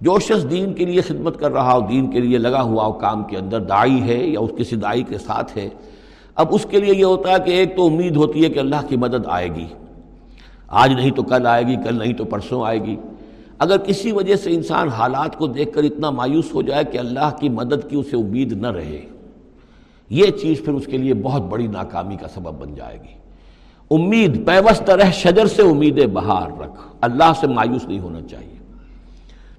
جو 0.00 0.18
شخص 0.18 0.50
دین 0.50 0.72
کے 0.72 0.84
لیے 0.84 1.00
خدمت 1.00 1.40
کر 1.40 1.52
رہا 1.52 1.72
ہو، 1.72 1.80
دین 1.80 2.10
کے 2.10 2.20
لیے 2.20 2.38
لگا 2.38 2.62
ہوا 2.62 2.86
ہو، 2.86 2.92
کام 2.92 3.24
کے 3.24 3.36
اندر 3.36 3.60
دائی 3.60 4.02
ہے 4.02 4.26
یا 4.26 4.40
اس 4.40 4.50
کسی 4.58 4.76
دائی 4.76 5.02
کے 5.02 5.18
ساتھ 5.18 5.58
ہے، 5.58 5.68
اب 6.34 6.46
اس 6.50 6.66
کے 6.70 6.80
لیے 6.80 6.94
یہ 6.94 7.04
ہوتا 7.04 7.30
ہے 7.30 7.36
کہ 7.44 7.50
ایک 7.50 7.76
تو 7.76 7.86
امید 7.86 8.16
ہوتی 8.16 8.44
ہے 8.44 8.48
کہ 8.48 8.58
اللہ 8.58 8.86
کی 8.88 8.96
مدد 8.96 9.26
آئے 9.26 9.48
گی۔ 9.54 9.66
آج 10.68 10.92
نہیں 10.92 11.10
تو 11.10 11.22
کل 11.22 11.46
آئے 11.46 11.66
گی، 11.66 11.76
کل 11.76 11.98
نہیں 11.98 12.12
تو 12.12 12.24
پرسوں 12.24 12.66
آئے 12.66 12.82
گی۔ 12.82 12.96
اگر 13.58 13.76
کسی 13.78 14.12
وجہ 14.12 14.36
سے 14.36 14.50
انسان 14.50 14.88
حالات 14.88 15.36
کو 15.36 15.46
دیکھ 15.46 15.72
کر 15.72 15.84
اتنا 15.84 16.10
مایوس 16.10 16.54
ہو 16.54 16.62
جائے 16.62 16.84
کہ 16.84 16.98
اللہ 16.98 17.30
کی 17.40 17.48
مدد 17.48 17.90
کی 17.90 17.96
اسے 17.96 18.16
امید 18.16 18.52
نہ 18.52 18.70
رہے، 18.70 19.06
یہ 20.10 20.24
چیز 20.24 20.64
پھر 20.64 20.72
اس 20.72 20.86
کے 20.86 20.96
لیے 20.96 21.14
بہت 21.14 21.42
بڑی 21.42 21.66
ناکامی 21.66 22.16
کا 22.16 22.28
سبب 22.28 22.52
بن 22.58 22.74
جائے 22.74 22.98
گی۔ 23.02 23.14
امید 23.90 24.46
پیوست 24.46 24.90
رہ، 24.90 25.10
شجر 25.10 25.46
سے 25.46 25.62
امید 25.62 26.06
بہار 26.12 26.60
رکھ۔ 26.60 26.80
اللہ 27.00 27.32
سے 27.40 27.46
مایوس 27.46 27.88
نہیں 27.88 28.00
ہونا 28.00 28.20
چاہیے۔ 28.20 28.55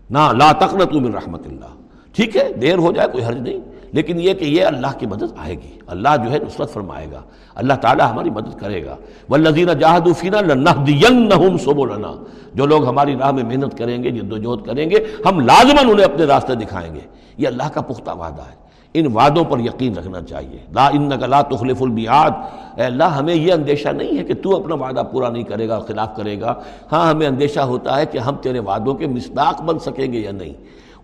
نہ 0.10 0.18
لا 0.18 0.52
تقنط 0.52 0.94
من 0.94 1.14
رحمت 1.14 1.48
اللہ۔ 1.48 1.66
ٹھیک 2.14 2.38
ہے، 2.38 2.54
دیر 2.54 2.78
ہو 2.78 2.92
جائے، 2.92 3.08
کوئی 3.12 3.26
حرج 3.26 3.38
نہیں۔ 3.38 3.60
لیکن 3.92 4.20
یہ 4.20 4.34
کہ 4.34 4.46
یہ 4.46 4.66
اللہ 4.66 4.88
کی 5.00 5.06
مدد 5.06 5.24
آئے 5.38 5.56
گی۔ 5.56 5.80
اللہ 5.88 6.10
جو 6.26 6.32
ہے، 6.32 6.40
نصرت 6.40 6.74
فرمائے 6.74 7.08
گا۔ 7.12 7.22
اللہ 7.56 7.74
تعالیٰ 7.74 8.12
ہماری 8.12 8.30
مدد 8.30 8.60
کرے 8.60 8.86
گا۔ 8.86 8.96
والذین 9.30 9.80
جاہدوا 9.80 10.14
فینا 10.14 10.42
لنہدینہم 10.42 11.58
سبلنا۔ 11.58 12.24
جو 12.54 12.66
لوگ 12.66 12.88
ہماری 12.88 13.16
راہ 13.16 13.32
میں 13.32 13.44
محنت 13.44 13.78
کریں 13.78 14.04
گے، 14.04 14.12
جد 14.12 14.34
و 14.34 14.38
جہد 14.38 14.66
کریں 14.66 14.90
گے، 14.90 14.96
ہم 15.26 15.40
لازماً 15.40 15.90
انہیں 15.90 16.06
اپنے 16.06 16.26
راستے 16.26 16.56
دکھائیں 16.56 16.96
گے۔ 16.96 17.00
یہ 17.38 17.48
اللہ 17.48 17.70
کا 17.74 17.82
پختہ 17.82 18.12
وعدہ 18.12 18.42
ہے۔ 18.42 18.67
ان 19.00 19.08
وعدوں 19.14 19.44
پر 19.44 19.60
یقین 19.60 19.94
رکھنا 19.98 20.22
چاہیے۔ 20.22 20.58
لا 20.76 20.88
انک 20.88 21.24
لا 21.24 21.42
تخلف 21.42 21.82
المیعاد۔ 21.82 22.32
اے 22.78 22.84
اللہ، 22.84 23.04
ہمیں 23.04 23.36
یہ 23.36 23.54
اندیشہ 23.54 23.90
نہیں 23.90 24.18
ہے 24.18 24.24
کہ 24.24 24.34
تو 24.34 24.56
اپنا 24.56 24.76
وعدہ 24.76 25.04
پورا 25.12 25.30
نہیں 25.30 25.44
کرے 25.44 25.68
گا 25.68 25.80
خلاف 25.80 26.16
کرے 26.16 26.42
گا۔ 26.42 26.54
ہاں 26.92 27.10
ہمیں 27.10 27.28
اندیشہ 27.28 27.60
ہوتا 27.60 28.00
ہے 28.00 28.06
کہ 28.06 28.18
ہم 28.18 28.36
تیرے 28.36 28.60
وعدوں 28.60 28.94
کے 28.94 29.08
مصداق 29.08 29.62
بن 29.62 29.80
سکیں 29.80 30.14
گے 30.14 30.20
یا 30.20 30.32
نہیں۔ 30.32 30.54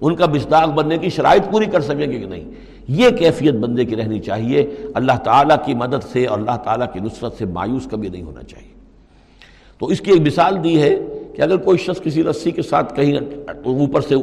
ان 0.01 0.15
کا 0.15 0.25
مصداق 0.25 0.67
بننے 0.67 0.97
کی 0.97 1.10
شرائط 1.10 1.51
پوری 1.51 1.65
کر 1.65 1.82
سکیں 1.82 2.12
گے 2.12 2.19
کہ 2.19 2.25
نہیں۔ 2.25 2.51
یہ 2.88 3.10
کیفیت 3.10 3.53
بندے 3.53 3.86
کی 3.86 3.95
رہنی 3.95 4.19
چاہیے۔ 4.19 4.75
اللہ 4.93 5.17
تعالیٰ 5.23 5.56
کی 5.65 5.73
مدد 5.73 6.12
سے 6.12 6.25
اور 6.25 6.39
اللہ 6.39 6.58
تعالیٰ 6.63 6.88
کی 6.93 6.99
نصرت 6.99 7.34
سے 7.38 7.45
مایوس 7.45 7.88
کبھی 7.91 8.10
نہیں 8.10 8.23
ہونا 8.23 8.43
چاہیے۔ 8.43 8.73
تو 9.79 9.86
اس 9.86 10.01
کی 10.01 10.12
ایک 10.12 10.21
مثال 10.21 10.63
دی 10.63 10.82
ہے 10.82 10.95
کہ 11.36 11.41
اگر 11.41 11.58
کوئی 11.58 11.77
شخص 11.77 12.01
کسی 12.01 12.23
رسی 12.23 12.51
کے 12.51 12.62
ساتھ 12.62 12.95
کہیں 12.95 13.13
اوپر 13.65 14.01
سے 14.01 14.15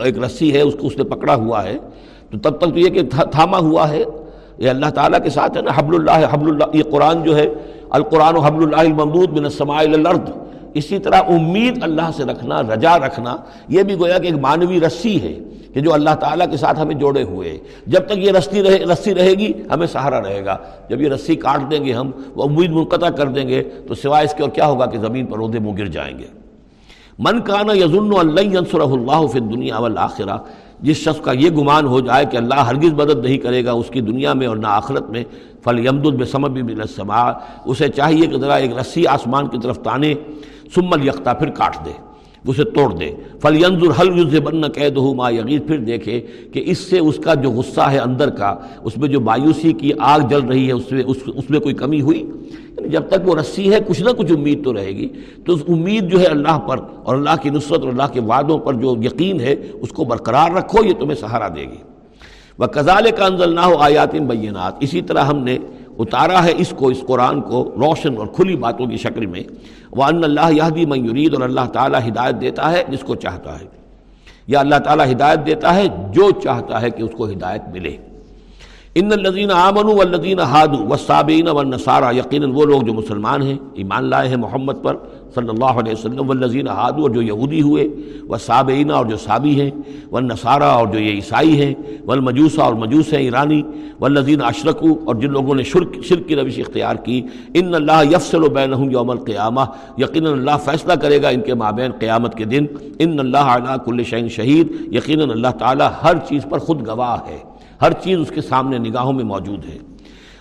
ایک 0.00 0.18
رسی 0.18 0.52
ہے، 0.52 0.60
اس 0.60 0.74
کو 0.80 0.86
اس 0.86 0.96
نے 0.96 1.04
پکڑا 1.04 1.34
ہوا 1.34 1.64
ہے 1.64 1.76
تو 2.30 2.38
تب 2.38 2.56
تک 2.56 2.74
تو 2.74 2.78
یہ 2.78 2.88
کہ 2.88 3.02
تھاما 3.30 3.58
ہوا 3.58 3.88
ہے۔ 3.88 4.04
یہ 4.58 4.70
اللہ 4.70 4.86
تعالیٰ 4.86 5.18
کے 5.22 5.30
ساتھ 5.30 5.56
ہے 5.56 5.62
نا، 5.62 5.70
حبل 5.74 5.94
اللہ 5.94 6.26
حبل 6.30 6.48
اللہ 6.48 6.76
یہ 6.76 6.82
قرآن 6.90 7.22
جو 7.22 7.36
ہے، 7.36 7.46
القرآن 7.90 8.36
و 8.36 8.40
حبل 8.40 8.62
اللہ 8.62 8.76
الممدود 8.76 9.38
من 9.38 9.44
السماء 9.44 9.76
الارض۔ 9.76 10.30
اسی 10.74 10.98
طرح 10.98 11.16
امید 11.16 11.82
اللہ 11.82 12.10
سے 12.16 12.24
رکھنا، 12.24 12.62
رجا 12.62 12.98
رکھنا، 12.98 13.36
یہ 13.68 13.82
بھی 13.82 13.98
گویا 13.98 14.18
کہ 14.18 14.26
ایک 14.26 14.34
مانوی 14.34 14.80
رسی 14.80 15.22
ہے 15.22 15.38
کہ 15.74 15.80
جو 15.80 15.94
اللہ 15.94 16.10
تعالیٰ 16.10 16.50
کے 16.50 16.56
ساتھ 16.56 16.80
ہمیں 16.80 16.94
جوڑے 16.94 17.22
ہوئے۔ 17.22 17.58
جب 17.86 18.06
تک 18.06 18.18
یہ 18.18 18.32
رسی 18.32 18.62
رہے 18.62 18.76
رسی 18.76 19.14
رہے 19.14 19.30
گی، 19.30 19.52
ہمیں 19.74 19.86
سہارا 19.86 20.20
رہے 20.20 20.44
گا۔ 20.44 20.56
جب 20.88 21.00
یہ 21.00 21.08
رسی 21.08 21.36
کاٹ 21.36 21.70
دیں 21.70 21.84
گے 21.84 21.92
ہم، 21.92 22.10
وہ 22.34 22.44
امید 22.44 22.70
منقطع 22.70 23.08
کر 23.08 23.26
دیں 23.26 23.48
گے، 23.48 23.62
تو 23.88 23.94
سوائے 23.94 24.24
اس 24.24 24.34
کے 24.34 24.42
اور 24.42 24.50
کیا 24.50 24.66
ہوگا 24.66 24.86
کہ 24.86 24.98
زمین 24.98 25.26
پر 25.26 25.38
عہدے 25.38 25.58
منہ 25.58 25.78
گر 25.78 25.86
جائیں 25.86 26.18
گے۔ 26.18 26.26
من 27.18 27.40
کانا 27.40 27.72
یزن 27.72 28.10
اللہ 28.18 28.40
ینصرہ 28.40 28.82
اللہ 28.82 29.26
فی 29.32 29.38
الدنیا 29.38 29.78
والآخرہ۔ 29.78 30.36
جس 30.80 30.96
شخص 30.96 31.20
کا 31.20 31.32
یہ 31.32 31.50
گمان 31.50 31.86
ہو 31.86 32.00
جائے 32.00 32.24
کہ 32.24 32.36
اللہ 32.36 32.54
ہرگز 32.54 32.92
مدد 32.92 33.24
نہیں 33.24 33.38
کرے 33.38 33.64
گا 33.64 33.72
اس 33.72 33.88
کی 33.88 34.00
دنیا 34.00 34.32
میں 34.32 34.46
اور 34.46 34.56
نہ 34.56 34.66
آخرت 34.66 35.10
میں 35.10 35.24
فل 35.64 35.86
یمد 35.86 36.06
البسم 36.06 36.42
بھی 36.52 36.74
اسے 37.64 37.88
چاہیے 37.88 38.26
کہ 38.26 38.38
ذرا 38.38 38.54
ایک 38.54 38.76
رسی 38.78 39.06
آسمان 39.06 39.48
کی 39.48 39.58
طرف 39.62 39.78
تانے 39.82 40.14
سمل 40.74 41.08
یکتا 41.08 41.32
پھر 41.32 41.50
کاٹ 41.50 41.84
دے۔ 41.84 41.90
اسے 42.48 42.64
توڑ 42.64 42.94
دے۔ 42.94 43.10
فل 43.40 43.56
ینظر 43.56 44.00
حل 44.00 44.18
یوز 44.18 44.34
بن 44.44 44.62
قید 44.62 44.96
ہو 44.96 45.14
ما 45.14 45.30
یغیر 45.30 45.60
پھر 45.66 45.78
دیکھے 45.78 46.26
کہ 46.52 46.62
اس 46.66 46.78
سے 46.78 46.98
اس 46.98 47.16
کا 47.24 47.34
جو 47.34 47.50
غصہ 47.50 47.80
ہے 47.80 47.98
اندر 47.98 48.30
کا 48.30 48.56
اس 48.84 48.96
میں 48.96 49.08
جو 49.08 49.20
مایوسی 49.20 49.72
کی 49.72 49.90
آگ 49.98 50.20
جل 50.20 50.40
رہی 50.40 50.66
ہے 50.66 50.72
اس 50.72 50.92
میں 50.92 51.02
اس, 51.06 51.16
اس 51.26 51.50
میں 51.50 51.60
کوئی 51.60 51.74
کمی 51.74 52.00
ہوئی؟ 52.00 52.18
یعنی 52.18 52.88
جب 52.88 53.08
تک 53.08 53.28
وہ 53.28 53.34
رسی 53.34 53.72
ہے 53.72 53.78
کچھ 53.86 54.02
نہ 54.02 54.10
کچھ 54.10 54.32
امید 54.32 54.64
تو 54.64 54.74
رہے 54.74 54.88
گی۔ 54.88 55.08
تو 55.46 55.54
اس 55.54 55.62
امید 55.68 56.10
جو 56.10 56.20
ہے 56.20 56.26
اللہ 56.26 56.58
پر 56.58 56.78
اور 57.02 57.14
اللہ 57.14 57.36
کی 57.42 57.50
نصرت 57.50 57.80
اور 57.80 57.88
اللہ 57.88 58.08
کے 58.12 58.20
وعدوں 58.20 58.58
پر 58.58 58.74
جو 58.74 58.94
یقین 59.02 59.40
ہے 59.40 59.54
اس 59.80 59.88
کو 59.88 60.04
برقرار 60.04 60.50
رکھو 60.50 60.84
یہ 60.84 60.92
تمہیں 60.92 61.14
سہارا 61.14 61.48
دے 61.48 61.62
گی۔ 61.62 61.82
وہ 62.58 62.66
کزال 62.66 63.04
کا 63.16 63.26
انضل 63.26 63.54
نہ 63.54 63.60
ہو 63.60 63.76
آیاتن 63.76 64.26
بینات 64.26 64.72
اسی 64.80 65.02
طرح 65.02 65.24
ہم 65.24 65.38
نے 65.38 65.58
اتارا 65.98 66.44
ہے 66.44 66.52
اس 66.56 66.74
کو، 66.76 66.88
اس 66.88 67.00
قرآن 67.06 67.40
کو 67.40 67.72
روشن 67.76 68.16
اور 68.16 68.26
کھلی 68.26 68.56
باتوں 68.56 68.86
کی 68.86 68.96
شکل 68.96 69.26
میں۔ 69.26 69.42
وہ 69.90 70.04
ان 70.04 70.24
اللہ 70.24 70.52
یہدی 70.52 70.86
من 70.86 71.04
یرید 71.04 71.34
اور 71.34 71.42
اللہ 71.42 71.66
تعالیٰ 71.72 72.00
ہدایت 72.08 72.40
دیتا 72.40 72.72
ہے 72.72 72.82
جس 72.88 73.00
کو 73.00 73.14
چاہتا 73.14 73.60
ہے۔ 73.60 73.66
یا 74.46 74.60
اللہ 74.60 74.74
تعالیٰ 74.74 75.10
ہدایت 75.10 75.46
دیتا 75.46 75.74
ہے 75.74 75.84
جو 76.12 76.30
چاہتا 76.30 76.82
ہے 76.82 76.90
کہ 76.90 77.02
اس 77.02 77.10
کو 77.16 77.28
ہدایت 77.28 77.62
ملے۔ 77.72 77.96
ان 78.94 79.12
الدین 79.12 79.50
آمن 79.50 79.84
والذین 79.84 80.38
صابین 80.38 80.88
والصابین 80.88 81.48
والنصارى، 81.48 82.18
یقیناً 82.18 82.50
وہ 82.50 82.64
لوگ 82.64 82.82
جو 82.82 82.94
مسلمان 82.94 83.42
ہیں، 83.42 83.56
ایمان 83.74 84.04
لائے 84.04 84.28
ہیں 84.28 84.36
محمد 84.36 84.72
پر 84.82 84.96
صلی 85.34 85.48
اللہ 85.48 85.78
علیہ 85.80 85.92
وسلم 85.92 86.28
والذین 86.28 86.68
ہادوا 86.68 87.02
اور 87.02 87.10
جو 87.10 87.22
یہودی 87.22 87.60
ہوئے 87.62 87.86
والصابین 88.28 88.90
اور 88.90 89.06
جو 89.06 89.16
صابی 89.16 89.60
ہیں، 89.60 89.70
والنصارى، 90.10 90.64
اور 90.64 90.86
جو 90.86 90.98
یہ 90.98 91.12
عیسائی 91.12 91.60
ہیں 91.60 91.74
والمجوسہ 92.06 92.60
اور 92.60 92.74
مجوس 92.74 93.12
ہیں، 93.12 93.20
ایرانی، 93.20 93.62
والذین 94.00 94.42
اشرکوا، 94.42 94.94
اور 95.04 95.14
جن 95.14 95.32
لوگوں 95.32 95.54
نے 95.54 95.62
شرک 95.62 96.02
شرک 96.04 96.28
کی 96.28 96.36
روش 96.36 96.58
اختیار 96.58 96.96
کی، 97.04 97.20
ان 97.54 97.74
اللہ 97.74 98.02
یفصل 98.10 98.44
و 98.44 98.48
بینہم 98.48 98.90
یوم 98.90 99.10
القیامہ، 99.10 99.60
یقیناً 99.98 100.32
اللہ 100.32 100.56
فیصلہ 100.64 100.92
کرے 100.92 101.22
گا 101.22 101.28
ان 101.28 101.40
کے 101.40 101.54
مابین 101.54 101.92
قیامت 102.00 102.34
کے 102.34 102.44
دن، 102.44 102.66
ان 102.98 103.18
اللہ 103.18 103.52
علی 103.54 103.76
کل 103.84 104.02
شعین 104.02 104.28
شہید، 104.28 104.94
یقیناً 104.94 105.30
اللہ 105.30 105.52
تعالی 105.58 105.84
ہر 106.04 106.18
چیز 106.28 106.46
پر 106.50 106.58
خود 106.58 106.86
گواہ 106.86 107.16
ہے، 107.28 107.38
ہر 107.82 107.92
چیز 108.02 108.18
اس 108.20 108.30
کے 108.34 108.40
سامنے 108.40 108.78
نگاہوں 108.78 109.12
میں 109.12 109.24
موجود 109.24 109.64
ہے۔ 109.64 109.78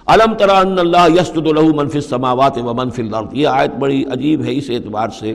علم 0.07 0.33
ترا 0.33 0.59
ان 0.59 0.79
اللہ 0.79 1.21
یسد 1.21 1.37
الہ 1.37 1.59
منفی 1.59 2.01
سماوات 2.01 2.57
و 2.57 2.73
منفی 2.73 3.01
الارض۔ 3.01 3.27
یہ 3.31 3.47
آیت 3.47 3.71
بڑی 3.71 4.03
عجیب 4.11 4.43
ہے 4.43 4.57
اس 4.57 4.69
اعتبار 4.69 5.09
سے 5.09 5.33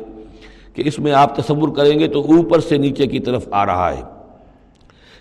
کہ 0.75 0.83
اس 0.87 0.99
میں 0.99 1.13
آپ 1.13 1.37
تصور 1.37 1.69
کریں 1.69 1.99
گے 1.99 2.09
تو 2.09 2.21
اوپر 2.21 2.61
سے 2.61 2.77
نیچے 2.77 3.07
کی 3.07 3.21
طرف 3.21 3.49
آ 3.51 3.67
رہا 3.67 3.97
ہے۔ 3.97 4.03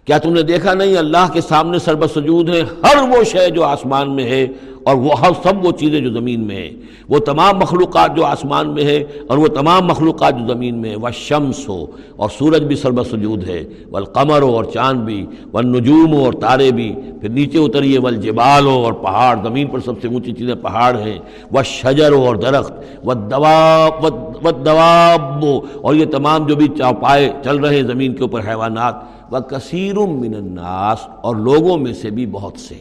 کیا 0.08 0.18
تم 0.18 0.34
نے 0.34 0.42
دیکھا 0.42 0.74
نہیں؟ 0.74 0.98
اللہ 0.98 1.32
کے 1.34 1.42
سامنے 1.42 1.80
سربت 1.80 2.12
سجود 2.12 2.50
ہے 2.50 2.62
ہر 2.84 2.98
وہ 3.10 3.24
شے 3.24 3.50
جو 3.50 3.64
آسمان 3.64 4.16
میں 4.16 4.24
ہے، 4.24 4.48
اور 4.84 4.96
وہ 4.96 5.20
ہر 5.20 5.32
سب 5.44 5.66
وہ 5.66 5.72
چیزیں 5.72 6.00
جو 6.00 6.12
زمین 6.12 6.48
میں 6.48 6.56
ہیں۔ 6.56 6.72
وہ 7.10 7.20
تمام 7.20 7.58
مخلوقات 7.58 8.16
جو 8.16 8.26
آسمان 8.26 8.70
میں 8.70 8.84
ہے 8.84 9.04
اور 9.28 9.38
وہ 9.38 9.48
تمام 9.48 9.86
مخلوقات 9.86 10.34
جو 10.38 10.54
زمین 10.54 10.82
میں 10.82 10.90
ہے 10.90 10.96
وہ 10.96 11.10
شمس 11.10 11.70
ہو، 11.70 11.86
اور 12.16 12.30
سورج 12.38 12.64
بھی 12.64 12.76
سربت 12.76 13.08
سجود 13.08 13.48
ہے۔ 13.50 13.64
والقمر 13.92 14.42
ہو، 14.42 14.56
اور 14.56 14.64
چاند 14.64 15.00
بھی۔ 15.00 15.26
والنجوم 15.54 16.14
ہو، 16.14 16.26
اور 16.26 16.34
تارے 16.34 16.72
بھی۔ 16.72 16.96
پھر 17.22 17.30
نیچے 17.30 17.58
اتریے، 17.58 18.00
والجبال 18.00 18.66
ہو، 18.66 18.84
اور 18.84 18.94
پہاڑ۔ 18.94 19.38
زمین 19.44 19.68
پر 19.68 19.80
سب 19.80 20.02
سے 20.02 20.08
اونچی 20.08 20.32
چیزیں 20.32 20.56
پہاڑ 20.56 20.96
ہیں۔ 21.00 21.20
وہ 21.52 21.62
شجر 21.64 22.12
ہو، 22.12 22.26
اور 22.26 22.36
درخت۔ 22.36 22.74
و 23.06 23.14
دواب 23.14 24.06
و 24.46 24.52
دواب 24.52 25.46
اور 25.82 25.96
یہ 25.96 26.06
تمام 26.06 26.48
جو 26.48 26.56
بھی 26.56 26.68
چوپائے 26.68 27.32
چل 27.44 27.58
رہے 27.58 27.76
ہیں 27.76 27.84
زمین 27.84 28.16
کے 28.16 28.24
اوپر 28.24 28.40
حیوانات 28.48 29.21
وہ 29.32 29.40
کثیر 29.40 29.94
من 29.94 30.34
الناس، 30.36 30.98
اور 31.22 31.36
لوگوں 31.36 31.78
میں 31.78 31.94
سے 31.94 32.10
بھی 32.10 32.26
بہت 32.26 32.60
سے۔ 32.60 32.76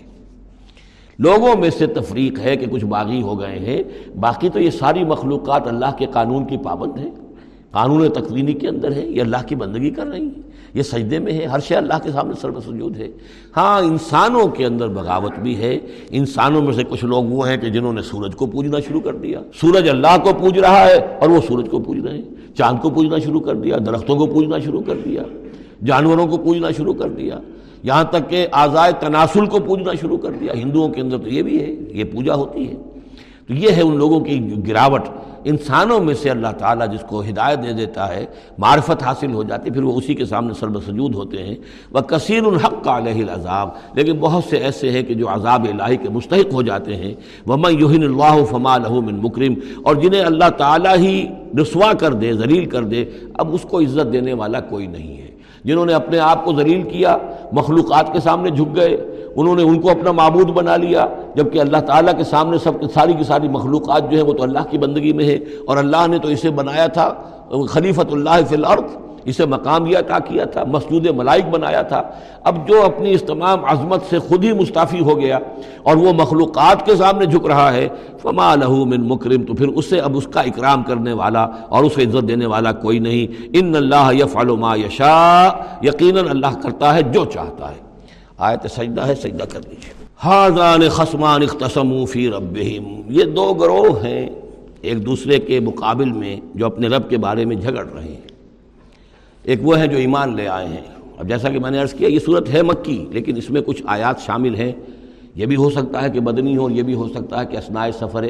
لوگوں 1.18 1.60
میں 1.60 1.70
سے 1.70 1.86
تفریق 1.86 2.40
ہے 2.40 2.56
کہ 2.56 2.66
کچھ 2.70 2.84
باغی 2.84 3.22
ہو 3.22 3.40
گئے 3.40 3.58
ہیں، 3.58 3.82
باقی 4.20 4.48
تو 4.48 4.60
یہ 4.60 4.70
ساری 4.70 5.04
مخلوقات 5.04 5.66
اللہ 5.66 5.96
کے 5.98 6.06
قانون 6.06 6.44
کی 6.44 6.56
پابند 6.56 6.98
ہیں۔ 6.98 7.10
قانون 7.70 8.12
تقوینی 8.12 8.52
کے 8.52 8.68
اندر 8.68 8.92
ہے 8.92 9.06
یہ 9.06 9.20
اللہ 9.20 9.36
کی 9.46 9.54
بندگی 9.54 9.90
کر 9.90 10.06
رہی 10.06 10.22
ہیں۔ 10.22 10.42
یہ 10.74 10.82
سجدے 10.82 11.18
میں 11.18 11.32
ہے 11.32 11.44
ہر 11.44 11.60
شے 11.60 11.76
اللہ 11.76 11.94
کے 12.02 12.12
سامنے 12.12 12.35
سر 12.40 12.60
سجود 12.60 12.96
ہے۔ 12.96 13.10
ہاں 13.56 13.81
انسانوں 13.81 14.48
کے 14.48 14.66
اندر 14.66 14.88
بغاوت 14.88 15.38
بھی 15.38 15.56
ہے۔ 15.56 15.79
انسانوں 16.10 16.62
میں 16.62 16.72
سے 16.72 16.83
کچھ 16.88 17.04
لوگ 17.04 17.25
وہ 17.25 17.48
ہیں 17.48 17.56
کہ 17.56 17.68
جنہوں 17.68 17.92
نے 17.92 18.02
سورج 18.02 18.37
کو 18.37 18.46
پوجنا 18.46 18.81
شروع 18.81 19.00
کر 19.00 19.14
دیا۔ 19.14 19.40
سورج 19.54 19.88
اللہ 19.88 20.16
کو 20.25 20.31
پوج 20.38 20.58
رہا 20.58 20.85
ہے 20.87 20.96
اور 21.20 21.29
وہ 21.29 21.40
سورج 21.48 21.66
کو 21.70 21.79
پوج 21.79 21.98
رہے 21.98 22.14
ہیں۔ 22.14 22.56
چاند 22.56 22.79
کو 22.83 22.90
پوجنا 22.90 23.18
شروع 23.18 23.40
کر 23.40 23.54
دیا، 23.54 23.77
درختوں 23.87 24.16
کو 24.16 24.27
پوجنا 24.27 24.58
شروع 24.58 24.83
کر 24.83 24.94
دیا۔ 25.04 25.22
جانوروں 25.85 26.26
کو 26.26 26.37
پوجنا 26.37 26.70
شروع 26.70 26.94
کر 26.94 27.08
دیا۔ 27.08 27.38
یہاں 27.83 28.04
تک 28.04 28.31
کہ 28.31 28.46
آزائے 28.52 28.92
تناسل 29.00 29.46
کو 29.46 29.58
پوجنا 29.58 29.92
شروع 30.00 30.18
کر 30.18 30.31
دیا۔ 30.31 30.52
ہندوؤں 30.52 30.88
کے 30.88 31.00
اندر 31.00 31.18
تو 31.18 31.28
یہ 31.28 31.42
بھی 31.42 31.60
ہے، 31.60 31.74
یہ 31.98 32.04
پوجا 32.04 32.35
ہوتی 32.35 32.68
ہے۔ 32.68 32.74
تو 33.46 33.54
یہ 33.54 33.70
ہے 33.70 33.83
ان 33.83 33.96
لوگوں 33.96 34.20
کی 34.20 34.54
گراوٹ۔ 34.68 35.02
انسانوں 35.44 36.00
میں 36.00 36.14
سے 36.14 36.31
اللہ 36.31 36.48
تعالیٰ 36.58 36.92
جس 36.92 37.00
کو 37.08 37.20
ہدایت 37.20 37.58
دے 37.62 37.72
دیتا 37.72 38.14
ہے، 38.14 38.26
معرفت 38.58 39.02
حاصل 39.02 39.33
ہو 39.33 39.42
جاتی 39.42 39.70
پھر 39.70 39.83
وہ 39.83 39.96
اسی 39.96 40.14
کے 40.14 40.24
سامنے 40.24 40.54
سرب 40.54 40.83
سجود 40.87 41.14
ہوتے 41.14 41.42
ہیں۔ 41.42 41.54
وہ 41.90 42.00
کثیر 42.00 42.44
الحق 42.44 42.85
کا 42.85 42.98
علیہ 42.98 43.22
العذاب۔ 43.22 43.68
لیکن 43.94 44.12
بہت 44.12 44.44
سے 44.44 44.56
ایسے 44.56 44.90
ہیں 44.90 45.02
کہ 45.02 45.14
جو 45.14 45.28
عذاب 45.28 45.66
الہی 45.72 45.96
کے 45.96 46.08
مستحق 46.08 46.54
ہو 46.54 46.62
جاتے 46.62 46.96
ہیں۔ 46.96 47.14
وہ 47.46 47.72
یوہن 47.72 48.02
اللہ 48.02 48.44
فما 48.50 48.78
من 48.78 49.14
مکرم 49.22 49.54
اور 49.83 49.96
جنہیں 49.96 50.22
اللہ 50.22 50.48
تعالیٰ 50.48 50.96
ہی 50.96 51.26
رسوا 51.62 51.92
کر 51.92 52.12
دے، 52.12 52.33
ذلیل 52.33 52.66
کر 52.66 52.83
دے، 52.83 53.04
اب 53.35 53.54
اس 53.54 53.62
کو 53.62 53.81
عزت 53.81 54.12
دینے 54.12 54.33
والا 54.33 54.60
کوئی 54.60 54.87
نہیں 54.87 55.18
ہے۔ 55.18 55.29
جنہوں 55.65 55.87
نے 55.87 55.94
اپنے 55.94 56.19
آپ 56.19 56.44
کو 56.44 56.52
ذلیل 56.56 56.83
کیا، 56.83 57.17
مخلوقات 57.52 58.13
کے 58.13 58.21
سامنے 58.21 58.50
جھک 58.50 58.75
گئے، 58.77 58.96
انہوں 59.37 59.56
نے 59.56 59.63
ان 59.63 59.81
کو 59.81 59.90
اپنا 59.90 60.13
معبود 60.13 60.50
بنا 60.50 60.77
لیا، 60.77 61.06
جبکہ 61.35 61.61
اللہ 61.61 61.81
تعالیٰ 61.87 62.17
کے 62.19 62.25
سامنے 62.25 62.58
سب 62.58 62.83
ساری 62.94 63.13
کی 63.13 63.25
ساری 63.25 63.48
مخلوقات 63.48 64.11
جو 64.11 64.17
ہیں 64.17 64.25
وہ 64.27 64.33
تو 64.33 64.42
اللہ 64.42 64.71
کی 64.71 64.79
بندگی 64.79 65.13
میں 65.13 65.25
ہے 65.25 65.38
اور 65.67 65.77
اللہ 65.77 66.06
نے 66.11 66.19
تو 66.19 66.29
اسے 66.29 66.50
بنایا 66.61 66.87
تھا، 66.87 67.13
خلیفۃ 67.71 68.13
اللہ 68.13 68.44
فی 68.48 68.54
الارض 68.54 68.96
اسے 69.25 69.46
مقام 69.46 69.87
یہ 69.87 69.98
عطا 69.98 70.18
کیا 70.18 70.44
تھا 70.44 70.64
مسجود 70.64 71.06
ملائک 71.06 71.48
بنایا 71.50 71.83
تھا۔ 71.83 72.02
اب 72.44 72.68
جو 72.68 72.83
اپنی 72.85 73.12
اس 73.12 73.23
تمام 73.23 73.64
عظمت 73.64 74.02
سے 74.10 74.18
خود 74.18 74.44
ہی 74.44 74.52
مستعفی 74.52 75.00
ہو 75.00 75.21
گیا 75.21 75.38
اور 75.83 75.96
وہ 75.96 76.12
مخلوقات 76.12 76.87
کے 76.87 76.96
سامنے 76.96 77.27
جھک 77.27 77.46
رہا 77.46 77.73
ہے، 77.75 77.88
فما 78.23 78.54
لہو 78.54 78.85
من 78.85 79.08
مکرم 79.08 79.44
تو 79.44 79.54
پھر 79.54 79.68
اسے 79.68 80.00
اب 80.00 80.16
اس 80.16 80.27
کا 80.27 80.40
اکرام 80.40 80.83
کرنے 80.83 81.12
والا 81.12 81.42
اور 81.68 81.85
اسے 81.85 82.02
عزت 82.02 82.29
دینے 82.29 82.46
والا 82.46 82.73
کوئی 82.73 82.98
نہیں۔ 82.98 83.48
ان 83.52 83.75
اللہ 83.77 84.10
یفعل 84.12 84.48
ما 84.58 84.77
یشا 84.77 85.48
یقیناً 85.83 86.29
اللہ 86.31 86.60
کرتا 86.62 86.94
ہے 86.94 87.02
جو 87.02 87.25
چاہتا 87.25 87.71
ہے۔ 87.71 87.81
آیت 88.38 88.71
سجدہ 88.71 89.06
ہے، 89.06 89.14
سجدہ 89.14 89.44
کر 89.52 89.60
لیجیے 89.68 89.98
حاضان 90.25 90.88
خسمان 90.88 91.42
اختصموا 91.42 92.04
فی 92.04 92.29
ربہم 92.31 93.00
یہ 93.08 93.25
دو 93.37 93.52
گروہ 93.54 94.04
ہیں 94.04 94.29
ایک 94.81 95.06
دوسرے 95.06 95.38
کے 95.38 95.60
مقابل 95.60 96.12
میں 96.12 96.37
جو 96.54 96.66
اپنے 96.66 96.88
رب 96.88 97.08
کے 97.10 97.18
بارے 97.18 97.44
میں 97.44 97.56
جھگڑ 97.56 97.85
رہے 97.87 98.08
ہیں۔ 98.08 98.29
ایک 99.42 99.58
وہ 99.62 99.78
ہے 99.78 99.86
جو 99.86 99.96
ایمان 99.96 100.36
لے 100.36 100.48
آئے 100.48 100.68
ہیں۔ 100.68 100.80
اب 101.18 101.28
جیسا 101.28 101.48
کہ 101.48 101.58
میں 101.58 101.70
نے 101.70 101.78
عرض 101.78 101.94
کیا، 101.94 102.08
یہ 102.08 102.18
صورت 102.18 102.48
ہے 102.54 102.62
مکی، 102.62 103.06
لیکن 103.10 103.36
اس 103.36 103.50
میں 103.50 103.60
کچھ 103.60 103.82
آیات 103.86 104.20
شامل 104.20 104.54
ہیں۔ 104.54 104.72
یہ 105.34 105.46
بھی 105.46 105.56
ہو 105.56 105.70
سکتا 105.70 106.02
ہے 106.02 106.10
کہ 106.10 106.20
بدنی 106.20 106.56
ہو 106.56 106.62
اور 106.62 106.70
یہ 106.70 106.82
بھی 106.82 106.94
ہو 106.94 107.08
سکتا 107.08 107.40
ہے 107.40 107.46
کہ 107.46 107.56
اسناء 107.56 107.86
سفر 107.98 108.24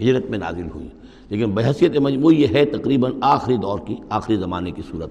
ہجرت 0.00 0.30
میں 0.30 0.38
نازل 0.38 0.68
ہوئی۔ 0.74 0.88
لیکن 1.28 1.50
بحثیت 1.50 1.96
مجموعی 1.96 2.42
یہ 2.42 2.46
ہے 2.54 2.64
تقریباً 2.64 3.12
آخری 3.20 3.56
دور 3.56 3.78
کی، 3.86 3.96
آخری 4.10 4.36
زمانے 4.36 4.70
کی 4.70 4.82
صورت۔ 4.90 5.10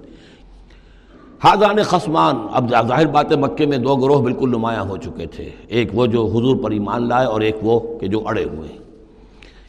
حاضان 1.43 1.83
خسمان 1.83 2.35
اب 2.51 2.69
ظاہر 2.69 3.05
بات 3.05 3.31
ہے 3.31 3.37
مکے 3.37 3.65
میں 3.65 3.77
دو 3.77 3.95
گروہ 3.95 4.21
بالکل 4.21 4.49
نمایاں 4.49 4.83
ہو 4.83 4.97
چکے 4.97 5.25
تھے۔ 5.25 5.49
ایک 5.67 5.89
وہ 5.93 6.05
جو 6.05 6.25
حضور 6.25 6.55
پر 6.55 6.71
ایمان 6.71 7.07
لائے 7.07 7.27
اور 7.27 7.41
ایک 7.41 7.55
وہ 7.61 7.99
کہ 7.99 8.07
جو 8.07 8.27
اڑے 8.27 8.43
ہوئے۔ 8.43 8.77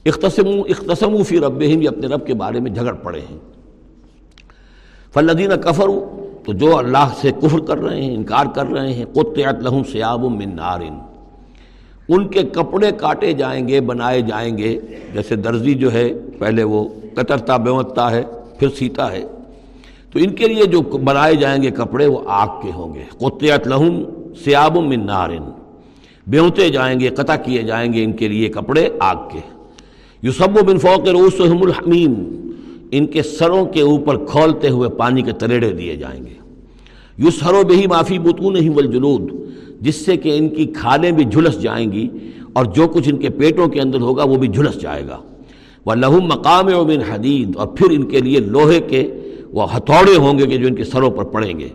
اختصم 0.07 0.46
اختصم 0.68 1.22
فی 1.22 1.40
رب 1.40 1.62
یہ 1.62 1.88
اپنے 1.88 2.07
رب 2.07 2.26
کے 2.26 2.34
بارے 2.34 2.61
میں 2.61 2.70
جھگڑ 2.70 2.92
پڑے 2.92 3.20
ہیں۔ 3.20 3.53
فلدین 5.15 5.51
کفر 5.61 5.87
تو 6.45 6.53
جو 6.53 6.79
اللہ 6.79 7.12
سے 7.21 7.31
کفر 7.43 7.59
کر 7.59 7.79
رہے 7.79 8.03
ہیں، 8.03 8.15
انکار 8.15 8.47
کر 8.55 8.67
رہے 8.67 8.95
ہیں، 8.95 9.05
قطعت 9.12 9.62
لہم 9.62 9.83
سیاب 9.85 10.25
من 10.25 10.57
نار۔ 10.57 10.81
ان 12.09 12.29
کے 12.29 12.43
کپڑے 12.43 12.91
کاٹے 12.97 13.33
جائیں 13.33 13.69
گے، 13.69 13.81
بنائے 13.81 14.21
جائیں 14.21 14.59
گے۔ 14.59 14.81
جیسے 15.15 15.37
درزی 15.37 15.75
جو 15.75 15.93
ہے، 15.93 16.12
پہلے 16.39 16.62
وہ 16.62 16.85
کترتا 17.15 17.57
بیوتتا 17.57 18.11
ہے، 18.11 18.23
پھر 18.59 18.69
سیتا 18.69 19.12
ہے۔ 19.12 19.23
تو 20.12 20.19
ان 20.19 20.31
کے 20.31 20.49
لیے 20.49 20.65
جو 20.65 20.81
بنائے 20.81 21.35
جائیں 21.35 21.62
گے 21.62 21.71
کپڑے، 21.71 22.07
وہ 22.07 22.19
آگ 22.27 22.49
کے 22.62 22.71
ہوں 22.75 22.95
گے۔ 22.95 23.03
قطعت 23.19 23.69
لہم 23.69 24.05
سیاب 24.45 24.77
من 24.77 25.07
نار۔ 25.07 25.31
بیوتے 26.27 26.69
جائیں 26.69 27.01
گے، 27.01 27.09
قطع 27.09 27.37
کیے 27.45 27.62
جائیں 27.62 27.93
گے 27.93 28.05
ان 28.05 28.12
کے 28.12 28.29
لیے 28.29 28.49
کپڑے 28.49 28.89
آگ 29.01 29.17
کے۔ 29.33 29.41
یوسب 30.23 30.65
بن 30.67 30.79
فوق 30.79 31.09
روسحم 31.09 31.62
الحمیم 31.62 32.15
ان 32.97 33.07
کے 33.07 33.22
سروں 33.22 33.64
کے 33.64 33.80
اوپر 33.80 34.16
کھولتے 34.24 34.68
ہوئے 34.68 34.88
پانی 34.88 35.22
کے 35.22 35.32
تریڑے 35.32 35.70
دیے 35.70 35.97
جائیں 35.97 36.24
گے۔ 36.24 36.34
یو 37.18 37.30
سرو 37.30 37.62
بہی 37.68 37.86
معافی 37.86 38.18
بتون 38.18 38.57
ہی 38.57 38.68
والجنود 38.68 39.32
جس 39.80 40.05
سے 40.05 40.16
کہ 40.16 40.36
ان 40.38 40.49
کی 40.49 40.64
کھالیں 40.66 41.11
بھی 41.12 41.24
جھلس 41.24 41.61
جائیں 41.62 41.92
گی 41.92 42.09
اور 42.53 42.64
جو 42.64 42.88
کچھ 42.88 43.09
ان 43.09 43.16
کے 43.16 43.28
پیٹوں 43.28 43.68
کے 43.68 43.80
اندر 43.80 44.01
ہوگا 44.01 44.24
وہ 44.24 44.36
بھی 44.36 44.49
جھلس 44.49 44.80
جائے 44.80 45.07
گا۔ 45.09 45.18
وہ 45.86 45.95
لہو 45.95 46.20
مقام 46.20 46.66
و 46.74 46.84
بن 46.84 47.03
حدید 47.11 47.57
اور 47.57 47.66
پھر 47.66 47.90
ان 47.90 48.03
کے 48.03 48.20
لیے 48.20 48.40
لوہے 48.40 48.80
کے 48.80 49.03
وہ 49.53 49.76
ہتھوڑے 49.76 50.16
ہوں 50.16 50.38
گے 50.38 50.47
کہ 50.47 50.57
جو 50.57 50.66
ان 50.66 50.74
کے 50.74 50.84
سروں 50.84 51.11
پر 51.11 51.24
پڑیں 51.24 51.59
گے۔ 51.59 51.68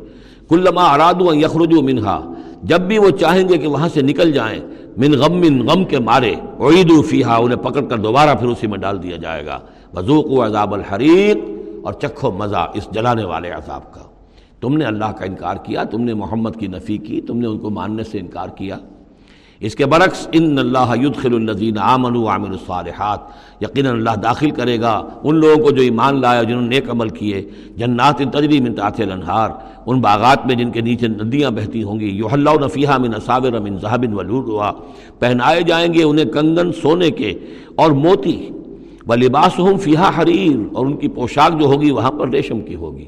کلما 0.50 0.86
اراد 0.94 1.22
و 1.22 1.34
یخرج 1.34 1.74
و 1.74 1.82
منہا 1.82 2.34
جب 2.64 2.82
بھی 2.82 2.98
وہ 2.98 3.10
چاہیں 3.10 3.50
گے 3.50 3.58
کہ 3.58 3.68
وہاں 3.68 3.90
سے 3.94 4.02
نکل 4.02 4.32
جائیں، 4.32 4.60
من 4.98 5.12
غم 5.12 5.40
من 5.42 5.68
غم 5.68 5.84
کے 5.86 6.00
مارے 6.00 6.34
عید 6.60 6.92
فیحا 7.10 7.36
انہیں 7.36 7.64
پکڑ 7.64 7.82
کر 7.82 7.98
دوبارہ 7.98 8.36
پھر 8.36 8.48
اسی 8.48 8.68
میں 8.68 8.78
ڈال 8.78 9.04
دیا 9.04 9.18
جائے 9.18 9.46
گا۔ 9.46 9.60
وضوق 9.96 10.32
و 10.32 10.46
عذاب 10.46 10.74
الحریق 10.74 11.38
اور 11.86 11.94
چکھو 11.94 12.32
مزہ 12.32 12.72
اس 12.74 12.88
جلانے 12.92 13.26
والے 13.26 13.50
عذاب 13.50 13.94
کا۔ 13.94 14.02
تم 14.62 14.78
نے 14.78 14.86
اللہ 14.86 15.06
کا 15.06 15.26
انکار 15.26 15.56
کیا، 15.56 15.84
تم 15.84 16.02
نے 16.02 16.14
محمد 16.14 16.50
کی 16.60 16.68
نفی 16.68 16.98
کی، 16.98 17.22
تم 17.22 17.38
نے 17.38 17.48
ان 17.48 17.58
کو 17.58 17.70
ماننے 17.70 18.04
سے 18.04 18.20
انکار 18.20 18.48
کیا۔ 18.48 18.78
اس 19.60 19.76
کے 19.76 19.86
برعکس، 19.86 20.28
ان 20.32 20.60
اللہ 20.60 20.94
یدخل 21.02 21.36
النزین 21.36 21.78
آمن 21.78 22.16
و 22.16 22.28
عامر 22.28 22.50
الصالحات، 22.50 23.20
یقیناً 23.62 23.96
اللہ 23.96 24.16
داخل 24.16 24.50
کرے 24.50 24.82
گا 24.82 25.08
ان 25.24 25.36
لوگوں 25.36 25.64
کو 25.64 25.72
جو 25.72 25.82
ایمان 25.82 26.22
لایا 26.22 26.44
جنہوں 26.44 26.62
نے 26.62 26.68
نیک 26.68 26.90
عمل 26.90 27.10
کیے۔ 27.10 27.42
جنات 27.78 28.18
تجری 28.18 28.62
من 28.62 28.74
تاث 28.74 29.00
الانہار، 29.00 29.50
ان 29.86 30.02
باغات 30.02 30.46
میں 30.46 30.56
جن 30.56 30.72
کے 30.72 30.82
نیچے 30.82 31.08
ندیاں 31.08 31.52
بہتی 31.52 31.84
ہوں 31.84 32.00
گی۔ 32.00 32.06
یو 32.06 32.28
اللہ 32.32 32.50
نفیحہ 32.66 32.98
من 32.98 33.14
اصابر 33.16 33.60
من 33.60 33.78
ذہب 33.78 34.18
ولوا 34.18 34.72
پہنائے 35.20 35.62
جائیں 35.62 35.94
گے 35.94 36.04
انہیں 36.04 36.26
کنگن 36.26 36.72
سونے 36.72 37.12
کے 37.12 37.34
اور 37.76 37.92
موتی 37.92 38.50
و 39.10 39.16
لباس 39.16 39.60
ہوں 39.60 39.78
فیحا 39.78 40.22
حریر 40.22 40.76
اور 40.76 40.86
ان 40.86 40.98
کی 40.98 41.08
پوشاک 41.08 41.60
جو 41.60 41.66
ہوگی 41.66 41.92
وہاں 41.92 42.12
پر 42.12 42.30
ریشم 42.30 42.62
کی 42.62 42.76
ہوگی۔ 42.76 43.06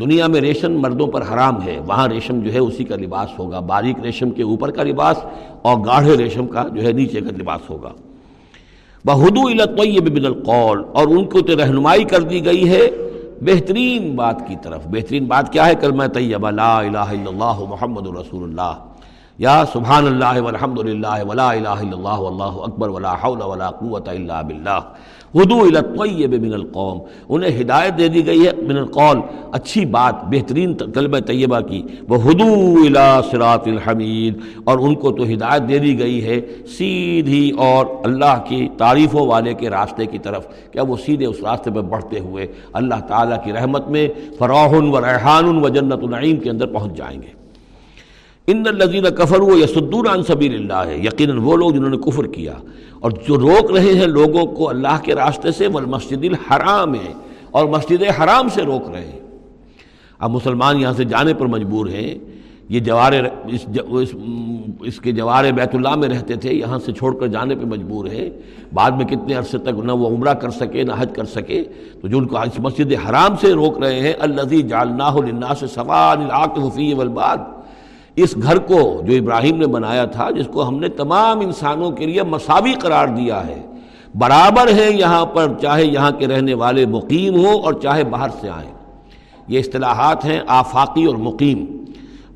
دنیا 0.00 0.26
میں 0.26 0.40
ریشم 0.40 0.80
مردوں 0.80 1.06
پر 1.06 1.22
حرام 1.22 1.62
ہے، 1.62 1.80
وہاں 1.86 2.08
ریشم 2.08 2.40
جو 2.40 2.52
ہے 2.52 2.58
اسی 2.58 2.84
کا 2.84 2.96
لباس 2.96 3.38
ہوگا۔ 3.38 3.60
باریک 3.60 3.96
ریشم 4.02 4.30
کے 4.30 4.42
اوپر 4.42 4.70
کا 4.70 4.82
لباس 4.82 5.16
اور 5.62 5.78
گاڑھے 5.84 6.16
ریشم 6.16 6.46
کا 6.46 6.68
جو 6.68 6.82
ہے 6.82 6.92
نیچے 6.92 7.20
کا 7.20 7.30
لباس 7.38 7.70
ہوگا۔ 7.70 7.92
بہدو 9.04 9.46
الطیب 9.46 10.18
بن 10.18 10.24
القول 10.24 10.82
اور 10.92 11.06
ان 11.06 11.24
کو 11.24 11.40
تو 11.40 11.56
رہنمائی 11.56 12.04
کر 12.04 12.20
دی 12.20 12.44
گئی 12.44 12.68
ہے 12.68 12.90
بہترین 13.40 14.16
بات 14.16 14.48
کی 14.48 14.54
طرف۔ 14.62 14.86
بہترین 14.86 15.24
بات 15.24 15.52
کیا 15.52 15.66
ہے؟ 15.66 15.74
کلمہ 15.80 16.04
طیبہ، 16.04 16.50
لا 16.50 16.78
الہ 16.78 16.98
الا 16.98 17.28
اللہ 17.28 17.64
محمد 17.68 18.06
رسول 18.06 18.42
اللہ۔ 18.42 18.91
یا 19.42 19.64
سبحان 19.72 20.06
اللہ 20.06 20.40
والحمد 20.40 20.78
للہ 20.78 21.22
ولا 21.28 21.50
الہ 21.52 21.68
الا 21.68 21.96
اللہ 21.96 22.18
واللہ 22.24 22.60
اکبر 22.64 22.88
ولا 22.88 23.14
حول 23.22 23.42
ولا 23.42 23.70
قوت 23.70 24.08
الا 24.08 24.42
باللہ. 24.42 24.78
ہدو 25.36 25.60
الطیب 25.60 26.34
من 26.42 26.52
القوم. 26.54 26.98
انہیں 27.28 27.60
ہدایت 27.60 27.98
دے 27.98 28.08
دی 28.08 28.26
گئی 28.26 28.46
ہے 28.46 28.52
من 28.68 28.76
القول. 28.76 29.20
اچھی 29.52 29.84
بات، 29.86 30.24
بہترین 30.30 30.74
کلمہ 30.94 31.20
طیبہ 31.26 31.60
کی. 31.60 31.82
وہ 32.08 32.18
ہدو 32.24 32.52
الا 32.86 33.20
صراط 33.30 33.68
الحمید. 33.68 34.38
اور 34.64 34.78
ان 34.78 34.94
کو 34.94 35.12
تو 35.18 35.24
ہدایت 35.32 35.68
دے 35.68 35.78
دی 35.78 35.98
گئی 35.98 36.24
ہے 36.24 36.40
سیدھی 36.78 37.50
اور 37.66 37.86
اللہ 38.04 38.38
کی 38.48 38.68
تعریفوں 38.78 39.26
والے 39.26 39.54
کے 39.54 39.70
راستے 39.70 40.06
کی 40.06 40.18
طرف 40.18 40.46
کیا 40.72 40.82
وہ 40.88 40.96
سیدھے 41.04 41.26
اس 41.26 41.42
راستے 41.42 41.70
پہ 41.70 41.80
بڑھتے 41.80 42.18
ہوئے 42.20 42.46
اللہ 42.72 43.00
تعالیٰ 43.08 43.44
کی 43.44 43.52
رحمت 43.52 43.88
میں 43.88 44.08
فراح 44.38 44.80
و 44.80 45.00
ریحان 45.00 45.64
و 45.64 45.68
جنت 45.68 46.02
النعیم 46.02 46.36
کے 46.40 46.50
اندر 46.50 46.66
پہنچ 46.66 46.96
جائیں 46.96 47.22
گے۔ 47.22 47.41
ان 48.46 48.62
الزین 48.66 49.04
کفر 49.04 49.40
و 49.40 49.58
یسدون 49.58 50.06
عن 50.06 50.22
سبیل 50.22 50.54
اللہ 50.54 50.90
ہے 50.90 50.98
یقیناً 50.98 51.38
وہ 51.38 51.56
لوگ 51.56 51.70
جنہوں 51.70 51.90
نے 51.90 51.96
کفر 51.96 52.26
کیا۔ 52.26 52.52
اور 53.00 53.10
جو 53.10 53.36
روک 53.36 53.70
رہے 53.70 53.92
ہیں 53.94 54.06
لوگوں 54.06 54.46
کو 54.46 54.68
اللہ 54.68 55.02
کے 55.02 55.14
راستے 55.14 55.52
سے 55.52 55.66
والمسجد 55.66 56.24
الحرام 56.24 56.94
ہے 56.94 57.12
اور 57.50 57.66
مسجد 57.66 58.02
حرام 58.02 58.48
سے 58.48 58.62
روک 58.62 58.90
رہے 58.90 59.04
ہیں۔ 59.04 59.20
اب 60.18 60.30
مسلمان 60.30 60.80
یہاں 60.80 60.92
سے 60.92 61.04
جانے 61.04 61.34
پر 61.34 61.46
مجبور 61.46 61.86
ہیں۔ 61.86 62.14
یہ 62.68 62.80
جوار 62.80 63.12
اس 63.46 64.14
اس 64.80 65.00
کے 65.00 65.12
جوار 65.12 65.44
بیت 65.44 65.74
اللہ 65.74 65.94
میں 65.96 66.08
رہتے 66.08 66.34
تھے، 66.34 66.54
یہاں 66.54 66.78
سے 66.78 66.92
چھوڑ 66.92 67.20
کر 67.20 67.26
جانے 67.26 67.54
پہ 67.54 67.64
مجبور 67.64 68.06
ہیں۔ 68.06 68.30
بعد 68.74 68.90
میں 68.90 69.04
کتنے 69.04 69.34
عرصے 69.34 69.58
تک 69.58 69.78
نہ 69.84 69.92
وہ 69.92 70.08
عمرہ 70.08 70.34
کر 70.34 70.50
سکے، 70.50 70.82
نہ 70.82 70.92
حج 70.98 71.10
کر 71.14 71.24
سکے، 71.24 71.64
تو 72.02 72.08
جو 72.08 72.18
ان 72.18 72.26
کو 72.26 72.38
اس 72.38 72.58
مسجد 72.58 72.92
حرام 72.92 73.36
سے 73.40 73.52
روک 73.52 73.78
رہے 73.78 74.00
ہیں 74.00 74.12
الزی 74.18 74.62
جالنا 74.62 75.10
للناس 75.14 75.64
سوال 75.74 76.18
العاقفی 76.18 76.94
والباد۔ 76.94 77.61
اس 78.16 78.36
گھر 78.42 78.58
کو 78.58 79.02
جو 79.06 79.12
ابراہیم 79.16 79.56
نے 79.56 79.66
بنایا 79.66 80.04
تھا، 80.04 80.30
جس 80.30 80.46
کو 80.52 80.68
ہم 80.68 80.78
نے 80.78 80.88
تمام 80.88 81.40
انسانوں 81.40 81.90
کے 81.90 82.06
لیے 82.06 82.22
مساوی 82.22 82.72
قرار 82.72 83.08
دیا 83.08 83.46
ہے۔ 83.46 83.62
برابر 84.14 84.68
ہے 84.68 84.90
یہاں 84.90 85.26
پر، 85.26 85.46
چاہے 85.62 85.84
یہاں 85.84 86.10
کے 86.10 86.26
رہنے 86.26 86.54
والے 86.54 86.86
مقیم 86.86 87.34
ہوں 87.34 87.62
اور 87.62 87.72
چاہے 87.72 88.04
باہر 88.04 88.28
سے 88.40 88.48
آئیں۔ 88.48 88.70
یہ 89.48 89.58
اصطلاحات 89.58 90.24
ہیں 90.24 90.40
آفاقی 90.46 91.04
اور 91.04 91.14
مقیم۔ 91.14 91.64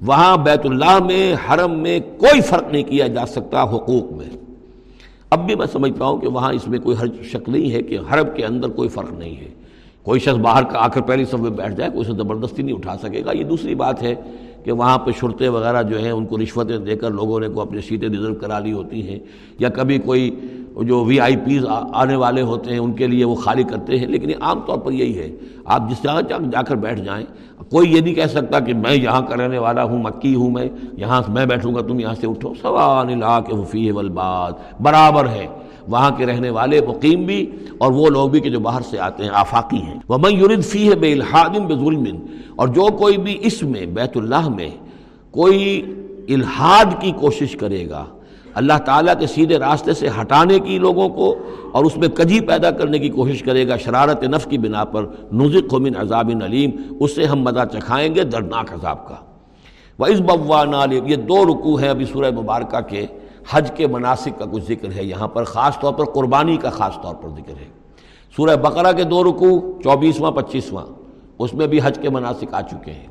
وہاں 0.07 0.37
بیت 0.37 0.67
اللہ 0.67 0.99
میں، 1.05 1.35
حرم 1.35 1.79
میں 1.79 2.01
کوئی 2.01 2.41
فرق 2.41 2.73
نہیں 2.73 2.83
کیا 2.83 3.07
جا 3.07 3.27
سکتا 3.27 3.63
حقوق 3.63 4.13
میں۔ 4.13 4.37
اب 5.31 5.47
بھی 5.47 5.55
میں 5.55 5.67
سمجھتا 5.73 6.05
ہوں 6.05 6.19
کہ 6.19 6.29
وہاں 6.29 6.53
اس 6.53 6.69
میں 6.69 6.79
کوئی 6.79 6.97
ہر 6.97 7.23
شک 7.23 7.49
نہیں 7.49 7.73
ہے 7.73 7.83
کہ 7.83 7.99
حرم 8.13 8.27
کے 8.37 8.45
اندر 8.45 8.69
کوئی 8.69 8.89
فرق 8.89 9.13
نہیں 9.13 9.37
ہے۔ 9.37 9.49
کوئی 10.03 10.21
شخص 10.21 10.37
باہر 10.37 10.65
کا 10.65 10.79
آ 10.79 10.89
کر 10.89 11.01
پہلی 11.01 11.25
سب 11.25 11.41
میں 11.41 11.51
بیٹھ 11.51 11.75
جائے، 11.75 11.91
کوئی 11.91 12.05
سے 12.05 12.13
زبردستی 12.13 12.63
نہیں 12.63 12.77
اٹھا 12.77 12.97
سکے 13.03 13.23
گا۔ 13.25 13.33
یہ 13.33 13.45
دوسری 13.45 13.75
بات 13.75 14.03
ہے 14.03 14.15
کہ 14.67 14.73
وہاں 14.73 14.99
پہ 14.99 15.11
شرطے 15.21 15.49
وغیرہ 15.49 15.83
جو 15.83 15.99
ہیں 15.99 16.11
ان 16.11 16.27
کو 16.27 16.39
رشوتیں 16.39 16.79
دے 16.79 16.97
کر 16.97 17.11
لوگوں 17.11 17.41
نے 17.41 17.49
کو 17.49 17.61
اپنی 17.61 17.81
سیٹیں 17.81 18.09
ریزرو 18.09 18.35
کرا 18.35 18.59
لی 18.59 18.73
ہوتی 18.73 19.09
ہیں 19.09 19.19
یا 19.59 19.69
کبھی 19.69 19.99
کوئی 19.99 20.31
جو 20.83 21.05
وی 21.05 21.21
آئی 21.21 21.37
پیز 21.37 21.65
آنے 21.93 22.17
والے 22.17 22.43
ہوتے 22.43 22.71
ہیں 22.71 22.79
ان 22.79 22.93
کے 22.93 23.07
لیے 23.07 23.25
وہ 23.25 23.35
خالی 23.35 23.63
کرتے 23.63 23.99
ہیں 23.99 24.07
لیکن 24.07 24.31
یہ 24.31 24.35
عام 24.41 24.61
طور 24.61 24.79
پر 24.79 24.93
یہی 24.93 25.19
ہے 25.19 25.29
آپ 25.65 25.91
جس 25.91 26.03
جگہ 26.03 26.21
جا 26.51 26.63
کر 26.63 26.77
بیٹھ 26.77 27.01
جائیں 27.01 27.27
کوئی 27.69 27.93
یہ 27.95 28.01
نہیں 28.01 28.15
کہہ 28.15 28.27
سکتا 28.27 28.61
کہ 28.61 28.75
میں 28.75 28.95
یہاں 28.95 29.21
کا 29.21 29.37
رہنے 29.37 29.59
والا 29.59 29.85
ہوں، 29.85 30.03
مکی 30.03 30.35
ہوں 30.35 30.51
میں، 30.51 30.69
یہاں 30.93 31.23
میں 31.29 31.47
بیٹھوں 31.47 31.75
گا، 31.75 31.81
تم 31.81 32.01
یہاں 32.01 32.15
سے 32.21 32.27
اٹھو 32.27 32.53
سوال 32.63 33.19
لا 33.19 33.41
کے 33.41 33.63
حفیع 33.63 33.93
والباد، 33.93 34.53
برابر 34.81 35.29
ہے۔ 35.29 35.47
وہاں 35.89 36.11
کے 36.11 36.27
رہنے 36.27 36.51
والے 36.51 36.81
مقیم 36.89 37.25
بھی 37.25 37.51
اور 37.79 37.93
وہ 37.93 38.09
لوگ 38.09 38.29
بھی 38.29 38.41
کہ 38.41 38.51
جو 38.51 38.61
باہر 38.61 38.81
سے 38.91 38.99
آتے 38.99 39.23
ہیں، 39.23 39.31
آفاقی 39.35 39.77
ہیں۔ 39.77 39.99
وہ 40.09 40.19
میں 40.19 40.31
یورد 40.31 40.65
فی 40.65 40.89
ہے 40.89 40.95
بے 40.95 41.13
الحادم 41.13 41.67
بے 41.67 41.75
ظلم 41.75 42.05
اور 42.57 42.69
جو 42.69 42.87
کوئی 42.99 43.17
بھی 43.17 43.39
اس 43.41 43.63
میں، 43.63 43.87
بیت 43.87 44.17
اللہ 44.17 44.49
میں 44.49 44.71
کوئی 45.31 45.83
الحاد 46.29 47.01
کی 47.01 47.13
کوشش 47.21 47.57
کرے 47.57 47.89
گا، 47.91 48.05
اللہ 48.55 48.79
تعالیٰ 48.85 49.15
کے 49.19 49.27
سیدھے 49.27 49.59
راستے 49.59 49.93
سے 49.93 50.09
ہٹانے 50.21 50.59
کی 50.59 50.79
لوگوں 50.79 51.09
کو 51.09 51.35
اور 51.73 51.85
اس 51.85 51.97
میں 51.97 52.09
کجی 52.09 52.41
پیدا 52.41 52.71
کرنے 52.71 52.99
کی 52.99 53.09
کوشش 53.09 53.43
کرے 53.43 53.69
گا، 53.69 53.77
شرارت 53.77 54.23
نفس 54.25 54.47
کی 54.47 54.59
بنا 54.59 54.85
پر 54.85 55.05
نزق 55.33 55.75
من 55.75 55.97
عذاب 55.97 56.31
علیم 56.45 56.71
اس 57.01 57.15
سے 57.15 57.25
ہم 57.25 57.43
مزہ 57.43 57.65
چکھائیں 57.73 58.15
گے، 58.15 58.23
دردناک 58.23 58.73
عذاب 58.73 59.09
کا۔ 59.09 59.15
وہ 59.99 60.07
اس 60.07 60.21
بوا 60.21 60.65
یہ 61.07 61.17
دو 61.17 61.45
رکوع 61.45 61.81
ہیں 61.81 61.89
ابھی 61.89 62.05
سورہ 62.05 62.31
مبارکہ 62.31 62.81
کے۔ 62.81 63.07
حج 63.51 63.71
کے 63.75 63.87
مناسب 63.87 64.39
کا 64.39 64.45
کچھ 64.53 64.65
ذکر 64.65 64.89
ہے، 64.97 65.05
یہاں 65.05 65.29
پر 65.29 65.45
خاص 65.45 65.81
طور 65.81 65.93
پر 65.93 66.05
قربانی 66.05 66.57
کا 66.57 66.71
خاص 66.71 66.95
طور 67.03 67.15
پر 67.15 67.29
ذکر 67.29 67.57
ہے۔ 67.61 67.69
سورہ 68.37 68.57
بقرہ 68.57 68.93
کے 68.93 69.05
دو 69.05 69.25
رکوع، 69.25 69.83
چوبیسواں، 69.83 70.31
پچیسواں، 70.31 70.87
اس 71.39 71.55
میں 71.55 71.67
بھی 71.67 71.81
حج 71.83 71.99
کے 72.03 72.11
مناسب 72.11 72.47
آ 72.53 72.61
چکے 72.61 72.93
ہیں۔ 72.93 73.07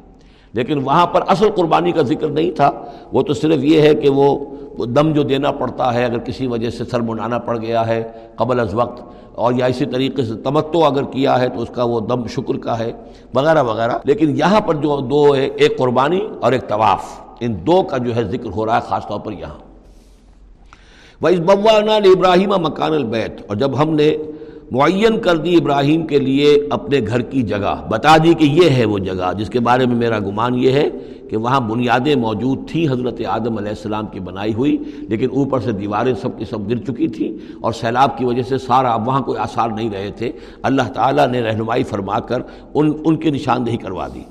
لیکن 0.53 0.83
وہاں 0.83 1.07
پر 1.07 1.21
اصل 1.27 1.49
قربانی 1.55 1.91
کا 1.91 2.01
ذکر 2.01 2.27
نہیں 2.27 2.51
تھا، 2.51 2.71
وہ 3.11 3.21
تو 3.21 3.33
صرف 3.33 3.63
یہ 3.63 3.81
ہے 3.81 3.95
کہ 3.95 4.09
وہ 4.09 4.45
دم 4.85 5.13
جو 5.13 5.23
دینا 5.23 5.51
پڑتا 5.51 5.93
ہے، 5.93 6.05
اگر 6.05 6.17
کسی 6.17 6.47
وجہ 6.47 6.69
سے 6.69 6.85
سر 6.85 6.99
منانا 6.99 7.37
پڑ 7.37 7.57
گیا 7.57 7.87
ہے 7.87 8.11
قبل 8.35 8.59
از 8.59 8.73
وقت، 8.73 9.03
اور 9.35 9.53
یا 9.53 9.65
اسی 9.65 9.85
طریقے 9.85 10.23
سے 10.23 10.35
تمتو 10.35 10.85
اگر 10.85 11.03
کیا 11.03 11.39
ہے 11.39 11.49
تو 11.49 11.61
اس 11.61 11.69
کا 11.69 11.83
وہ 11.83 11.99
دم 11.99 12.27
شکر 12.27 12.57
کا 12.57 12.79
ہے، 12.79 12.91
وغیرہ 13.33 13.63
وغیرہ۔ 13.63 13.97
لیکن 14.03 14.37
یہاں 14.37 14.61
پر 14.61 14.73
جو 14.73 14.99
دو 14.99 15.35
ہے، 15.35 15.45
ایک 15.45 15.77
قربانی 15.77 16.27
اور 16.41 16.51
ایک 16.51 16.67
طواف، 16.67 17.21
ان 17.39 17.55
دو 17.67 17.83
کا 17.83 17.97
جو 17.97 18.15
ہے 18.15 18.23
ذکر 18.23 18.49
ہو 18.55 18.65
رہا 18.65 18.75
ہے، 18.75 18.81
خاص 18.81 19.07
طور 19.07 19.19
پر 19.19 19.31
یہاں۔ 19.31 19.64
وہ 21.21 21.27
اس 21.27 21.39
بوانا 21.39 21.95
ابراہیم 21.95 22.49
مکان 22.49 22.93
البیت 22.93 23.41
اور 23.47 23.55
جب 23.55 23.81
ہم 23.81 23.95
نے 23.95 24.15
معین 24.71 25.19
کر 25.21 25.37
دی 25.37 25.55
ابراہیم 25.55 26.07
کے 26.07 26.19
لیے 26.19 26.57
اپنے 26.69 26.99
گھر 27.07 27.21
کی 27.21 27.41
جگہ، 27.41 27.87
بتا 27.89 28.17
دی 28.17 28.33
کہ 28.33 28.43
یہ 28.43 28.69
ہے 28.69 28.85
وہ 28.85 28.97
جگہ، 28.97 29.33
جس 29.37 29.49
کے 29.49 29.59
بارے 29.59 29.85
میں 29.85 29.95
میرا 29.95 30.19
گمان 30.19 30.55
یہ 30.55 30.71
ہے 30.71 30.89
کہ 31.29 31.37
وہاں 31.37 31.59
بنیادیں 31.59 32.15
موجود 32.15 32.69
تھیں 32.69 32.87
حضرت 32.91 33.21
آدم 33.27 33.57
علیہ 33.57 33.69
السلام 33.69 34.05
کی 34.07 34.19
بنائی 34.19 34.53
ہوئی، 34.53 34.77
لیکن 35.09 35.27
اوپر 35.31 35.59
سے 35.59 35.71
دیواریں 35.71 36.13
سب 36.21 36.37
کی 36.37 36.45
سب 36.45 36.69
گر 36.69 36.77
چکی 36.77 37.07
تھیں 37.07 37.55
اور 37.61 37.73
سیلاب 37.73 38.17
کی 38.17 38.25
وجہ 38.25 38.41
سے 38.41 38.57
سارا 38.57 38.93
اب 38.93 39.07
وہاں 39.07 39.21
کوئی 39.21 39.37
آثار 39.37 39.69
نہیں 39.69 39.89
رہے 39.89 40.11
تھے۔ 40.17 40.31
اللہ 40.63 40.91
تعالیٰ 40.93 41.27
نے 41.27 41.41
رہنمائی 41.41 41.83
فرما 41.83 42.19
کر 42.19 42.41
ان 42.73 42.93
ان 43.05 43.15
کی 43.15 43.29
نشاندہی 43.29 43.77
کروا 43.77 44.07
دی۔ 44.07 44.23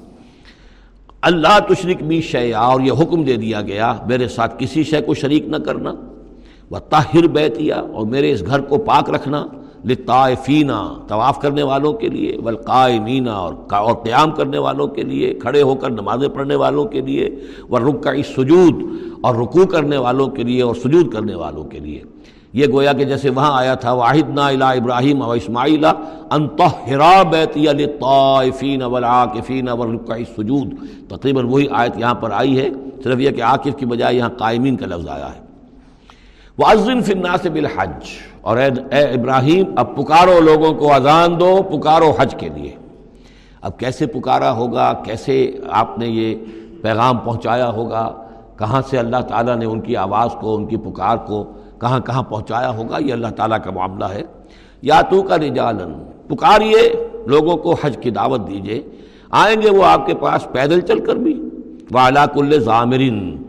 اللہ 1.23 1.59
تشرک 1.69 2.03
بھی 2.03 2.21
شیا 2.21 2.61
اور 2.61 2.81
یہ 2.81 2.93
حکم 2.93 3.23
دے 3.23 3.37
دیا 3.37 3.61
گیا، 3.61 3.95
میرے 4.07 4.29
ساتھ 4.29 4.55
کسی 4.59 4.83
شے 4.83 5.01
کو 5.01 5.15
شریک 5.15 5.49
نہ 5.49 5.57
کرنا۔ 5.57 5.95
وہ 6.75 6.79
طاہر 6.91 7.27
بیتیا 7.27 7.77
اور 7.77 8.07
میرے 8.07 8.33
اس 8.33 8.43
گھر 8.47 8.61
کو 8.61 8.79
پاک 8.79 9.11
رکھنا 9.11 9.45
لطائفینہ 9.85 10.79
طواف 11.09 11.41
کرنے 11.41 11.63
والوں 11.63 11.93
کے 11.93 12.09
لیے 12.09 12.37
والقائمینہ 12.45 13.31
اور 13.31 13.55
اور 13.71 13.95
قیام 13.95 14.31
کرنے 14.31 14.59
والوں 14.59 14.87
کے 14.87 15.03
لیے، 15.03 15.33
کھڑے 15.43 15.63
ہو 15.63 15.75
کر 15.75 15.91
نمازیں 15.91 16.29
پڑھنے 16.29 16.55
والوں 16.55 16.85
کے 16.85 17.01
لیے 17.01 17.29
وہ 17.69 17.79
رکعی 17.79 18.23
سجود 18.23 18.83
اور 19.21 19.35
رکوع 19.35 19.65
کرنے 19.65 19.97
والوں 19.97 20.29
کے 20.31 20.43
لیے 20.43 20.63
اور 20.63 20.75
سجود 20.75 21.13
کرنے 21.13 21.35
والوں 21.35 21.65
کے 21.65 21.79
لیے۔ 21.79 22.03
یہ 22.53 22.67
گویا 22.73 22.93
کہ 22.93 23.05
جیسے 23.05 23.31
وہاں 23.31 23.53
آیا 23.59 23.75
تھا 23.75 23.93
واحد 23.93 24.35
نا 24.35 24.47
الا 24.49 24.71
ابراہیم 24.71 25.23
و 25.23 25.31
اسماعیلا 25.31 25.93
انتحرا 26.31 27.23
بیتی 27.31 27.67
لطائفین 27.79 28.83
والعاکفین 28.83 29.69
والرکعی 29.69 30.25
سجود 30.37 30.75
تقریباً 31.09 31.45
وہی 31.45 31.67
آیت 31.71 31.99
یہاں 31.99 32.15
پر 32.15 32.31
آئی 32.31 32.59
ہے، 32.59 32.69
صرف 33.05 33.21
یہ 33.21 33.31
کہ 33.31 33.43
عاقف 33.43 33.79
کی 33.79 33.87
بجائے 33.87 34.17
یہاں 34.17 34.29
قائمین 34.39 34.77
کا 34.77 34.87
لفظ 34.87 35.09
آیا 35.09 35.35
ہے۔ 35.35 35.43
وعظم 36.59 37.01
فی 37.01 37.13
الناس 37.13 37.47
بالحج۔ 37.47 38.05
اور 38.41 38.57
اے 38.57 38.97
اے 38.97 39.03
ابراہیم، 39.03 39.65
اب 39.77 39.97
پکارو 39.97 40.41
لوگوں 40.41 40.73
کو 40.75 40.95
اذان 40.95 41.41
دو، 41.41 41.59
پکارو 41.63 42.13
حج 42.19 42.35
کے 42.39 42.49
لیے۔ 42.55 42.75
اب 43.63 43.79
کیسے 43.79 44.07
پکارا 44.07 44.53
ہوگا؟ 44.53 44.93
کیسے 44.93 45.51
آپ 45.71 45.99
نے 45.99 46.07
یہ 46.07 46.35
پیغام 46.83 47.19
پہنچایا 47.19 47.71
ہوگا؟ 47.71 48.13
کہاں 48.59 48.83
سے 48.91 48.99
اللہ 48.99 49.17
تعالیٰ 49.17 49.57
نے 49.57 49.65
ان 49.65 49.81
کی 49.81 49.97
آواز 49.97 50.31
کو، 50.41 50.57
ان 50.57 50.67
کی 50.67 50.77
پکار 50.77 51.17
کو 51.17 51.45
کہاں 51.81 52.01
کہاں 52.01 52.23
پہنچایا 52.23 52.71
ہوگا؟ 52.71 52.99
یہ 53.01 53.13
اللہ 53.13 53.29
تعالیٰ 53.29 53.59
کا 53.65 53.71
معاملہ 53.71 54.05
ہے۔ 54.05 54.23
یا 54.83 55.01
تو 55.01 55.23
کا 55.23 55.37
رجالن، 55.37 56.05
پکاریے 56.29 57.09
لوگوں 57.27 57.57
کو 57.57 57.75
حج 57.83 57.99
کی 58.01 58.11
دعوت 58.11 58.49
دیجیے 58.49 58.83
آئیں 59.31 59.63
گے 59.63 59.71
وہ 59.71 59.85
آپ 59.85 60.07
کے 60.07 60.15
پاس 60.15 60.49
پیدل 60.53 60.81
چل 60.81 61.05
کر 61.05 61.17
بھی۔ 61.17 61.49
وہ 61.93 61.99
علاق 61.99 62.39
ضامرین 62.59 63.44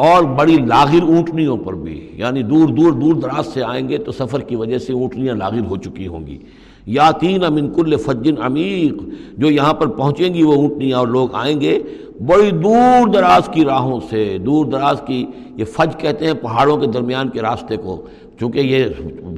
اور 0.00 0.22
بڑی 0.22 0.56
لاغر 0.56 1.02
اونٹنیوں 1.02 1.56
پر 1.56 1.72
بھی 1.72 2.10
یعنی 2.14 2.42
دور 2.42 2.68
دور 2.68 2.92
دور 2.92 3.14
دراز 3.14 3.46
سے 3.46 3.62
آئیں 3.62 3.88
گے 3.88 3.98
تو 3.98 4.12
سفر 4.12 4.40
کی 4.40 4.56
وجہ 4.56 4.78
سے 4.78 4.92
اونٹنیاں 4.92 5.34
لاغر 5.34 5.66
ہو 5.70 5.76
چکی 5.76 6.06
ہوں 6.06 6.26
گی۔ 6.26 6.38
یا 6.86 7.10
تین 7.10 7.44
امن 7.44 7.72
کل 7.72 7.96
فجن 7.96 8.34
عمیق، 8.42 9.02
جو 9.38 9.50
یہاں 9.50 9.74
پر 9.74 9.86
پہنچیں 9.86 10.34
گی 10.34 10.42
وہ 10.42 10.52
اونٹنیاں 10.52 10.98
اور 10.98 11.06
لوگ 11.06 11.28
آئیں 11.32 11.60
گے۔ 11.60 11.78
بڑی 12.26 12.50
دور 12.50 13.08
دراز 13.08 13.48
کی 13.52 13.64
راہوں 13.64 14.00
سے، 14.10 14.38
دور 14.38 14.64
دراز 14.66 15.02
کی، 15.06 15.26
یہ 15.56 15.64
فج 15.64 15.96
کہتے 15.98 16.26
ہیں 16.26 16.34
پہاڑوں 16.34 16.76
کے 16.76 16.86
درمیان 16.86 17.28
کے 17.28 17.40
راستے 17.40 17.76
کو۔ 17.76 18.06
چونکہ 18.40 18.58
یہ 18.58 18.84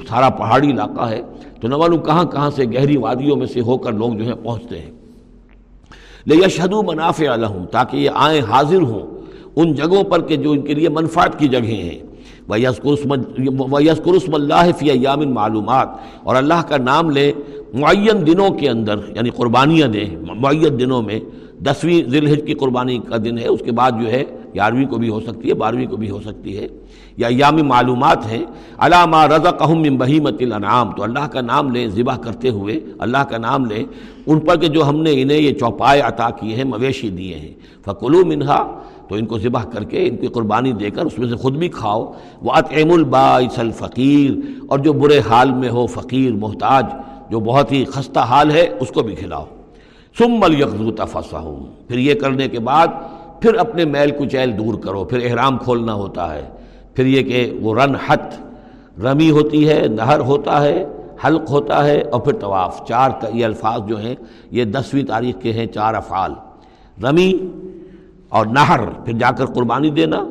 سارا 0.08 0.28
پہاڑی 0.28 0.70
علاقہ 0.70 1.02
ہے، 1.02 1.22
تو 1.60 1.68
نہ 1.68 1.76
معلوم 1.76 2.00
کہاں 2.00 2.24
کہاں 2.24 2.50
سے 2.50 2.64
گہری 2.64 2.96
وادیوں 2.96 3.36
میں 3.36 3.46
سے 3.46 3.60
ہو 3.60 3.78
کر 3.78 3.92
لوگ 3.92 4.12
جو 4.12 4.24
ہیں 4.24 4.44
پہنچتے 4.44 4.78
ہیں۔ 4.78 4.90
لے 6.26 6.36
یشہدو 6.46 6.82
منافع 6.82 7.32
الحم 7.32 7.64
تاکہ 7.66 7.96
یہ 7.96 8.10
آئیں 8.14 8.40
حاضر 8.40 8.82
ہوں۔ 8.82 9.21
ان 9.56 9.72
جگہوں 9.72 10.04
پر 10.04 10.20
کہ 10.20 10.36
جو 10.36 10.50
ان 10.50 10.60
کے 10.60 10.74
لیے 10.74 10.88
منفعت 10.88 11.38
کی 11.38 11.48
جگہیں 11.48 11.82
ہیں۔ 11.82 11.98
وَيَذْكُرُ 12.48 14.34
اللہ 14.34 14.70
فی 14.78 14.90
ایام 14.90 15.34
معلومات۔ 15.34 15.88
اور 16.22 16.36
اللہ 16.36 16.62
کا 16.68 16.76
نام 16.76 17.10
لے 17.10 17.32
معین 17.74 18.26
دنوں 18.26 18.50
کے 18.50 18.68
اندر 18.68 18.94
یعنی 19.16 19.30
قربانیاں 19.30 19.88
دیں۔ 19.88 20.16
معین 20.20 20.80
دنوں 20.80 21.02
میں 21.02 21.20
دسویں 21.60 22.10
ذی 22.10 22.18
الحج 22.18 22.40
کی 22.46 22.54
قربانی 22.54 22.98
کا 22.98 23.16
دن 23.24 23.38
ہے۔ 23.38 23.46
اس 23.46 23.60
کے 23.64 23.72
بعد 23.72 23.90
جو 24.02 24.10
ہے، 24.10 24.24
گیارہویں 24.54 24.86
کو 24.86 24.96
بھی 24.96 25.08
ہو 25.08 25.20
سکتی 25.20 25.48
ہے، 25.48 25.54
بارہویں 25.54 25.86
کو 25.86 25.96
بھی 25.96 26.10
ہو 26.10 26.20
سکتی 26.20 26.58
ہے۔ 26.58 26.66
یا 27.16 27.28
ایام 27.28 27.68
معلومات 27.68 28.32
ہیں۔ 28.32 28.44
علامہ 28.78 29.16
رضا 29.16 29.66
من 29.66 29.96
بہیمت 29.96 30.34
الانعام 30.40 30.90
تو 30.90 31.02
اللہ 31.02 31.26
کا 31.26 31.40
نام 31.40 31.70
لیں 31.70 31.86
ذبح 31.86 32.16
کرتے 32.16 32.48
ہوئے 32.48 32.80
اللہ 32.98 33.18
کا 33.18 33.38
نام 33.38 33.64
لیں 33.64 33.84
ان 34.26 34.40
پر 34.40 34.56
کہ 34.56 34.68
جو 34.68 34.88
ہم 34.88 35.02
نے 35.02 35.22
انہیں 35.22 35.38
یہ 35.38 35.54
چوپائے 35.54 36.00
عطا 36.00 36.30
کیے 36.30 36.56
ہیں، 36.56 36.64
مویشی 36.64 37.08
دیے 37.08 37.34
ہیں۔ 37.34 37.54
فکلو 37.84 38.24
منہا 38.26 38.80
تو 39.12 39.18
ان 39.18 39.26
کو 39.26 39.38
ذبح 39.38 39.64
کر 39.64 39.84
کے 39.84 40.08
ان 40.08 40.16
کی 40.16 40.26
قربانی 40.26 40.72
دے 40.72 40.90
کر 40.90 41.04
اس 41.04 41.18
میں 41.18 41.28
سے 41.28 41.36
خود 41.36 41.56
بھی 41.56 41.68
کھاؤ۔ 41.68 42.12
وہ 42.42 42.52
اطعم 42.52 42.92
الباعث 42.92 43.58
الفقیر 43.58 44.60
اور 44.68 44.78
جو 44.78 44.92
برے 44.92 45.20
حال 45.30 45.52
میں 45.52 45.68
ہو 45.68 45.86
فقیر، 45.86 46.32
محتاج، 46.32 46.86
جو 47.30 47.40
بہت 47.40 47.72
ہی 47.72 47.84
خستہ 47.84 48.20
حال 48.20 48.50
ہے، 48.50 48.68
اس 48.80 48.88
کو 48.88 49.02
بھی 49.02 49.14
کھلاؤ۔ 49.14 49.44
سم 50.18 50.42
القزو 50.42 50.90
تفسا 50.90 51.54
پھر 51.88 51.98
یہ 51.98 52.14
کرنے 52.14 52.48
کے 52.48 52.58
بعد 52.58 52.86
پھر 53.40 53.54
اپنے 53.54 53.84
میل 53.84 54.10
کچیل 54.10 54.58
دور 54.58 54.74
کرو۔ 54.74 55.04
پھر 55.04 55.30
احرام 55.30 55.58
کھولنا 55.58 55.94
ہوتا 55.94 56.34
ہے۔ 56.34 56.42
پھر 56.94 57.06
یہ 57.06 57.22
کہ 57.22 57.58
وہ 57.62 57.74
رن 57.74 57.94
حت، 57.94 58.40
رمی 59.00 59.30
ہوتی 59.30 59.68
ہے، 59.68 59.82
نہر 59.90 60.20
ہوتا 60.20 60.62
ہے، 60.62 60.84
حلق 61.26 61.50
ہوتا 61.50 61.84
ہے 61.84 62.00
اور 62.00 62.20
پھر 62.20 62.32
طواف۔ 62.32 62.88
چار 62.88 63.10
یہ 63.34 63.44
الفاظ 63.44 63.80
جو 63.88 64.00
ہیں، 64.00 64.14
یہ 64.50 64.64
دسویں 64.64 65.04
تاریخ 65.04 65.42
کے 65.42 65.52
ہیں، 65.52 65.66
چار 65.66 65.94
افعال۔ 65.94 66.32
رمی 67.04 67.32
اور 68.32 68.46
نہر، 68.46 68.80
پھر 69.04 69.12
جا 69.12 69.30
کر 69.30 69.46
قربانی 69.46 69.90
دینا۔ 69.90 70.22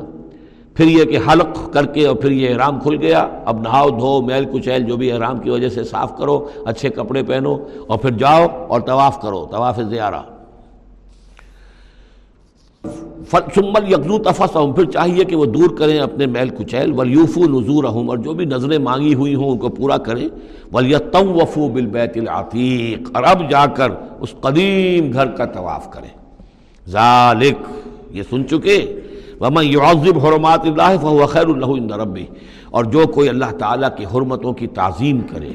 پھر 0.76 0.86
یہ 0.86 1.04
کہ 1.06 1.18
حلق 1.28 1.72
کر 1.74 1.86
کے 1.86 2.06
اور 2.08 2.16
پھر 2.16 2.32
یہ 2.32 2.49
احرام 2.49 2.80
کھل 2.80 2.95
گیا۔ 3.02 3.28
اب 3.45 3.62
نہاؤ، 3.62 3.89
دھو، 3.89 4.22
میل، 4.22 4.45
کچیل، 4.52 4.84
جو 4.84 4.97
بھی 4.97 5.12
احرام 5.12 5.39
کی 5.39 5.49
وجہ 5.49 5.70
سے 5.70 5.84
صاف 5.84 6.18
کرو، 6.18 6.38
اچھے 6.66 6.89
کپڑے 6.89 7.24
پہنو 7.24 7.56
اور 7.88 7.99
پھر 7.99 8.12
جاؤ 8.12 8.45
اور 8.68 8.82
طواف 8.82 9.22
کرو، 9.22 9.45
طواف 9.52 9.80
زیارہ۔ 9.89 10.22
سمل 13.56 13.91
یکزو 13.91 14.18
تفس 14.18 14.56
پھر 14.76 14.86
چاہیے 14.86 15.24
کہ 15.24 15.36
وہ 15.36 15.45
دور 15.45 15.76
کریں 15.78 15.99
اپنے 15.99 16.26
میل، 16.26 16.49
کچیل، 16.49 16.91
ولیوفو 16.99 17.43
نظور 17.49 17.84
اور 17.84 18.18
جو 18.18 18.34
بھی 18.34 18.45
نظریں 18.45 18.78
مانگی 18.78 19.14
ہوئی 19.14 19.36
ہوں 19.36 19.49
ان 19.49 19.58
کو 19.58 19.70
پورا 19.70 19.97
کریں۔ 19.97 20.28
ولیتم 20.74 21.32
وفو 21.32 21.68
بالبیت 21.68 22.18
العتیق، 22.18 23.10
اور 23.14 23.24
اب 23.24 23.49
جا 23.49 23.66
کر 23.66 23.91
اس 24.20 24.34
قدیم 24.41 25.12
گھر 25.14 25.32
کا 25.32 25.45
طواف 25.45 25.91
کریں۔ 25.91 26.10
ذالک 26.88 27.68
یہ 28.14 28.24
سن 28.30 28.47
چکے۔ 28.47 28.99
ومن 29.41 29.66
يعظم 29.66 30.20
حرمات 30.20 30.66
اللہ 30.66 30.95
فهو 31.01 31.26
خیر 31.26 31.47
له 31.47 31.78
عند 31.78 31.91
ربی 31.91 32.26
اور 32.70 32.84
جو 32.86 33.07
کوئی 33.07 33.30
اللہ 33.30 33.51
تعالیٰ 33.59 33.89
کی 33.97 34.05
حرمتوں 34.14 34.53
کی 34.53 34.68
تعظیم 34.68 35.22
کرے، 35.22 35.51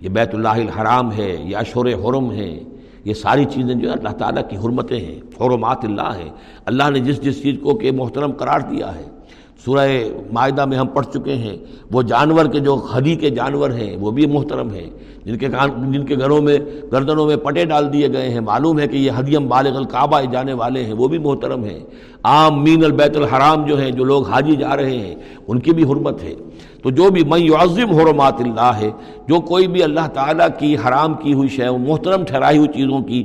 یہ 0.00 0.08
بیت 0.08 0.34
اللہ 0.34 0.48
الحرام 0.48 1.12
ہے، 1.12 1.36
یہ 1.44 1.56
اشور 1.56 1.86
حرم 1.86 2.32
ہے، 2.32 2.58
یہ 3.04 3.14
ساری 3.14 3.44
چیزیں 3.44 3.74
جو 3.74 3.88
ہے 3.88 3.94
اللہ 3.94 4.08
تعالیٰ 4.08 4.42
کی 4.50 4.56
حرمتیں 4.56 5.00
ہیں، 5.00 5.20
حرمات 5.40 5.84
اللہ 5.84 6.16
ہیں۔ 6.16 6.30
اللہ 6.66 6.90
نے 6.90 7.00
جس 7.00 7.22
جس 7.22 7.42
چیز 7.42 7.56
کو 7.62 7.74
کہ 7.74 7.92
محترم 7.92 8.32
قرار 8.32 8.60
دیا 8.60 8.94
ہے 8.94 9.17
سورہ 9.64 9.88
معاہدہ 10.32 10.64
میں 10.64 10.78
ہم 10.78 10.86
پڑھ 10.86 11.06
چکے 11.06 11.34
ہیں۔ 11.34 11.56
وہ 11.90 12.02
جانور 12.02 12.46
کے 12.46 12.58
جو 12.58 12.76
خدی 12.76 13.14
کے 13.14 13.30
جانور 13.30 13.70
ہیں، 13.70 13.96
وہ 13.96 14.10
بھی 14.10 14.26
محترم 14.26 14.70
ہیں۔ 14.70 14.90
جن 15.24 15.38
کے 15.38 15.48
کان، 15.48 15.92
جن 15.92 16.04
کے 16.04 16.16
گھروں 16.16 16.42
میں، 16.42 16.58
گردنوں 16.92 17.26
میں 17.26 17.36
پٹے 17.36 17.64
ڈال 17.64 17.92
دیے 17.92 18.08
گئے 18.12 18.30
ہیں۔ 18.30 18.40
معلوم 18.40 18.78
ہے 18.78 18.88
کہ 18.88 18.96
یہ 18.96 19.10
حدیم 19.16 19.48
بالغ 19.48 19.76
القعبہ 19.76 20.20
جانے 20.32 20.52
والے 20.52 20.84
ہیں، 20.84 20.92
وہ 20.92 21.08
بھی 21.08 21.18
محترم 21.18 21.64
ہیں۔ 21.64 21.80
عام 22.22 22.64
مین 22.64 22.84
البیت 22.84 23.16
الحرام 23.16 23.66
جو 23.66 23.80
ہیں، 23.80 23.90
جو 23.90 24.04
لوگ 24.04 24.28
حاجی 24.28 24.56
جا 24.56 24.76
رہے 24.76 24.98
ہیں، 24.98 25.14
ان 25.48 25.58
کی 25.58 25.70
بھی 25.70 25.82
حرمت 25.82 26.22
ہے۔ 26.22 26.34
تو 26.82 26.90
جو 26.90 27.10
بھی 27.10 27.24
میں 27.24 27.62
عظم 27.62 27.90
حرمات 27.90 28.40
اللہ 28.40 28.72
ہے، 28.80 28.90
جو 29.28 29.40
کوئی 29.40 29.66
بھی 29.66 29.82
اللہ 29.82 30.08
تعالیٰ 30.14 30.48
کی 30.58 30.76
حرام 30.76 31.14
کی 31.14 31.32
ہوئی 31.32 31.48
شے، 31.48 31.70
محترم 31.70 32.24
ٹھہرائی 32.24 32.58
ہوئی 32.58 32.68
چیزوں 32.68 33.00
کی 33.00 33.24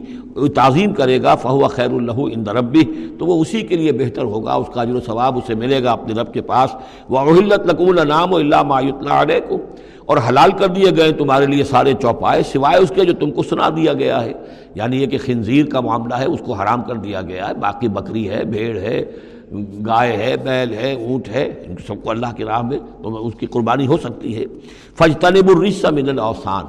تعظیم 0.55 0.93
کرے 0.93 1.23
گا، 1.23 1.35
فہو 1.35 1.67
خیر 1.67 1.91
اللہ 1.91 2.11
ان 2.11 2.47
ربی، 2.47 2.81
تو 3.19 3.25
وہ 3.25 3.41
اسی 3.41 3.61
کے 3.61 3.75
لیے 3.75 3.91
بہتر 3.91 4.23
ہوگا، 4.23 4.53
اس 4.53 4.67
کا 4.73 4.83
جو 4.83 4.99
ثواب 4.99 5.37
اسے 5.37 5.55
ملے 5.55 5.83
گا 5.83 5.91
اپنے 5.91 6.21
رب 6.21 6.33
کے 6.33 6.41
پاس۔ 6.41 6.75
وہ 7.09 7.19
اہلت 7.19 7.65
لقول 7.65 8.07
نام 8.07 8.33
و 8.33 8.35
اللہ 8.35 8.63
مایوت 8.63 9.07
علیہ 9.11 9.55
اور 10.05 10.17
حلال 10.29 10.51
کر 10.51 10.67
دیے 10.67 10.91
گئے 10.97 11.11
تمہارے 11.11 11.45
لیے 11.45 11.63
سارے 11.63 11.93
چوپائے، 12.01 12.43
سوائے 12.43 12.77
اس 12.77 12.91
کے 12.95 13.05
جو 13.05 13.13
تم 13.13 13.31
کو 13.31 13.43
سنا 13.43 13.69
دیا 13.69 13.93
گیا 13.93 14.23
ہے۔ 14.23 14.33
یعنی 14.75 15.01
یہ 15.01 15.07
کہ 15.07 15.17
خنزیر 15.25 15.65
کا 15.65 15.79
معاملہ 15.79 16.13
ہے، 16.13 16.25
اس 16.25 16.39
کو 16.45 16.53
حرام 16.53 16.81
کر 16.81 16.95
دیا 16.95 17.21
گیا 17.21 17.47
ہے، 17.47 17.53
باقی 17.53 17.87
بکری 17.87 18.29
ہے، 18.29 18.43
بھیڑ 18.43 18.77
ہے۔ 18.77 19.05
گائے 19.87 20.17
ہے، 20.17 20.35
بیل 20.43 20.73
ہے، 20.73 20.93
اونٹ 20.93 21.29
ہے، 21.29 21.63
ان 21.67 21.75
سب 21.87 21.93
کو 22.03 22.09
اللہ 22.09 22.33
کی 22.37 22.43
راہ 22.43 22.61
میں 22.61 22.77
تو 23.03 23.27
اس 23.27 23.33
کی 23.39 23.45
قربانی 23.45 23.87
ہو 23.87 23.97
سکتی 23.97 24.35
ہے۔ 24.35 24.45
فج 24.97 25.21
طلب 25.21 25.49
الرسہ 25.49 25.87
من 25.91 26.09
الاوسان 26.09 26.65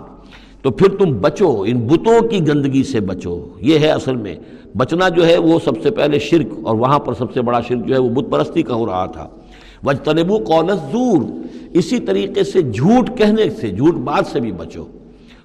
تو 0.62 0.70
پھر 0.70 0.88
تم 0.88 1.18
بچو، 1.20 1.64
ان 1.66 1.86
بتوں 1.86 2.28
کی 2.28 2.48
گندگی 2.48 2.82
سے 2.82 3.00
بچو۔ 3.00 3.48
یہ 3.60 3.78
ہے 3.78 3.88
اصل 3.88 4.16
میں۔ 4.16 4.34
بچنا 4.76 5.08
جو 5.08 5.26
ہے 5.26 5.36
وہ 5.38 5.58
سب 5.64 5.82
سے 5.82 5.90
پہلے 5.90 6.18
شرک، 6.18 6.46
اور 6.62 6.76
وہاں 6.76 6.98
پر 6.98 7.14
سب 7.14 7.32
سے 7.34 7.42
بڑا 7.42 7.60
شرک 7.60 7.86
جو 7.86 7.94
ہے 7.94 8.00
وہ 8.00 8.08
بت 8.08 8.30
پرستی 8.30 8.62
کا 8.62 8.74
ہو 8.74 8.86
رہا 8.86 9.06
تھا۔ 9.06 9.28
وج 9.84 9.96
طلبو 10.04 10.38
زور 10.92 11.22
اسی 11.72 11.98
طریقے 11.98 12.44
سے 12.44 12.62
جھوٹ 12.62 13.10
کہنے 13.18 13.50
سے، 13.50 13.70
جھوٹ 13.70 13.94
بات 13.94 14.26
سے 14.26 14.40
بھی 14.40 14.52
بچو۔ 14.52 14.84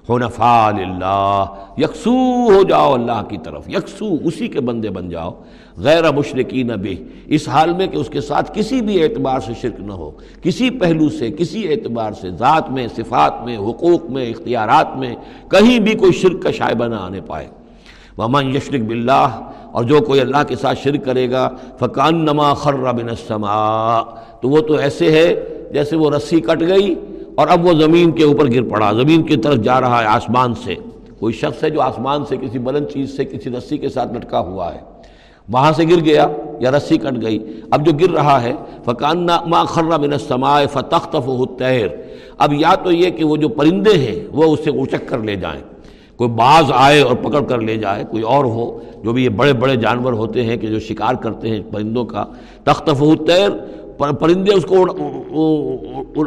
اللہ 0.10 1.46
یکسو، 1.78 2.12
ہو 2.52 2.64
جاؤ 2.64 2.94
اللہ 2.94 3.22
کی 3.30 3.38
طرف، 3.44 3.70
یکسو، 3.70 4.16
اسی 4.24 4.48
کے 4.48 4.60
بندے 4.60 4.90
بن 4.90 5.10
جاؤ۔ 5.10 5.32
غیر 5.84 6.12
مشرقی 6.12 6.64
نہ 6.64 6.74
بے 6.74 6.94
اس 7.28 7.48
حال 7.50 7.74
میں 7.74 7.88
کہ 7.88 7.98
اس 7.98 8.10
کے 8.10 8.22
ساتھ 8.22 8.52
کسی 8.54 8.82
بھی 8.82 9.04
اعتبار 9.04 9.40
سے 9.40 9.54
شرک 9.62 9.80
نہ 9.80 9.94
ہو، 9.94 10.12
کسی 10.42 10.70
پہلو 10.70 11.10
سے، 11.10 11.32
کسی 11.32 11.68
اعتبار 11.74 12.12
سے، 12.12 12.30
ذات 12.30 12.72
میں، 12.72 12.88
صفات 12.96 13.44
میں، 13.46 13.58
حقوق 13.58 14.10
میں، 14.10 14.30
اختیارات 14.30 14.98
میں 14.98 15.16
کہیں 15.52 15.80
بھی 15.80 15.96
کوئی 15.96 16.12
شرک 16.12 16.44
کا 16.44 16.52
شائبہ 16.52 16.86
نہ 16.86 16.96
آنے 16.96 17.22
پائے۔ 17.22 17.48
ومن 18.18 18.56
یشرک 18.56 18.82
باللہ 18.82 19.42
اور 19.72 19.84
جو 19.84 20.00
کوئی 20.00 20.20
اللہ 20.20 20.44
کے 20.48 20.56
ساتھ 20.56 20.80
شرک 20.84 21.06
کرے 21.06 21.32
گا 21.32 21.50
فقان 21.80 22.26
نما 22.26 22.54
خر 22.54 22.74
بن 22.74 23.10
السماء 23.10 24.02
تو 24.42 24.50
وہ 24.50 24.62
تو 24.62 24.74
ایسے 24.74 25.12
ہے 25.12 25.46
جیسے 25.74 25.96
وہ 25.96 26.12
رسی 26.12 26.40
کٹ 26.40 26.62
گئی 26.62 26.96
اور 27.36 27.48
اب 27.48 27.66
وہ 27.66 27.74
زمین 27.74 28.12
کے 28.12 28.24
اوپر 28.24 28.52
گر 28.52 28.64
پڑا، 28.64 28.92
زمین 28.92 29.24
کی 29.24 29.38
طرف 29.38 29.58
جا 29.58 29.82
رہا 29.82 30.02
ہے 30.02 30.06
آسمان 30.06 30.54
سے۔ 30.54 30.76
کوئی 31.20 31.34
شخص 31.34 31.64
ہے 31.64 31.70
جو 31.70 31.82
آسمان 31.82 32.26
سے 32.26 32.38
کسی 32.38 32.60
بلند 32.60 32.86
چیز 32.94 33.16
سے، 33.18 33.26
کسی 33.26 33.50
رسی 33.50 33.78
کے 33.78 33.90
ساتھ 33.90 34.14
لٹکا 34.14 34.40
ہوا 34.40 34.74
ہے۔ 34.74 34.80
وہاں 35.52 35.72
سے 35.72 35.84
گر 35.84 36.04
گیا 36.06 36.28
یا 36.60 36.72
رسی 36.72 36.98
کٹ 36.98 37.22
گئی۔ 37.22 37.62
اب 37.72 37.86
جو 37.86 37.92
گر 38.00 38.10
رہا 38.10 38.42
ہے 38.44 38.52
فقان 38.86 39.28
ما 39.46 39.64
خرہ 39.64 39.98
من 39.98 40.14
السماء 40.14 40.62
فتختف 40.72 41.30
تیر 41.60 41.88
اب 42.38 42.54
یا 42.54 42.76
تو 42.76 42.92
یہ 42.92 43.10
کہ 43.10 43.24
وہ 43.24 43.38
جو 43.38 43.50
پرندے 43.50 43.98
ہیں، 43.98 44.28
وہ 44.32 44.44
اس 44.44 44.60
سے 44.64 44.70
اچک 44.70 45.10
کر 45.10 45.20
لے 45.20 45.36
جائیں۔ 45.36 45.62
کوئی 46.18 46.30
باز 46.30 46.72
آئے 46.76 47.02
اور 47.02 47.16
پکڑ 47.16 47.42
کر 47.42 47.62
لے 47.62 47.78
جائے، 47.78 48.04
کوئی 48.12 48.24
اور 48.24 48.46
ہو، 48.46 48.80
جو 49.04 49.14
بھی 49.14 49.24
یہ 49.24 49.30
بڑے 49.30 49.54
بڑے 49.54 49.76
جانور 49.76 50.14
ہوتے 50.14 50.44
ہیں 50.44 50.58
کہ 50.58 50.68
جو 50.68 50.80
شکار 50.80 51.14
کرتے 51.14 51.50
ہیں 51.50 51.60
پرندوں 51.72 52.06
کا۔ 52.06 52.26
تختف 52.64 53.04
تیر 53.28 53.50
پرندے 54.00 54.54
اس 54.54 54.66
کو 54.66 54.86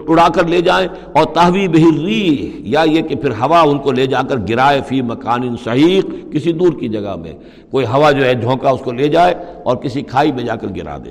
اڑا 0.09 0.29
کر 0.35 0.47
لے 0.47 0.61
جائیں 0.61 0.89
اور 1.13 1.25
تحوی 1.25 1.69
بہری 1.69 2.53
یا 2.59 2.81
یہ 2.81 3.03
کہ 3.03 3.15
پھر 3.15 3.31
ہوا 3.31 3.61
ان 3.61 3.79
کو 3.79 3.93
لے 3.93 4.07
جا 4.07 4.23
کر 4.23 4.37
گرائے 4.49 4.81
فی 4.87 5.03
مکان 5.03 5.57
صحیح 5.65 6.01
کسی 6.33 6.53
دور 6.53 6.73
کی 6.73 6.89
جگہ 6.89 7.17
میں۔ 7.17 7.33
کوئی 7.71 7.87
ہوا 7.87 8.11
جو 8.11 8.25
ہے 8.25 8.35
جھونکا 8.35 8.71
اس 8.71 8.81
کو 8.81 8.93
لے 8.93 9.09
جائے 9.09 9.35
اور 9.63 9.77
کسی 9.77 10.03
کھائی 10.03 10.33
میں 10.33 10.45
جا 10.45 10.57
کر 10.57 10.67
گرا 10.77 10.99
دے۔ 10.99 11.11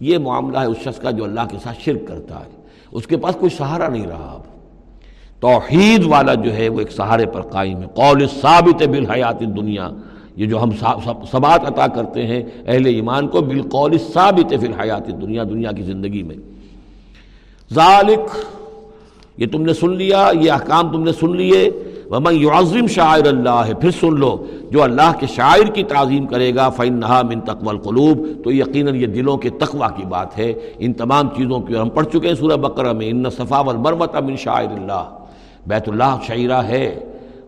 یہ 0.00 0.18
معاملہ 0.18 0.58
ہے 0.58 0.66
اس 0.66 0.76
شخص 0.84 0.98
کا 0.98 1.10
جو 1.10 1.24
اللہ 1.24 1.40
کے 1.50 1.56
ساتھ 1.62 1.78
شرک 1.84 2.08
کرتا 2.08 2.40
ہے۔ 2.40 2.50
اس 2.92 3.06
کے 3.06 3.16
پاس 3.16 3.36
کوئی 3.36 3.50
سہارا 3.56 3.88
نہیں 3.88 4.06
رہا 4.06 4.38
اب۔ 4.38 4.50
توحید 5.40 6.06
والا 6.06 6.34
جو 6.34 6.54
ہے 6.54 6.68
وہ 6.68 6.78
ایک 6.78 6.92
سہارے 6.92 7.26
پر 7.26 7.40
قائم 7.40 7.78
ہے۔ 7.78 7.86
قول 7.94 8.26
ثابت 8.40 8.82
بالحیات 8.82 9.40
دنیا 9.40 9.88
یہ 10.36 10.46
جو 10.46 10.62
ہم 10.62 10.70
ثبات 11.30 11.60
عطا 11.66 11.86
کرتے 11.86 12.26
ہیں 12.26 12.42
اہل 12.66 12.86
ایمان 12.86 13.28
کو 13.28 13.40
بالقول 13.40 13.98
ثابت 14.12 14.54
فی 14.60 14.66
الحیات 14.66 15.06
دنیا 15.06 15.42
دنیا 15.42 15.72
کی 15.72 15.82
زندگی 15.82 16.22
میں۔ 16.22 16.36
ذالک، 17.74 18.46
یہ 19.36 19.46
تم 19.46 19.62
نے 19.62 19.74
سن 19.74 19.96
لیا، 19.96 20.30
یہ 20.40 20.52
احکام 20.52 20.92
تم 20.92 21.02
نے 21.02 21.12
سن 21.12 21.36
لیے۔ 21.36 21.70
ومن 22.10 22.34
يعظم 22.34 22.86
شاعر 22.86 23.26
اللہ 23.26 23.62
ہے 23.66 23.74
پھر 23.74 23.90
سن 23.90 24.14
لو۔ 24.14 24.46
جو 24.70 24.82
اللہ 24.82 25.12
کے 25.18 25.26
شاعر 25.26 25.66
کی 25.74 25.82
تعظیم 25.82 26.26
کرے 26.26 26.54
گا، 26.54 26.68
فَإِنَّهَا 26.68 27.22
مِن 27.22 27.40
تقوى 27.40 27.68
القلوب، 27.68 28.44
تو 28.44 28.52
یقیناً 28.52 28.94
یہ 28.94 29.06
دلوں 29.06 29.36
کے 29.36 29.50
تقوی 29.50 29.86
کی 29.96 30.02
بات 30.08 30.38
ہے۔ 30.38 30.52
ان 30.78 30.92
تمام 30.92 31.28
چیزوں 31.28 31.60
کی 31.60 31.76
ہم 31.76 31.88
پڑھ 31.88 32.06
چکے 32.06 32.28
ہیں 32.28 32.34
سورہ 32.34 32.56
بقرہ 32.56 32.92
میں 32.92 33.10
ان 33.10 33.30
صفا 33.30 33.60
والمروۃ 33.60 34.22
من 34.22 34.36
شاعر 34.36 34.72
اللہ 34.76 35.18
بیت 35.66 35.88
اللہ 35.88 36.16
شعیرہ 36.26 36.62
ہے 36.62 36.98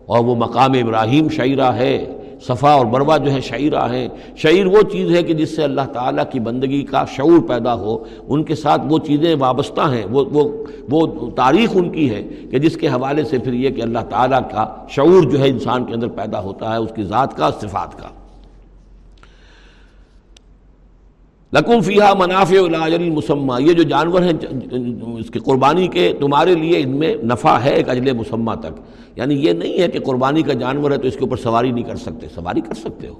اور 0.05 0.19
وہ 0.19 0.35
مقام 0.35 0.71
ابراہیم 0.73 1.29
شعیرہ 1.29 1.71
ہے۔ 1.71 2.17
صفا 2.47 2.71
اور 2.71 2.85
بروا 2.85 3.17
جو 3.17 3.31
ہے 3.31 3.41
شعیرہ 3.41 3.93
ہیں۔ 3.93 4.07
شعیر 4.35 4.65
وہ 4.65 4.81
چیز 4.91 5.15
ہے 5.15 5.23
کہ 5.23 5.33
جس 5.33 5.55
سے 5.55 5.63
اللہ 5.63 5.81
تعالیٰ 5.93 6.23
کی 6.31 6.39
بندگی 6.39 6.83
کا 6.83 7.05
شعور 7.05 7.47
پیدا 7.47 7.73
ہو، 7.73 8.03
ان 8.27 8.43
کے 8.43 8.55
ساتھ 8.55 8.81
وہ 8.89 8.99
چیزیں 8.99 9.35
وابستہ 9.39 9.81
ہیں، 9.81 10.05
وہ 10.11 10.25
وہ 10.31 10.63
وہ 10.89 11.31
تاریخ 11.35 11.69
ان 11.73 11.89
کی 11.89 12.09
ہے 12.09 12.23
کہ 12.51 12.59
جس 12.59 12.77
کے 12.77 12.87
حوالے 12.87 13.23
سے 13.23 13.37
پھر 13.37 13.53
یہ 13.53 13.69
کہ 13.69 13.81
اللہ 13.81 13.99
تعالیٰ 14.09 14.41
کا 14.51 14.85
شعور 14.89 15.23
جو 15.23 15.39
ہے 15.39 15.49
انسان 15.49 15.85
کے 15.85 15.93
اندر 15.93 16.07
پیدا 16.07 16.41
ہوتا 16.41 16.71
ہے، 16.71 16.77
اس 16.77 16.91
کی 16.95 17.03
ذات 17.03 17.37
کا، 17.37 17.49
صفات 17.61 17.99
کا۔ 17.99 18.07
لکم 21.53 21.81
فیحہ 21.81 22.13
منافع 22.19 22.55
العجل 22.65 22.93
المسمہ۔ 22.93 23.61
یہ 23.61 23.73
جو 23.73 23.83
جانور 23.83 24.21
ہیں، 24.21 24.33
اس 25.19 25.29
کے 25.29 25.39
قربانی 25.39 25.87
کے 25.87 26.13
تمہارے 26.19 26.55
لیے 26.55 26.79
ان 26.79 26.89
میں 26.89 27.15
نفع 27.15 27.57
ہے 27.57 27.69
ایک 27.69 27.89
اجل 27.89 28.13
مسمہ 28.13 28.51
تک۔ 28.53 28.81
یعنی 29.15 29.35
یہ 29.35 29.51
نہیں 29.51 29.81
ہے 29.81 29.87
کہ 29.87 29.99
قربانی 29.99 30.41
کا 30.41 30.53
جانور 30.53 30.91
ہے 30.91 30.97
تو 30.97 31.07
اس 31.07 31.13
کے 31.13 31.19
اوپر 31.19 31.37
سواری 31.37 31.71
نہیں 31.71 31.83
کر 31.83 31.95
سکتے۔ 31.95 32.27
سواری 32.35 32.61
کر 32.61 32.73
سکتے 32.73 33.07
ہو۔ 33.07 33.13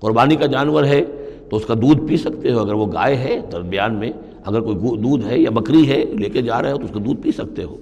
قربانی 0.00 0.36
کا 0.36 0.46
جانور 0.46 0.84
ہے 0.84 1.04
تو 1.50 1.56
اس 1.56 1.66
کا 1.66 1.74
دودھ 1.74 2.06
پی 2.08 2.16
سکتے 2.16 2.52
ہو۔ 2.52 2.60
اگر 2.60 2.72
وہ 2.72 2.86
گائے 2.92 3.16
ہے 3.16 3.40
درمیان 3.52 3.94
میں 3.94 4.12
اگر 4.44 4.60
کوئی 4.60 4.76
دودھ 4.76 5.26
ہے 5.26 5.38
یا 5.38 5.50
بکری 5.50 5.88
ہے 5.88 6.04
لے 6.04 6.28
کے 6.28 6.42
جا 6.42 6.62
رہے 6.62 6.72
ہو 6.72 6.76
تو 6.76 6.84
اس 6.84 6.90
کا 6.90 7.00
دودھ 7.06 7.20
پی 7.20 7.32
سکتے 7.32 7.62
ہو۔ 7.62 7.76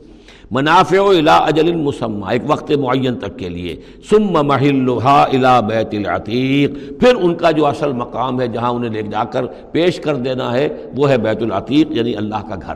منافع 0.50 0.98
الا 0.98 1.36
اجل 1.36 1.74
مسمہ 1.74 2.26
ایک 2.26 2.42
وقت 2.46 2.72
معین 2.72 3.14
تک 3.14 3.38
کے 3.38 3.48
لیے۔ 3.48 3.76
سم 4.10 4.46
محلها 4.46 5.24
الا 5.32 5.60
بیت 5.60 5.88
العتیق۔ 5.92 7.00
پھر 7.00 7.14
ان 7.14 7.34
کا 7.34 7.50
جو 7.50 7.66
اصل 7.66 7.92
مقام 7.92 8.40
ہے 8.40 8.48
جہاں 8.48 8.70
انہیں 8.70 8.90
لے 8.90 9.02
جا 9.02 9.24
کر 9.24 9.46
پیش 9.46 10.00
کر 10.00 10.14
دینا 10.14 10.52
ہے، 10.52 10.68
وہ 10.96 11.10
ہے 11.10 11.18
بیت 11.18 11.42
العتیق 11.42 11.86
یعنی 11.90 12.14
اللہ 12.14 12.48
کا 12.48 12.54
گھر۔ 12.66 12.74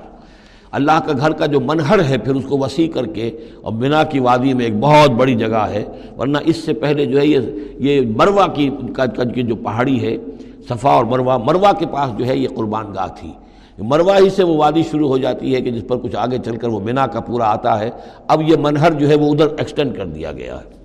اللہ 0.71 1.01
کا 1.07 1.13
گھر 1.19 1.31
کا 1.31 1.47
جو 1.47 1.61
منہر 1.61 2.05
ہے، 2.05 2.19
پھر 2.19 2.35
اس 2.35 2.45
کو 2.49 2.59
وسیع 2.59 2.89
کر 2.89 3.07
کے، 3.07 3.31
اور 3.63 3.73
بنا 3.73 4.03
کی 4.03 4.21
وادی 4.21 4.55
میں 4.55 4.65
ایک 4.65 4.75
بہت 4.81 5.11
بڑی 5.11 5.35
جگہ 5.35 5.67
ہے۔ 5.71 5.85
ورنہ 6.19 6.39
اس 6.45 6.57
سے 6.57 6.73
پہلے 6.73 7.07
جو 7.07 7.21
ہے، 7.21 7.27
یہ 7.27 7.39
یہ 7.79 8.01
مروا 8.17 8.47
کی 8.47 8.71
کی 9.35 9.43
جو 9.43 9.57
پہاڑی 9.57 10.01
ہے، 10.01 10.17
صفا 10.69 10.91
اور 10.91 11.05
مروا 11.05 11.37
مروا 11.37 11.73
کے 11.73 11.87
پاس 11.87 12.19
جو 12.19 12.27
ہے، 12.27 12.37
یہ 12.37 12.49
قربان 12.57 12.87
گاہ 12.95 13.07
تھی۔ 13.21 13.33
مروا 13.81 14.19
ہی 14.19 14.31
سے 14.31 14.45
وہ 14.45 14.57
وادی 14.57 14.83
شروع 14.83 15.09
ہو 15.09 15.19
جاتی 15.19 15.55
ہے 15.55 15.61
کہ 15.61 15.71
جس 15.71 15.89
پر 15.89 15.97
کچھ 15.97 16.17
آگے 16.17 16.39
چل 16.45 16.57
کر 16.57 16.69
وہ 16.69 16.81
بنا 16.81 17.07
کا 17.07 17.21
پورا 17.21 17.45
آتا 17.45 17.81
ہے۔ 17.81 17.91
اب 18.29 18.43
یہ 18.43 18.57
منہر 18.61 18.93
جو 18.93 19.09
ہے 19.09 19.15
وہ 19.15 19.33
ادھر 19.33 19.47
ایکسٹینڈ 19.59 19.97
کر 19.97 20.07
دیا 20.07 20.33
گیا 20.33 20.57
ہے۔ 20.57 20.81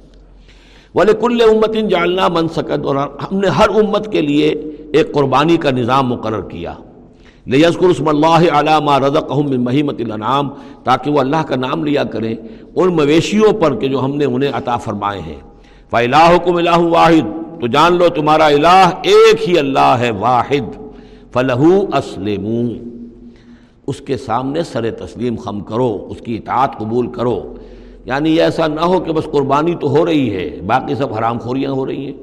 والے 0.95 1.13
کل 1.13 1.41
امت 1.41 1.89
جالنا 1.89 2.27
من 2.27 2.47
سکت 2.47 2.85
اور 2.85 2.95
ہم 2.95 3.39
نے 3.39 3.47
ہر 3.47 3.69
امت 3.69 4.11
کے 4.11 4.21
لیے 4.21 4.49
ایک 4.93 5.13
قربانی 5.13 5.57
کا 5.57 5.71
نظام 5.71 6.09
مقرر 6.09 6.41
کیا۔ 6.41 6.73
لیزکر 7.45 7.85
اسم 7.85 8.07
اللہ 8.07 8.51
علامہ 8.51 8.99
رضم 8.99 9.63
مہیمت 9.63 9.95
الانعام 9.99 10.49
تاکہ 10.83 11.11
وہ 11.11 11.19
اللہ 11.19 11.43
کا 11.43 11.55
نام 11.55 11.85
لیا 11.85 12.03
کریں 12.03 12.35
ان 12.75 12.95
مویشیوں 12.95 13.53
پر 13.53 13.75
کہ 13.75 13.87
جو 13.87 13.99
ہم 13.99 14.15
نے 14.15 14.25
انہیں 14.25 14.51
عطا 14.53 14.77
فرمائے 14.77 15.21
ہیں۔ 15.21 15.39
فلاحکم 15.89 16.55
الہ 16.55 16.77
واحد۔ 16.77 17.45
تو 17.61 17.67
جان 17.67 17.97
لو 17.97 18.09
تمہارا 18.09 18.45
الہ 18.45 18.89
ایک 19.03 19.49
ہی 19.49 19.59
اللہ 19.59 19.95
ہے، 19.99 20.11
واحد۔ 20.11 20.84
فلح 21.36 21.61
اسلم 21.97 22.71
اس 23.88 24.01
کے 24.01 24.17
سامنے 24.17 24.63
سر 24.63 24.91
تسلیم 24.91 25.36
خم 25.36 25.59
کرو، 25.59 26.07
اس 26.09 26.17
کی 26.21 26.36
اطاعت 26.36 26.77
قبول 26.77 27.07
کرو۔ 27.07 27.53
یعنی 28.05 28.39
ایسا 28.39 28.67
نہ 28.67 28.81
ہو 28.81 28.99
کہ 28.99 29.13
بس 29.13 29.23
قربانی 29.23 29.75
تو 29.75 29.89
ہو 29.89 30.05
رہی 30.05 30.36
ہے، 30.36 30.61
باقی 30.67 30.95
سب 30.95 31.13
حرام 31.13 31.39
خوریاں 31.39 31.71
ہو 31.71 31.86
رہی 31.86 32.05
ہیں۔ 32.05 32.13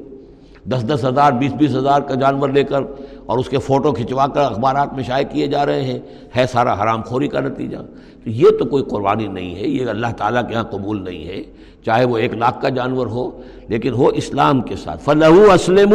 دس 0.69 0.95
دس 0.95 1.05
ہزار، 1.05 1.33
بیس 1.33 1.53
بیس 1.53 1.75
ہزار 1.75 2.01
کا 2.01 2.15
جانور 2.15 2.49
لے 2.49 2.65
کر 2.65 2.81
اور 3.27 3.39
اس 3.39 3.49
کے 3.49 3.59
فوٹو 3.59 3.93
کھنچوا 3.93 4.27
کر 4.27 4.41
اخبارات 4.41 4.95
میں 4.95 5.03
شائع 5.03 5.25
کیے 5.33 5.47
جا 5.47 5.67
رہے 5.67 5.83
ہیں۔ 5.83 5.99
ہے 6.37 6.45
سارا 6.53 6.83
حرام 6.83 7.03
خوری 7.03 7.29
کا 7.29 7.41
نتیجہ۔ 7.41 7.77
تو 8.25 8.31
یہ 8.31 8.49
تو 8.59 8.65
کوئی 8.65 8.85
قربانی 8.85 9.27
نہیں 9.27 9.55
ہے، 9.55 9.69
یہ 9.69 9.87
اللہ 9.87 10.07
تعالیٰ 10.17 10.49
کے 10.49 10.55
ہاں 10.55 10.65
قبول 10.65 11.05
نہیں 11.05 11.25
ہے۔ 11.25 11.43
چاہے 11.87 12.05
وہ 12.05 12.19
ایک 12.19 12.35
لاکھ 12.35 12.63
کا 12.63 12.69
جانور 12.69 13.07
ہو، 13.07 13.31
لیکن 13.69 13.93
ہو 13.93 14.07
اسلام 14.07 14.61
کے 14.61 14.77
ساتھ۔ 14.77 15.03
فلاح 15.05 15.55
اسلم 15.55 15.95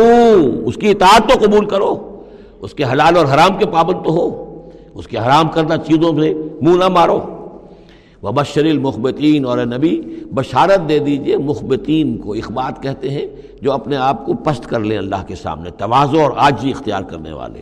اس 0.65 0.75
کی 0.75 0.89
اطاعت 0.89 1.21
تو 1.29 1.45
قبول 1.45 1.65
کرو۔ 1.65 2.13
اس 2.61 2.73
کے 2.73 2.83
حلال 2.83 3.17
اور 3.17 3.25
حرام 3.25 3.57
کے 3.57 3.65
پابند 3.65 4.05
تو 4.05 4.11
ہو۔ 4.11 4.43
اس 4.93 5.07
کے 5.07 5.17
حرام 5.17 5.47
کردہ 5.47 5.75
چیزوں 5.87 6.13
میں 6.13 6.33
منہ 6.61 6.75
نہ 6.75 6.87
مارو۔ 6.87 7.19
وہ 8.21 8.31
بشر 8.31 8.65
المخبتین 8.65 9.45
اور 9.45 9.57
نبی، 9.57 10.01
بشارت 10.31 10.89
دے 10.89 10.99
دیجیے 10.99 11.37
مخبتین 11.37 12.17
کو 12.17 12.33
اخبات 12.33 12.83
کہتے 12.83 13.09
ہیں 13.09 13.25
جو 13.61 13.71
اپنے 13.71 13.97
آپ 13.97 14.25
کو 14.25 14.33
پست 14.33 14.65
کر 14.65 14.79
لیں 14.79 14.97
اللہ 14.97 15.15
کے 15.27 15.35
سامنے 15.35 15.69
توازو 15.69 16.21
اور 16.21 16.31
آجی 16.37 16.69
اختیار 16.69 17.01
کرنے 17.01 17.31
والے۔ 17.31 17.61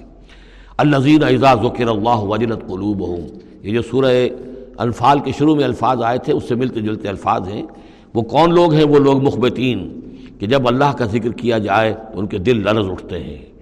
الزین 0.78 1.24
اعزاز 1.24 1.58
ذکر 1.58 1.88
اللہ 1.88 2.18
وجلت 2.18 2.68
قلوب 2.68 3.08
ہوں 3.08 3.22
یہ 3.64 3.74
جو 3.74 3.82
سورہ 3.82 4.28
انفال 4.78 5.20
کے 5.20 5.32
شروع 5.38 5.56
میں 5.56 5.64
الفاظ 5.64 6.02
آئے 6.02 6.18
تھے، 6.18 6.34
اس 6.34 6.48
سے 6.48 6.56
ملتے 6.56 6.80
جلتے 6.80 7.08
الفاظ 7.08 7.48
ہیں۔ 7.48 7.64
وہ 8.14 8.22
کون 8.22 8.54
لوگ 8.54 8.74
ہیں؟ 8.74 8.84
وہ 8.84 9.00
لوگ 9.00 9.24
مخبتین، 9.24 10.00
کہ 10.39 10.48
جب 10.48 10.68
اللہ 10.68 10.91
کا 10.98 11.06
ذکر 11.06 11.32
کیا 11.32 11.58
جائے 11.58 11.93
تو 12.14 12.20
ان 12.20 12.28
کے 12.28 12.38
دل 12.38 12.64
لرز 12.64 12.89
اٹھتے 12.89 13.24
ہیں۔ 13.24 13.55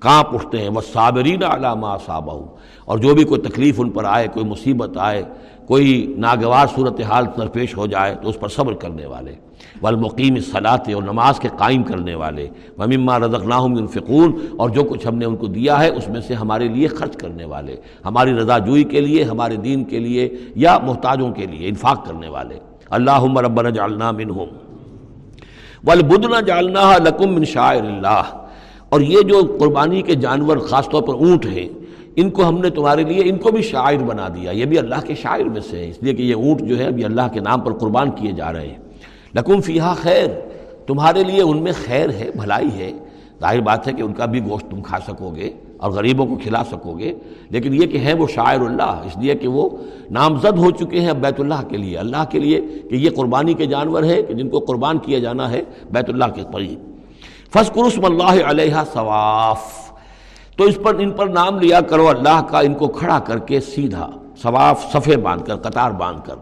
کانپ 0.00 0.34
اٹھتے 0.34 0.58
ہیں 0.58 0.68
وہ 0.68 0.80
صابرین 0.92 1.42
علامہ 1.42 1.86
صابہ 2.06 2.46
اور 2.84 2.98
جو 2.98 3.14
بھی 3.14 3.24
کوئی 3.24 3.40
تکلیف 3.40 3.80
ان 3.80 3.90
پر 3.90 4.04
آئے، 4.04 4.28
کوئی 4.28 4.46
مصیبت 4.46 4.98
آئے، 4.98 5.22
کوئی 5.66 6.14
ناگوار 6.18 6.66
صورت 6.74 7.00
حال 7.00 7.26
درپیش 7.38 7.76
ہو 7.76 7.86
جائے، 7.86 8.14
تو 8.22 8.28
اس 8.28 8.40
پر 8.40 8.48
صبر 8.48 8.72
کرنے 8.72 9.06
والے۔ 9.06 9.34
والمقیم 9.82 10.40
صلاح 10.40 10.76
اور 10.94 11.02
نماز 11.02 11.40
کے 11.40 11.48
قائم 11.58 11.82
کرنے 11.82 12.14
والے۔ 12.14 12.48
ومما 12.78 13.18
رضقناہم 13.18 13.78
ينفقون، 13.78 14.46
اور 14.56 14.70
جو 14.70 14.84
کچھ 14.84 15.06
ہم 15.06 15.14
نے 15.14 15.24
ان 15.24 15.36
کو 15.36 15.46
دیا 15.46 15.80
ہے، 15.80 15.88
اس 15.88 16.08
میں 16.08 16.20
سے 16.20 16.34
ہمارے 16.34 16.68
لیے 16.68 16.88
خرچ 16.88 17.16
کرنے 17.16 17.44
والے۔ 17.44 17.76
ہماری 18.04 18.32
رضا 18.32 18.58
جوئی 18.58 18.84
کے 18.84 19.00
لیے، 19.00 19.22
ہمارے 19.22 19.56
دین 19.56 19.84
کے 19.84 19.98
لیے، 19.98 20.28
یا 20.54 20.78
محتاجوں 20.78 21.32
کے 21.32 21.46
لیے، 21.46 21.68
انفاق 21.68 22.06
کرنے 22.06 22.28
والے۔ 22.28 22.58
اللہم 22.90 23.38
ربنا 23.38 23.70
جعلنا 23.70 24.10
منہم۔ 24.10 24.46
والبدن 25.84 26.44
جعلنا 26.46 26.98
لکم 26.98 27.34
من 27.34 27.44
شاعر 27.44 27.82
اللہ۔ 27.82 28.43
اور 28.94 29.00
یہ 29.00 29.20
جو 29.20 29.40
قربانی 29.60 30.02
کے 30.02 30.14
جانور 30.14 30.56
خاص 30.56 30.88
طور 30.88 31.02
پر 31.02 31.14
اونٹ 31.14 31.46
ہیں، 31.46 31.68
ان 32.16 32.30
کو 32.30 32.48
ہم 32.48 32.58
نے 32.58 32.70
تمہارے 32.70 33.02
لیے، 33.02 33.22
ان 33.24 33.38
کو 33.38 33.50
بھی 33.50 33.62
شاعر 33.62 33.96
بنا 33.96 34.28
دیا۔ 34.28 34.50
یہ 34.50 34.64
بھی 34.64 34.78
اللہ 34.78 35.00
کے 35.06 35.14
شاعر 35.14 35.44
میں 35.44 35.60
سے 35.60 35.78
ہے 35.78 35.88
اس 35.88 36.02
لیے 36.02 36.14
کہ 36.14 36.22
یہ 36.22 36.34
اونٹ 36.34 36.60
جو 36.60 36.78
ہے 36.78 36.84
ابھی 36.84 37.04
اللہ 37.04 37.28
کے 37.32 37.40
نام 37.40 37.60
پر 37.60 37.72
قربان 37.72 38.10
کیے 38.10 38.32
جا 38.32 38.52
رہے 38.52 38.66
ہیں۔ 38.66 38.78
لکم 39.34 39.60
فیہا 39.60 39.94
خیر، 39.94 40.28
تمہارے 40.86 41.24
لیے 41.24 41.42
ان 41.42 41.62
میں 41.62 41.72
خیر 41.84 42.10
ہے، 42.10 42.30
بھلائی 42.40 42.68
ہے۔ 42.78 42.92
ظاہر 43.40 43.60
بات 43.60 43.88
ہے 43.88 43.92
کہ 43.92 44.02
ان 44.02 44.12
کا 44.12 44.24
بھی 44.24 44.40
گوشت 44.48 44.70
تم 44.70 44.80
کھا 44.82 44.98
سکو 45.08 45.34
گے 45.34 45.50
اور 45.76 45.90
غریبوں 45.90 46.26
کو 46.26 46.36
کھلا 46.42 46.64
سکو 46.64 46.98
گے، 46.98 47.12
لیکن 47.50 47.74
یہ 47.74 47.86
کہ 47.86 47.98
ہیں 47.98 48.14
وہ 48.14 48.26
شاعر 48.34 48.60
اللہ، 48.60 49.02
اس 49.06 49.16
لیے 49.16 49.34
کہ 49.34 49.48
وہ 49.48 49.68
نامزد 50.10 50.58
ہو 50.58 50.70
چکے 50.70 51.00
ہیں 51.00 51.12
بیت 51.12 51.40
اللہ 51.40 51.68
کے 51.68 51.76
لیے۔ 51.76 51.98
اللہ 51.98 52.24
کے 52.30 52.38
لیے 52.38 52.60
کہ 52.90 52.94
یہ 52.94 53.10
قربانی 53.10 53.54
کے 53.54 53.66
جانور 53.66 54.02
ہے 54.02 54.22
کہ 54.22 54.34
جن 54.34 54.48
کو 54.48 54.58
قربان 54.58 54.98
کیا 54.98 55.18
جانا 55.18 55.50
ہے 55.50 55.62
بیت 55.90 56.08
اللہ 56.08 56.34
کے 56.34 56.42
قریب۔ 56.52 56.93
فص 57.54 57.72
قرسم 57.72 58.04
اللہ 58.04 58.44
علیہ 58.44 58.74
ثواف۔ 58.92 59.92
تو 60.56 60.64
اس 60.64 60.78
پر 60.82 60.94
ان 60.94 61.10
پر 61.10 61.26
نام 61.26 61.58
لیا 61.58 61.80
کرو، 61.80 62.08
اللہ 62.08 62.46
کا 62.50 62.60
ان 62.60 62.74
کو 62.74 62.88
کھڑا 62.88 63.18
کر 63.18 63.38
کے 63.38 63.60
سیدھا 63.60 64.10
ثواف 64.42 64.92
صفے 64.92 65.16
باندھ 65.16 65.46
کر، 65.46 65.56
قطار 65.56 65.90
باندھ 65.90 66.20
کر۔ 66.26 66.34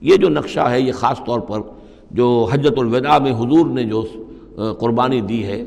یہ 0.00 0.16
جو 0.16 0.28
نقشہ 0.28 0.60
ہے، 0.60 0.80
یہ 0.80 0.92
خاص 0.92 1.18
طور 1.26 1.40
پر 1.40 1.60
جو 2.10 2.48
حجت 2.52 2.72
الوداع 2.76 3.18
میں 3.18 3.32
حضور 3.32 3.66
نے 3.66 3.84
جو 3.84 4.04
قربانی 4.54 5.20
دی 5.20 5.44
ہے، 5.44 5.64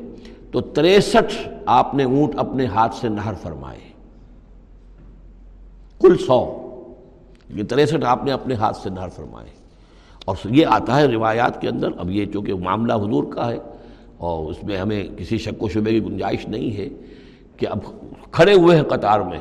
تو 0.51 0.61
تریسٹھ 0.61 1.49
آپ 1.65 1.95
نے 1.95 2.03
اونٹ 2.03 2.33
اپنے 2.37 2.65
ہاتھ 2.65 2.95
سے 2.95 3.09
نہر 3.09 3.33
فرمائے۔ 3.41 3.79
کل 6.01 6.17
سو۔ 6.17 6.57
یہ 7.49 7.63
تریسٹھ 7.63 8.05
آپ 8.05 8.23
نے 8.23 8.31
اپنے 8.31 8.55
ہاتھ 8.55 8.77
سے 8.77 8.89
نہر 8.89 9.09
فرمائے۔ 9.09 9.49
اور 10.25 10.35
یہ 10.45 10.65
آتا 10.65 10.97
ہے 10.97 11.05
روایات 11.05 11.61
کے 11.61 11.67
اندر، 11.69 11.87
اب 11.97 12.11
یہ 12.11 12.25
چونکہ 12.25 12.53
معاملہ 12.53 12.93
حضور 12.93 13.23
کا 13.23 13.49
ہے 13.49 13.57
اور 14.21 14.45
اس 14.45 14.63
میں 14.63 14.77
ہمیں 14.77 15.03
کسی 15.17 15.37
شک 15.37 15.63
و 15.63 15.69
شبے 15.69 15.91
کی 15.91 16.03
گنجائش 16.03 16.47
نہیں 16.47 16.77
ہے 16.77 16.89
کہ 17.57 17.67
اب 17.69 17.79
کھڑے 18.31 18.53
ہوئے 18.53 18.75
ہیں 18.75 18.83
قطار 18.83 19.19
میں 19.19 19.39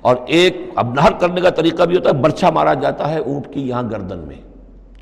اور 0.00 0.16
ایک 0.26 0.56
اب 0.74 0.94
نہر 0.94 1.12
کرنے 1.12 1.40
کا 1.40 1.50
طریقہ 1.50 1.82
بھی 1.82 1.96
ہوتا 1.96 2.10
ہے، 2.10 2.14
برچھا 2.14 2.50
مارا 2.50 2.74
جاتا 2.74 3.10
ہے 3.10 3.18
اونٹ 3.18 3.54
کی 3.54 3.68
یہاں 3.68 3.82
گردن 3.82 4.18
میں۔ 4.18 4.36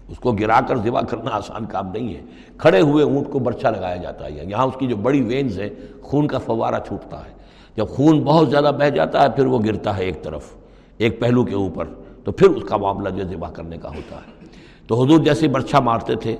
اس 0.09 0.19
کو 0.19 0.33
گرا 0.33 0.61
کر 0.69 0.77
ذبح 0.77 1.01
کرنا 1.01 1.31
آسان 1.33 1.65
کام 1.65 1.91
نہیں 1.93 2.15
ہے۔ 2.15 2.21
کھڑے 2.59 2.81
ہوئے 2.81 3.05
اونٹ 3.05 3.31
کو 3.31 3.39
برچھا 3.39 3.71
لگایا 3.71 3.97
جاتا 3.97 4.25
ہے۔ 4.25 4.45
یہاں 4.49 4.67
اس 4.67 4.75
کی 4.79 4.87
جو 4.87 4.97
بڑی 4.97 5.21
وینز 5.21 5.61
ہے 5.61 5.71
خون 6.03 6.27
کا 6.27 6.39
فوارہ 6.39 6.81
چھوٹتا 6.87 7.19
ہے۔ 7.19 7.33
جب 7.77 7.89
خون 7.89 8.21
بہت 8.21 8.51
زیادہ 8.51 8.71
بہہ 8.79 8.91
جاتا 8.91 9.23
ہے، 9.23 9.29
پھر 9.31 9.47
وہ 9.47 9.59
گرتا 9.59 9.97
ہے 9.97 10.05
ایک 10.05 10.23
طرف، 10.23 10.55
ایک 10.99 11.21
پہلو 11.21 11.45
کے 11.45 11.55
اوپر۔ 11.55 11.85
تو 12.25 12.33
پھر 12.33 12.51
اس 12.51 12.63
کا 12.69 12.77
معاملہ 12.77 13.09
جو 13.09 13.23
ذبح 13.23 13.51
کرنے 13.51 13.79
کا 13.79 13.89
ہوتا 13.89 14.17
ہے۔ 14.17 14.47
تو 14.87 15.03
حضور 15.03 15.19
جیسے 15.19 15.49
برچھا 15.49 15.81
مارتے 15.81 16.15
تھے 16.15 16.37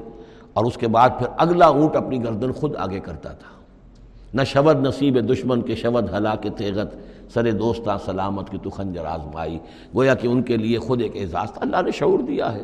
اور 0.55 0.65
اس 0.65 0.77
کے 0.77 0.89
بعد 0.89 1.11
پھر 1.19 1.27
اگلا 1.37 1.67
اونٹ 1.67 1.97
اپنی 1.97 2.25
گردن 2.25 2.53
خود 2.53 2.77
آگے 2.77 3.01
کرتا 3.01 3.29
تھا۔ 3.29 3.55
نہ 4.35 4.43
شبد 4.43 4.87
نصیب 4.87 5.33
دشمن 5.33 5.63
کے 5.63 5.75
شبد 5.75 6.15
ہلا 6.15 6.35
کے 6.35 6.51
تیغت 6.51 6.95
سر 7.35 7.51
دوستاں 7.53 7.99
سلامت 8.05 8.51
کی 8.51 8.59
تو 8.63 8.71
خنجر 8.71 9.05
آزمائی۔ 9.05 9.59
گویا 9.95 10.15
کہ 10.15 10.27
ان 10.27 10.43
کے 10.43 10.57
لیے 10.57 10.79
خود 10.79 11.03
ایک 11.03 11.13
اعزاز 11.15 11.53
تھا، 11.53 11.61
اللہ 11.61 11.77
نے 11.85 11.91
شعور 11.91 12.19
دیا 12.19 12.53
ہے۔ 12.53 12.63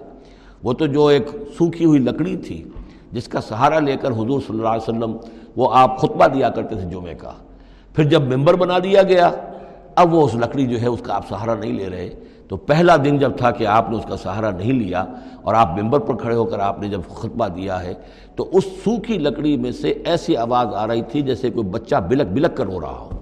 وہ 0.63 0.73
تو 0.73 0.87
جو 0.87 1.07
ایک 1.07 1.27
سوکھی 1.59 1.85
ہوئی 1.85 2.01
لکڑی 2.01 2.37
تھی، 2.37 2.65
جس 3.13 3.29
کا 3.29 3.41
سہارا 3.41 3.79
لے 3.79 3.97
کر 3.97 4.11
حضور 4.11 4.41
صلی 4.41 4.57
اللہ 4.57 4.69
علیہ 4.69 4.91
وسلم 4.91 5.17
وہ 5.57 5.69
آپ 5.73 5.99
خطبہ 5.99 6.27
دیا 6.27 6.49
کرتے 6.49 6.75
تھے 6.75 6.91
جمعے 6.91 7.15
کا۔ 7.15 7.33
پھر 7.95 8.05
جب 8.05 8.23
ممبر 8.23 8.55
بنا 8.55 8.79
دیا 8.79 9.03
گیا، 9.03 9.31
اب 9.95 10.15
وہ 10.15 10.25
اس 10.25 10.35
لکڑی 10.35 10.67
جو 10.67 10.81
ہے 10.81 10.87
اس 10.87 11.01
کا 11.03 11.15
آپ 11.15 11.29
سہارا 11.29 11.55
نہیں 11.55 11.73
لے 11.73 11.91
رہے۔ 11.91 12.11
تو 12.51 12.57
پہلا 12.57 12.97
دن 12.97 13.19
جب 13.19 13.37
تھا 13.39 13.51
کہ 13.51 13.67
آپ 13.67 13.91
نے 13.91 13.97
اس 13.97 14.05
کا 14.09 14.17
سہارا 14.17 14.51
نہیں 14.51 14.73
لیا 14.73 15.05
اور 15.43 15.55
آپ 15.55 15.79
ممبر 15.81 15.99
پر 15.99 16.17
کھڑے 16.17 16.35
ہو 16.35 16.45
کر 16.45 16.59
آپ 16.59 16.81
نے 16.81 16.89
جب 16.89 17.01
خطبہ 17.09 17.49
دیا 17.49 17.83
ہے، 17.83 17.95
تو 18.37 18.49
اس 18.53 18.65
سوکھی 18.85 19.19
لکڑی 19.19 19.57
میں 19.57 19.73
سے 19.73 19.89
ایسی 19.89 20.37
آواز 20.37 20.75
آ 20.75 20.87
رہی 20.87 21.03
تھی 21.03 21.23
جیسے 21.23 21.51
کوئی 21.51 21.69
بچہ 21.69 21.97
بلک 22.09 22.27
بلک 22.27 22.57
کر 22.57 22.67
ہو 22.67 22.81
رہا 22.81 22.99
ہو 22.99 23.19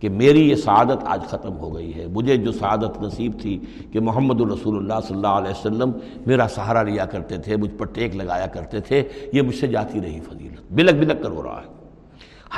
کہ 0.00 0.08
میری 0.08 0.50
یہ 0.50 0.54
سعادت 0.54 1.04
آج 1.04 1.22
ختم 1.22 1.56
ہو 1.56 1.74
گئی 1.74 1.94
ہے۔ 1.94 2.06
مجھے 2.06 2.36
جو 2.36 2.52
سعادت 2.52 3.00
نصیب 3.02 3.32
تھی 3.40 3.58
کہ 3.92 4.00
محمد 4.00 4.40
الرسول 4.40 4.76
اللہ 4.76 5.06
صلی 5.06 5.16
اللہ 5.16 5.38
علیہ 5.40 5.50
وسلم 5.50 5.90
میرا 6.26 6.46
سہارا 6.54 6.82
لیا 6.82 7.04
کرتے 7.04 7.36
تھے، 7.36 7.56
مجھ 7.56 7.74
پر 7.78 7.86
ٹیک 7.86 8.16
لگایا 8.16 8.46
کرتے 8.46 8.80
تھے، 8.80 9.02
یہ 9.32 9.42
مجھ 9.42 9.56
سے 9.56 9.66
جاتی 9.66 10.00
رہی 10.00 10.20
فضیلت۔ 10.20 10.72
بلک 10.72 10.94
بلک 10.94 11.22
کر 11.22 11.30
ہو 11.30 11.42
رہا 11.42 11.60
ہے۔ 11.60 11.68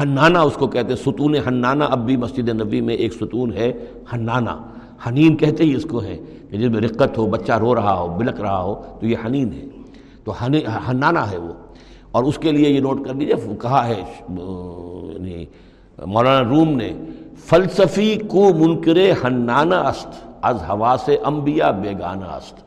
ہنانا 0.01 0.41
اس 0.41 0.55
کو 0.55 0.67
کہتے 0.67 0.89
ہیں، 0.89 0.97
ستون 0.97 1.37
ہنانا 1.37 1.85
اب 1.85 2.07
بھی 2.07 2.17
مسجد 2.17 2.49
نبی 2.49 2.81
میں 2.81 2.95
ایک 2.95 3.13
ستون 3.13 3.53
ہے 3.53 3.73
ہنانا 4.13 4.57
حنین 5.09 5.37
کہتے 5.37 5.65
ہی 5.65 5.75
اس 5.75 5.87
کو 5.91 6.03
ہے 6.03 6.19
کہ 6.51 6.59
جس 6.59 6.71
میں 6.71 6.81
رقت 6.81 7.19
ہو، 7.19 7.27
بچہ 7.27 7.53
رو 7.53 7.75
رہا 7.75 7.95
ہو، 7.95 8.17
بلک 8.19 8.41
رہا 8.41 8.63
ہو، 8.63 8.83
تو 9.01 9.07
یہ 9.07 9.17
حنین 9.27 9.53
ہے۔ 9.53 9.65
تو 10.25 10.45
ہنانا 10.89 11.31
ہے 11.31 11.37
وہ۔ 11.37 11.53
اور 12.13 12.25
اس 12.25 12.39
کے 12.39 12.53
لیے 12.53 12.71
یہ 12.71 12.81
نوٹ 12.81 13.07
کر 13.07 13.15
لیجیے 13.15 13.35
کہا 13.61 13.89
ہے 13.89 14.03
یعنی 14.29 15.45
مولانا 16.07 16.49
روم 16.49 16.69
نے، 16.69 16.93
فلسفی 17.45 18.19
کو 18.29 18.51
منکر 18.55 18.97
ہنانا 18.97 19.81
است، 19.81 20.29
از 20.43 20.57
ہوا 20.69 20.97
سے 21.05 21.17
انبیاء 21.25 21.71
بیگانہ 21.71 22.25
است۔ 22.25 22.63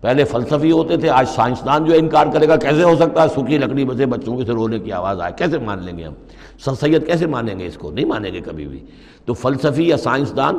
پہلے 0.00 0.24
فلسفی 0.24 0.70
ہوتے 0.70 0.96
تھے، 0.96 1.10
آج 1.10 1.28
سائنسدان 1.28 1.84
جو 1.84 1.94
انکار 1.94 2.26
کرے 2.32 2.48
گا، 2.48 2.56
کیسے 2.56 2.82
ہو 2.82 2.96
سکتا 2.96 3.22
ہے؟ 3.22 3.28
سوکھی 3.28 3.58
لکڑی 3.58 3.84
بسے 3.84 4.06
بچوں 4.06 4.36
کے 4.36 4.44
سے 4.44 4.52
رونے 4.52 4.78
کی 4.78 4.92
آواز 4.92 5.20
آئے۔ 5.20 5.32
کیسے 5.38 5.58
مان 5.58 5.82
لیں 5.82 5.98
گے 5.98 6.04
ہم؟ 6.04 6.12
سر 6.58 6.74
سید 6.74 7.06
کیسے 7.06 7.26
مانیں 7.26 7.58
گے 7.58 7.66
اس 7.66 7.76
کو؟ 7.76 7.90
نہیں 7.90 8.04
مانیں 8.04 8.30
گے 8.32 8.40
کبھی 8.40 8.68
بھی۔ 8.68 8.78
تو 9.24 9.34
فلسفی 9.34 9.88
یا 9.88 9.96
سائنسدان 9.96 10.58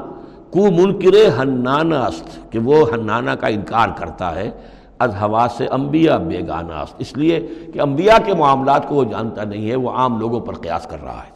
کو 0.51 0.71
منکر 0.71 1.41
ہنانا 1.41 1.99
است، 1.99 2.51
کہ 2.51 2.59
وہ 2.59 2.93
ہنانا 2.93 3.35
کا 3.35 3.47
انکار 3.47 3.89
کرتا 3.97 4.35
ہے، 4.35 4.51
از 4.99 5.15
ہوا 5.21 5.47
سے 5.57 5.67
انبیاء 5.67 6.17
بیگانہ 6.17 6.73
است۔ 6.73 6.95
اس 6.97 7.17
لیے 7.17 7.47
کہ 7.73 7.79
انبیاء 7.79 8.17
کے 8.25 8.33
معاملات 8.33 8.87
کو 8.87 8.95
وہ 8.95 9.03
جانتا 9.03 9.43
نہیں 9.43 9.69
ہے، 9.69 9.75
وہ 9.75 9.89
عام 9.89 10.19
لوگوں 10.19 10.39
پر 10.39 10.53
قیاس 10.53 10.87
کر 10.87 11.03
رہا 11.03 11.21
ہے۔ 11.27 11.31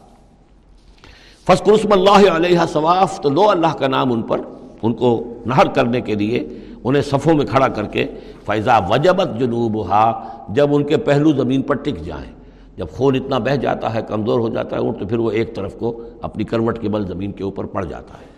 فس 1.46 1.62
قرسم 1.62 1.92
اللہ 1.92 2.36
علیہ 2.36 2.58
ثواف، 2.72 3.20
تو 3.20 3.28
لو 3.28 3.50
اللہ 3.50 3.74
کا 3.78 3.88
نام 3.88 4.12
ان 4.12 4.22
پر، 4.22 4.40
ان 4.82 4.94
کو 4.94 5.34
نہر 5.46 5.68
کرنے 5.68 6.00
کے 6.00 6.14
لیے، 6.14 6.48
انہیں 6.84 7.02
صفوں 7.02 7.34
میں 7.34 7.46
کھڑا 7.46 7.68
کر 7.68 7.84
کے 7.84 8.06
فیضا 8.46 8.78
وجبت 8.78 9.40
جنوب 9.40 9.92
جب 10.48 10.74
ان 10.74 10.84
کے 10.84 10.96
پہلو 10.96 11.32
زمین 11.32 11.62
پر 11.62 11.74
ٹک 11.74 12.04
جائیں۔ 12.04 12.32
جب 12.76 12.86
خون 12.90 13.14
اتنا 13.14 13.38
بہہ 13.38 13.56
جاتا 13.56 13.94
ہے، 13.94 14.00
کمزور 14.08 14.40
ہو 14.40 14.48
جاتا 14.48 14.76
ہے 14.76 14.92
تو 14.92 15.06
پھر 15.06 15.18
وہ 15.18 15.30
ایک 15.30 15.54
طرف 15.56 15.74
کو 15.74 16.02
اپنی 16.22 16.44
کروٹ 16.44 16.78
کے 16.78 16.88
بل 16.88 17.06
زمین 17.06 17.32
کے 17.32 17.44
اوپر 17.44 17.64
پڑ 17.64 17.84
جاتا 17.84 18.14
ہے۔ 18.14 18.35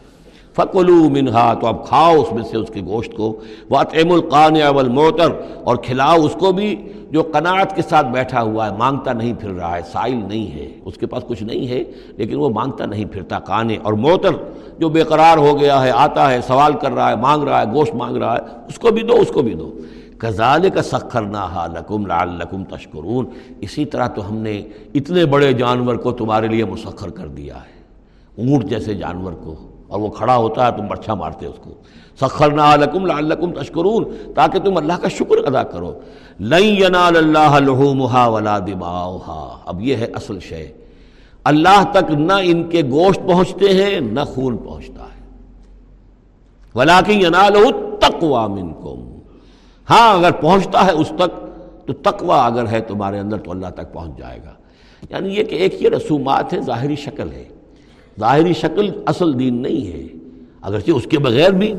فکلو 0.56 1.08
منہا 1.10 1.52
تو 1.54 1.66
اب 1.66 1.86
کھاؤ 1.86 2.20
اس 2.20 2.32
میں 2.32 2.42
سے 2.42 2.56
اس 2.56 2.70
کے 2.74 2.80
گوشت 2.86 3.14
کو۔ 3.16 3.34
واطم 3.70 4.12
القان 4.12 4.56
والمعتر، 4.74 5.32
اور 5.64 5.76
کھلاؤ 5.76 6.24
اس 6.24 6.36
کو 6.40 6.52
بھی 6.52 6.74
جو 7.10 7.22
قناعت 7.22 7.74
کے 7.76 7.82
ساتھ 7.82 8.06
بیٹھا 8.06 8.42
ہوا 8.42 8.66
ہے، 8.66 8.76
مانگتا 8.78 9.12
نہیں 9.12 9.32
پھر 9.40 9.50
رہا 9.50 9.76
ہے، 9.76 9.82
سائل 9.92 10.16
نہیں 10.28 10.54
ہے۔ 10.54 10.68
اس 10.84 10.96
کے 10.98 11.06
پاس 11.06 11.24
کچھ 11.28 11.42
نہیں 11.42 11.68
ہے، 11.68 11.82
لیکن 12.16 12.36
وہ 12.36 12.48
مانگتا 12.48 12.86
نہیں 12.86 13.04
پھرتا 13.04 13.38
کانے 13.38 13.76
اور 13.82 13.92
معتر 13.92 14.34
جو 14.78 14.88
بے 14.88 15.02
قرار 15.02 15.38
ہو 15.38 15.58
گیا 15.60 15.82
ہے، 15.82 15.90
آتا 15.90 16.30
ہے، 16.30 16.40
سوال 16.46 16.72
کر 16.72 16.92
رہا 16.92 17.08
ہے، 17.10 17.16
مانگ 17.16 17.42
رہا 17.42 17.60
ہے، 17.60 17.66
گوشت 17.74 17.94
مانگ 17.94 18.16
رہا 18.16 18.34
ہے، 18.34 18.42
اس 18.68 18.78
کو 18.78 18.90
بھی 18.90 19.02
دو، 19.02 19.14
اس 19.14 19.28
کو 19.28 19.42
بھی 19.42 19.54
دو۔ 19.54 19.70
کزال 20.18 20.68
کا 20.70 20.82
سخر 20.82 21.22
نہ 21.22 21.66
لکم 21.74 22.06
لال 22.06 22.28
لکم 22.38 22.64
تشکرون۔ 22.64 23.26
اسی 23.60 23.84
طرح 23.84 24.06
تو 24.06 24.28
ہم 24.28 24.36
نے 24.36 24.60
اتنے 24.94 25.24
بڑے 25.24 25.52
جانور 25.52 25.96
کو 25.96 26.12
تمہارے 26.12 26.48
لیے 26.48 26.64
مسخر 26.64 27.10
کر 27.10 27.26
دیا 27.28 27.56
ہے، 27.56 27.76
اونٹ 28.38 28.64
جیسے 28.64 28.94
جانور 28.94 29.32
کو۔ 29.32 29.54
اور 29.88 30.00
وہ 30.00 30.08
کھڑا 30.08 30.36
ہوتا 30.36 30.66
ہے، 30.66 30.72
تم 30.76 30.86
برچھا 30.86 31.14
مارتے 31.14 31.46
اس 31.46 31.56
کو۔ 31.64 31.70
سخرنا 32.20 32.76
لکم 32.76 33.06
لعلکم 33.06 33.52
تشکرون 33.52 34.04
تاکہ 34.34 34.58
تم 34.58 34.76
اللہ 34.76 34.92
کا 34.92 35.08
شکر 35.08 35.46
ادا 35.46 35.62
کرو۔ 35.62 36.00
لن 36.40 36.64
ینال 36.64 37.16
اللہ 37.16 37.60
لحومها 37.60 38.28
ولا 38.28 38.58
دماؤها۔ 38.58 39.56
اب 39.66 39.82
یہ 39.82 39.96
ہے 39.96 40.04
اصل 40.04 40.40
شے۔ 40.40 40.72
اللہ 41.44 41.84
تک 41.92 42.10
نہ 42.10 42.32
ان 42.42 42.68
کے 42.68 42.82
گوشت 42.90 43.20
پہنچتے 43.26 43.84
ہیں، 43.84 44.00
نہ 44.00 44.20
خون 44.20 44.56
پہنچتا 44.56 45.04
ہے۔ 45.04 45.26
ولیکن 46.74 47.20
ینالہ 47.20 47.58
التقوی 47.58 48.62
منکم 48.62 49.18
ہاں 49.90 50.14
اگر 50.14 50.30
پہنچتا 50.30 50.86
ہے 50.86 50.92
اس 50.92 51.12
تک، 51.18 51.46
تو 51.86 51.92
تقوی 51.92 52.38
اگر 52.42 52.68
ہے 52.68 52.80
تمہارے 52.80 53.18
اندر، 53.18 53.38
تو 53.38 53.50
اللہ 53.50 53.66
تک 53.66 53.92
پہنچ 53.92 54.18
جائے 54.18 54.40
گا۔ 54.44 54.52
یعنی 55.10 55.28
یہ 55.28 55.42
کہ 55.44 55.54
ایک 55.54 55.82
یہ 55.82 55.88
رسومات 55.88 56.54
ہے 56.54 56.60
ظاہری 56.60 56.96
شکل 56.96 57.32
ہے۔ 57.32 57.48
ظاہری 58.18 58.52
شکل 58.52 58.90
اصل 59.06 59.38
دین 59.38 59.62
نہیں 59.62 59.92
ہے۔ 59.92 60.06
اگرچہ 60.62 60.90
اس 60.90 61.04
کے 61.04 61.18
بغیر 61.18 61.50
بھی 61.50 61.74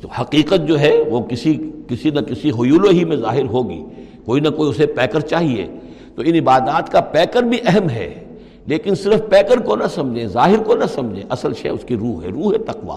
تو 0.00 0.08
حقیقت 0.20 0.68
جو 0.68 0.80
ہے 0.80 1.00
وہ 1.10 1.20
کسی 1.20 1.70
کسی 1.88 2.10
نہ 2.10 2.20
کسی 2.20 2.50
حیول 2.50 2.90
ہی 2.90 3.04
میں 3.04 3.16
ظاہر 3.16 3.44
ہوگی۔ 3.44 3.84
کوئی 4.24 4.40
نہ 4.40 4.48
کوئی 4.48 4.70
اسے 4.70 4.86
پیکر 4.86 5.20
چاہیے۔ 5.20 5.66
تو 6.14 6.22
ان 6.26 6.34
عبادات 6.34 6.92
کا 6.92 7.00
پیکر 7.00 7.42
بھی 7.42 7.58
اہم 7.66 7.90
ہے۔ 7.90 8.24
لیکن 8.66 8.94
صرف 8.94 9.20
پیکر 9.30 9.60
کو 9.60 9.76
نہ 9.76 9.84
سمجھیں 9.94 10.26
ظاہر 10.26 10.62
کو 10.62 10.74
نہ 10.74 10.84
سمجھیں 10.84 11.24
اصل 11.28 11.52
شے 11.54 11.68
اس 11.68 11.84
کی 11.86 11.96
روح 11.96 12.22
ہے، 12.22 12.28
روح 12.28 12.54
تقوا 12.66 12.96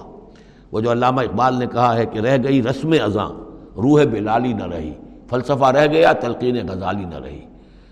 وہ 0.71 0.81
جو 0.81 0.91
علامہ 0.91 1.21
اقبال 1.21 1.55
نے 1.59 1.65
کہا 1.71 1.97
ہے 1.97 2.05
کہ 2.05 2.19
رہ 2.19 2.37
گئی 2.43 2.63
رسم 2.63 2.95
ازاں 3.03 3.29
روح 3.77 4.03
بلالی 4.03 4.53
نہ 4.53 4.65
رہی۔ 4.65 4.91
فلسفہ 5.29 5.65
رہ 5.65 5.87
گیا، 5.87 6.11
تلقین 6.11 6.67
غزالی 6.67 7.05
نہ 7.05 7.17
رہی۔ 7.23 7.39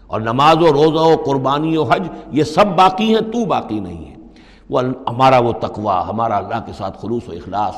اور 0.08 0.22
نماز 0.22 0.58
و 0.58 0.74
روزہ 0.74 1.00
و 1.00 1.16
قربانی 1.26 1.78
و 1.78 1.84
حج، 1.84 2.08
یہ 2.32 2.44
سب 2.44 2.66
باقی 2.76 3.04
ہیں، 3.04 3.22
تو 3.22 3.46
باقی 3.46 3.80
نہیں 3.80 4.10
ہے۔ 4.10 4.15
وہ 4.70 4.82
ہمارا 5.08 5.40
وہ 5.40 5.52
تقوا 5.52 6.10
ہمارا 6.10 6.38
اللہ 6.38 6.66
کے 6.66 6.72
ساتھ 6.78 6.98
خلوص 7.02 7.30
و 7.30 7.32
اخلاص۔ 7.32 7.76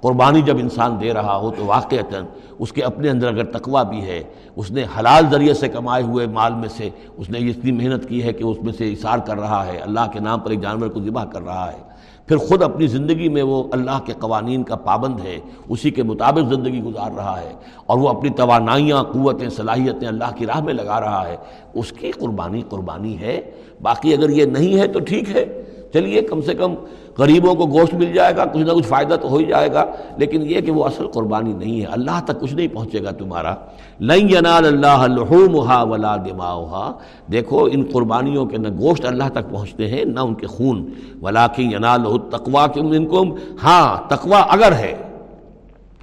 قربانی 0.00 0.42
جب 0.42 0.56
انسان 0.58 1.00
دے 1.00 1.12
رہا 1.12 1.36
ہو 1.36 1.50
تو 1.50 1.64
واقعتاً 1.66 2.24
اس 2.58 2.72
کے 2.72 2.82
اپنے 2.82 3.10
اندر 3.10 3.28
اگر 3.28 3.44
تقوا 3.44 3.82
بھی 3.82 4.04
ہے، 4.04 4.22
اس 4.56 4.70
نے 4.70 4.84
حلال 4.98 5.24
ذریعے 5.30 5.54
سے 5.54 5.68
کمائے 5.68 6.02
ہوئے 6.02 6.26
مال 6.26 6.54
میں 6.54 6.68
سے، 6.68 6.90
اس 7.16 7.30
نے 7.30 7.38
اتنی 7.38 7.72
محنت 7.72 8.08
کی 8.08 8.22
ہے 8.22 8.32
کہ 8.32 8.44
اس 8.44 8.62
میں 8.62 8.72
سے 8.72 8.92
اثار 8.92 9.18
کر 9.18 9.40
رہا 9.40 9.66
ہے، 9.66 9.78
اللہ 9.78 10.00
کے 10.12 10.20
نام 10.20 10.40
پر 10.40 10.50
ایک 10.50 10.60
جانور 10.60 10.88
کو 10.88 11.00
ذبح 11.00 11.24
کر 11.24 11.42
رہا 11.42 11.72
ہے۔ 11.72 11.90
پھر 12.26 12.36
خود 12.36 12.62
اپنی 12.62 12.86
زندگی 12.86 13.28
میں 13.28 13.42
وہ 13.42 13.64
اللہ 13.72 13.98
کے 14.04 14.12
قوانین 14.18 14.62
کا 14.62 14.76
پابند 14.76 15.20
ہے، 15.20 15.38
اسی 15.68 15.90
کے 15.90 16.02
مطابق 16.02 16.54
زندگی 16.54 16.82
گزار 16.82 17.10
رہا 17.16 17.40
ہے 17.40 17.52
اور 17.86 17.98
وہ 17.98 18.08
اپنی 18.08 18.30
توانائیاں، 18.30 19.02
قوتیں، 19.02 19.48
صلاحیتیں 19.48 20.08
اللہ 20.08 20.36
کی 20.36 20.46
راہ 20.46 20.60
میں 20.60 20.74
لگا 20.74 21.00
رہا 21.00 21.28
ہے۔ 21.28 21.36
اس 21.74 21.92
کی 21.92 22.10
قربانی 22.10 22.62
قربانی 22.68 23.20
ہے، 23.20 23.40
باقی 23.82 24.14
اگر 24.14 24.30
یہ 24.30 24.44
نہیں 24.44 24.78
ہے 24.78 24.86
تو 24.86 25.00
ٹھیک 25.00 25.36
ہے۔ 25.36 25.62
چلیے 25.92 26.22
کم 26.22 26.40
سے 26.40 26.54
کم 26.54 26.74
غریبوں 27.18 27.54
کو 27.54 27.66
گوشت 27.66 27.94
مل 27.94 28.12
جائے 28.12 28.36
گا، 28.36 28.44
کچھ 28.44 28.62
نہ 28.62 28.72
کچھ 28.72 28.86
فائدہ 28.86 29.14
تو 29.14 29.28
ہو 29.28 29.36
ہی 29.36 29.44
جائے 29.44 29.72
گا، 29.72 29.84
لیکن 30.16 30.42
یہ 30.42 30.60
کہ 30.60 30.70
وہ 30.70 30.84
اصل 30.84 31.06
قربانی 31.06 31.52
نہیں 31.52 31.80
ہے۔ 31.80 31.86
اللہ 31.86 32.20
تک 32.24 32.40
کچھ 32.40 32.54
نہیں 32.54 32.68
پہنچے 32.68 33.02
گا 33.02 33.10
تمہارا۔ 33.10 33.54
لن 34.00 34.30
ینال 34.30 34.66
اللہ 34.66 35.06
لحومها 35.06 35.90
ولا 35.90 36.16
دماؤها 36.16 36.92
دیکھو، 37.32 37.68
ان 37.72 37.84
قربانیوں 37.92 38.46
کے 38.46 38.56
نہ 38.56 38.68
گوشت 38.68 39.06
اللہ 39.06 39.24
تک 39.32 39.50
پہنچتے 39.50 39.88
ہیں، 39.88 40.04
نہ 40.04 40.20
ان 40.20 40.34
کے 40.34 40.46
خون۔ 40.46 40.90
ولاکن 41.22 41.62
ینالہ 41.62 42.08
التقوا 42.08 42.66
منکم۔ 42.76 43.34
ہاں 43.62 44.08
تقوا 44.08 44.40
اگر 44.40 44.72
ہے، 44.72 44.94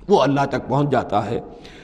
وہ 0.10 0.22
اللہ 0.22 0.42
تک 0.50 0.68
پہنچ 0.68 0.92
جاتا 0.92 1.26
ہے۔ 1.26 1.40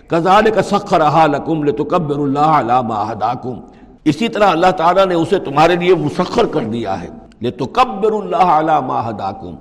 کذالک 0.08 0.62
سخرها 0.64 1.26
لکم 1.26 1.64
لتکبروا 1.64 2.26
اللہ 2.26 2.40
علی 2.40 2.88
ما 2.88 3.14
هداکم 3.14 3.60
اسی 4.06 4.28
طرح 4.28 4.48
اللہ 4.48 4.72
تعالیٰ 4.78 5.06
نے 5.06 5.16
اسے 5.16 5.40
تمہارے 5.40 5.76
لیے 5.76 5.96
مسخر 5.96 6.46
کر 6.46 6.64
دیا 6.64 7.02
ہے۔ 7.02 7.10
تو 7.58 7.66
کبر 7.66 8.12
اللہ 8.12 8.50
علیہ 8.58 8.80
ماہداکم 8.86 9.56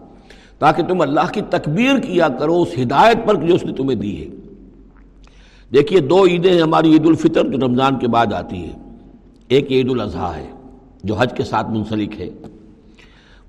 تاکہ 0.59 0.83
تم 0.83 1.01
اللہ 1.01 1.33
کی 1.33 1.41
تکبیر 1.51 1.99
کیا 1.99 2.29
کرو، 2.29 2.61
اس 2.63 2.79
ہدایت 2.83 3.27
پر 3.27 3.35
جو 3.35 3.55
اس 3.55 3.65
نے 3.65 3.73
تمہیں 3.73 3.99
دی 3.99 4.15
ہے۔ 4.21 4.29
دیکھیے، 5.73 6.01
دو 6.01 6.25
عیدیں 6.25 6.61
ہماری 6.63 6.93
عید 6.93 7.07
الفطر، 7.07 7.45
جو 7.45 7.67
رمضان 7.67 7.99
کے 7.99 8.09
بعد 8.09 8.33
آتی 8.33 8.65
ہے 8.65 8.73
ایک 9.49 9.71
عید 9.71 9.91
الاضحیٰ 9.91 10.35
ہے، 10.35 10.51
جو 11.05 11.15
حج 11.15 11.33
کے 11.37 11.45
ساتھ 11.45 11.71
منسلک 11.71 12.21
ہے۔ 12.21 12.31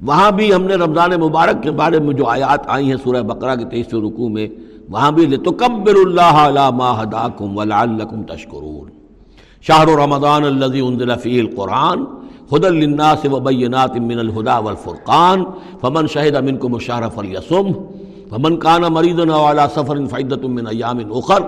وہاں 0.01 0.31
بھی 0.31 0.53
ہم 0.53 0.63
نے 0.63 0.75
رمضان 0.75 1.11
مبارک 1.19 1.63
کے 1.63 1.71
بارے 1.71 1.99
میں 1.99 2.13
جو 2.13 2.25
آیات 2.27 2.61
آئی 2.67 2.89
ہیں، 2.89 2.97
سورہ 3.03 3.21
بقرہ 3.21 3.55
کے 3.55 3.65
تیسرے 3.65 3.99
رکوع 3.99 4.29
میں، 4.29 4.47
وہاں 4.89 5.11
بھی 5.11 5.25
لتکبر 5.25 5.95
اللہ 6.05 6.35
علی 6.47 6.65
ما 6.77 6.89
ہداکم 7.01 7.57
ولعلکم 7.57 8.23
تشکرون۔ 8.23 9.02
شہر 9.67 9.87
رمضان 9.97 10.43
الذي 10.45 10.79
انزل 10.85 11.11
فيه 11.23 11.41
القرآن 11.41 11.99
خد 12.49 12.65
الناس 12.65 13.21
وبینات 13.33 13.93
من 14.07 14.19
الہدا 14.23 14.57
والفرقان، 14.65 15.43
فمن 15.81 16.07
شہد 16.13 16.35
منکم 16.47 16.73
الشہر 16.73 17.03
فلیصم، 17.15 17.69
فمن 18.29 18.57
کان 18.65 18.81
مریضا 18.93 19.37
وعلى 19.43 19.65
سفر 19.75 19.97
فعدۃ 20.11 20.43
من 20.55 20.67
ایام 20.73 20.99
اخر، 21.19 21.41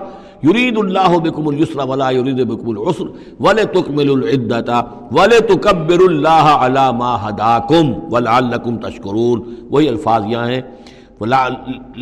یرید 0.48 0.78
اللہ 0.78 1.18
بکم 1.24 1.48
اليسر 1.48 1.84
ولا 1.90 2.08
یرید 2.18 2.40
بکم 2.48 2.68
العسر، 2.70 3.06
ولتکملوا 3.44 4.16
العدۃ 4.16 4.70
ولتکبروا 5.18 6.08
اللہ 6.08 6.46
علی 6.64 6.88
ما 6.98 7.12
ہداکم، 7.28 7.92
ولعلکم 8.12 8.76
تشکرون۔ 8.88 9.38
وہی 9.70 9.88
الفاظ 9.88 10.22
یہاں 10.32 10.48
ہیں۔ 10.50 10.62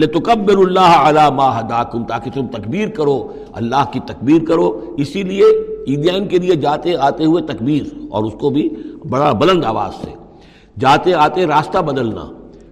لتکبر 0.01 0.57
اللہ 0.67 0.93
علی 1.09 1.29
ما 1.35 1.49
ہداکم، 1.61 2.05
تاکہ 2.09 2.31
تم 2.35 2.47
تکبیر 2.57 2.89
کرو، 2.97 3.19
اللہ 3.61 3.85
کی 3.93 4.01
تکبیر 4.07 4.45
کرو۔ 4.49 4.67
اسی 5.03 5.23
لیے 5.23 5.53
عیدیان 5.89 6.29
کے 6.29 6.39
لیے 6.39 6.55
جاتے 6.55 6.97
آتے 6.97 7.25
ہوئے 7.25 7.43
تکبیر 7.43 7.83
اور 8.11 8.25
اس 8.25 8.33
کو 8.41 8.51
بھی 8.51 8.69
بڑا 9.11 9.33
بلند 9.33 9.65
آواز 9.65 10.05
سے۔ 10.05 10.11
جاتے 10.81 11.15
آتے 11.15 11.47
راستہ 11.47 11.79
بدلنا، 11.79 12.25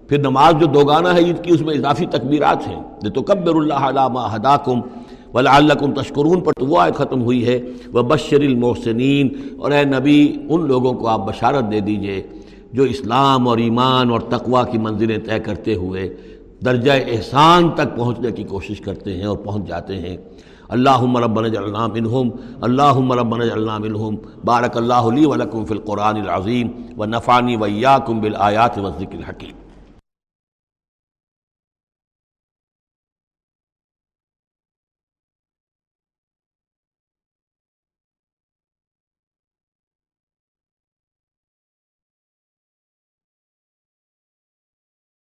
پھر 0.09 0.19
نماز 0.19 0.55
جو 0.61 0.67
دوگانہ 0.67 1.09
ہے 1.09 1.19
عید 1.19 1.45
کی، 1.45 1.53
اس 1.53 1.61
میں 1.61 1.75
اضافی 1.75 2.07
تکبیرات 2.07 2.69
ہیں۔ 2.69 2.83
لتکبر 3.05 3.55
اللہ 3.55 3.75
علی 3.75 4.13
ما 4.13 4.37
ہداکم 4.37 4.81
ولعلکم 5.35 5.93
تشکرون، 5.93 6.41
پر 6.41 6.53
تو 6.53 6.67
وہ 6.67 6.81
آیت 6.81 6.95
ختم 6.95 7.23
ہوئی 7.23 7.47
ہے۔ 7.47 7.61
وہ 7.93 8.03
بشر 8.03 8.41
المحسنین، 8.41 9.29
اور 9.59 9.71
اے 9.71 9.85
نبی، 9.85 10.37
ان 10.49 10.67
لوگوں 10.67 10.93
کو 10.93 11.09
آپ 11.09 11.27
بشارت 11.27 11.71
دے 11.73 11.81
دیجیے 11.81 12.23
جو 12.73 12.83
اسلام 12.83 13.49
اور 13.49 13.59
ایمان 13.59 14.11
اور 14.11 14.21
تقوی 14.21 14.71
کی 14.73 14.79
منزلیں 14.79 15.19
طے 15.19 15.39
کرتے 15.39 15.75
ہوئے 15.75 16.17
درجہ 16.65 16.93
احسان 16.93 17.71
تک 17.71 17.97
پہنچنے 17.97 18.33
کی 18.33 18.43
کوشش 18.43 18.81
کرتے 18.81 19.17
ہیں 19.17 19.25
اور 19.25 19.37
پہنچ 19.37 19.69
جاتے 19.69 19.97
ہیں۔ 19.97 20.17
اللہ 20.73 21.03
ربنا 21.19 21.49
جعلنا 21.49 21.87
منہم 21.87 22.31
اللہ 22.61 22.97
ربنا 23.13 23.45
جعلنا 23.45 23.79
منہم۔ 23.79 24.17
بارک 24.45 24.77
اللہ 24.77 25.09
لی 25.15 25.25
ولکم 25.27 25.65
فی 25.65 25.75
القرآن 25.75 26.17
العظیم 26.17 26.69
ونفعنی 26.99 27.57
ویاکم 27.57 28.21
بالآیات 28.21 28.79
والذکر 28.79 29.17
الحکیم۔ 29.17 29.62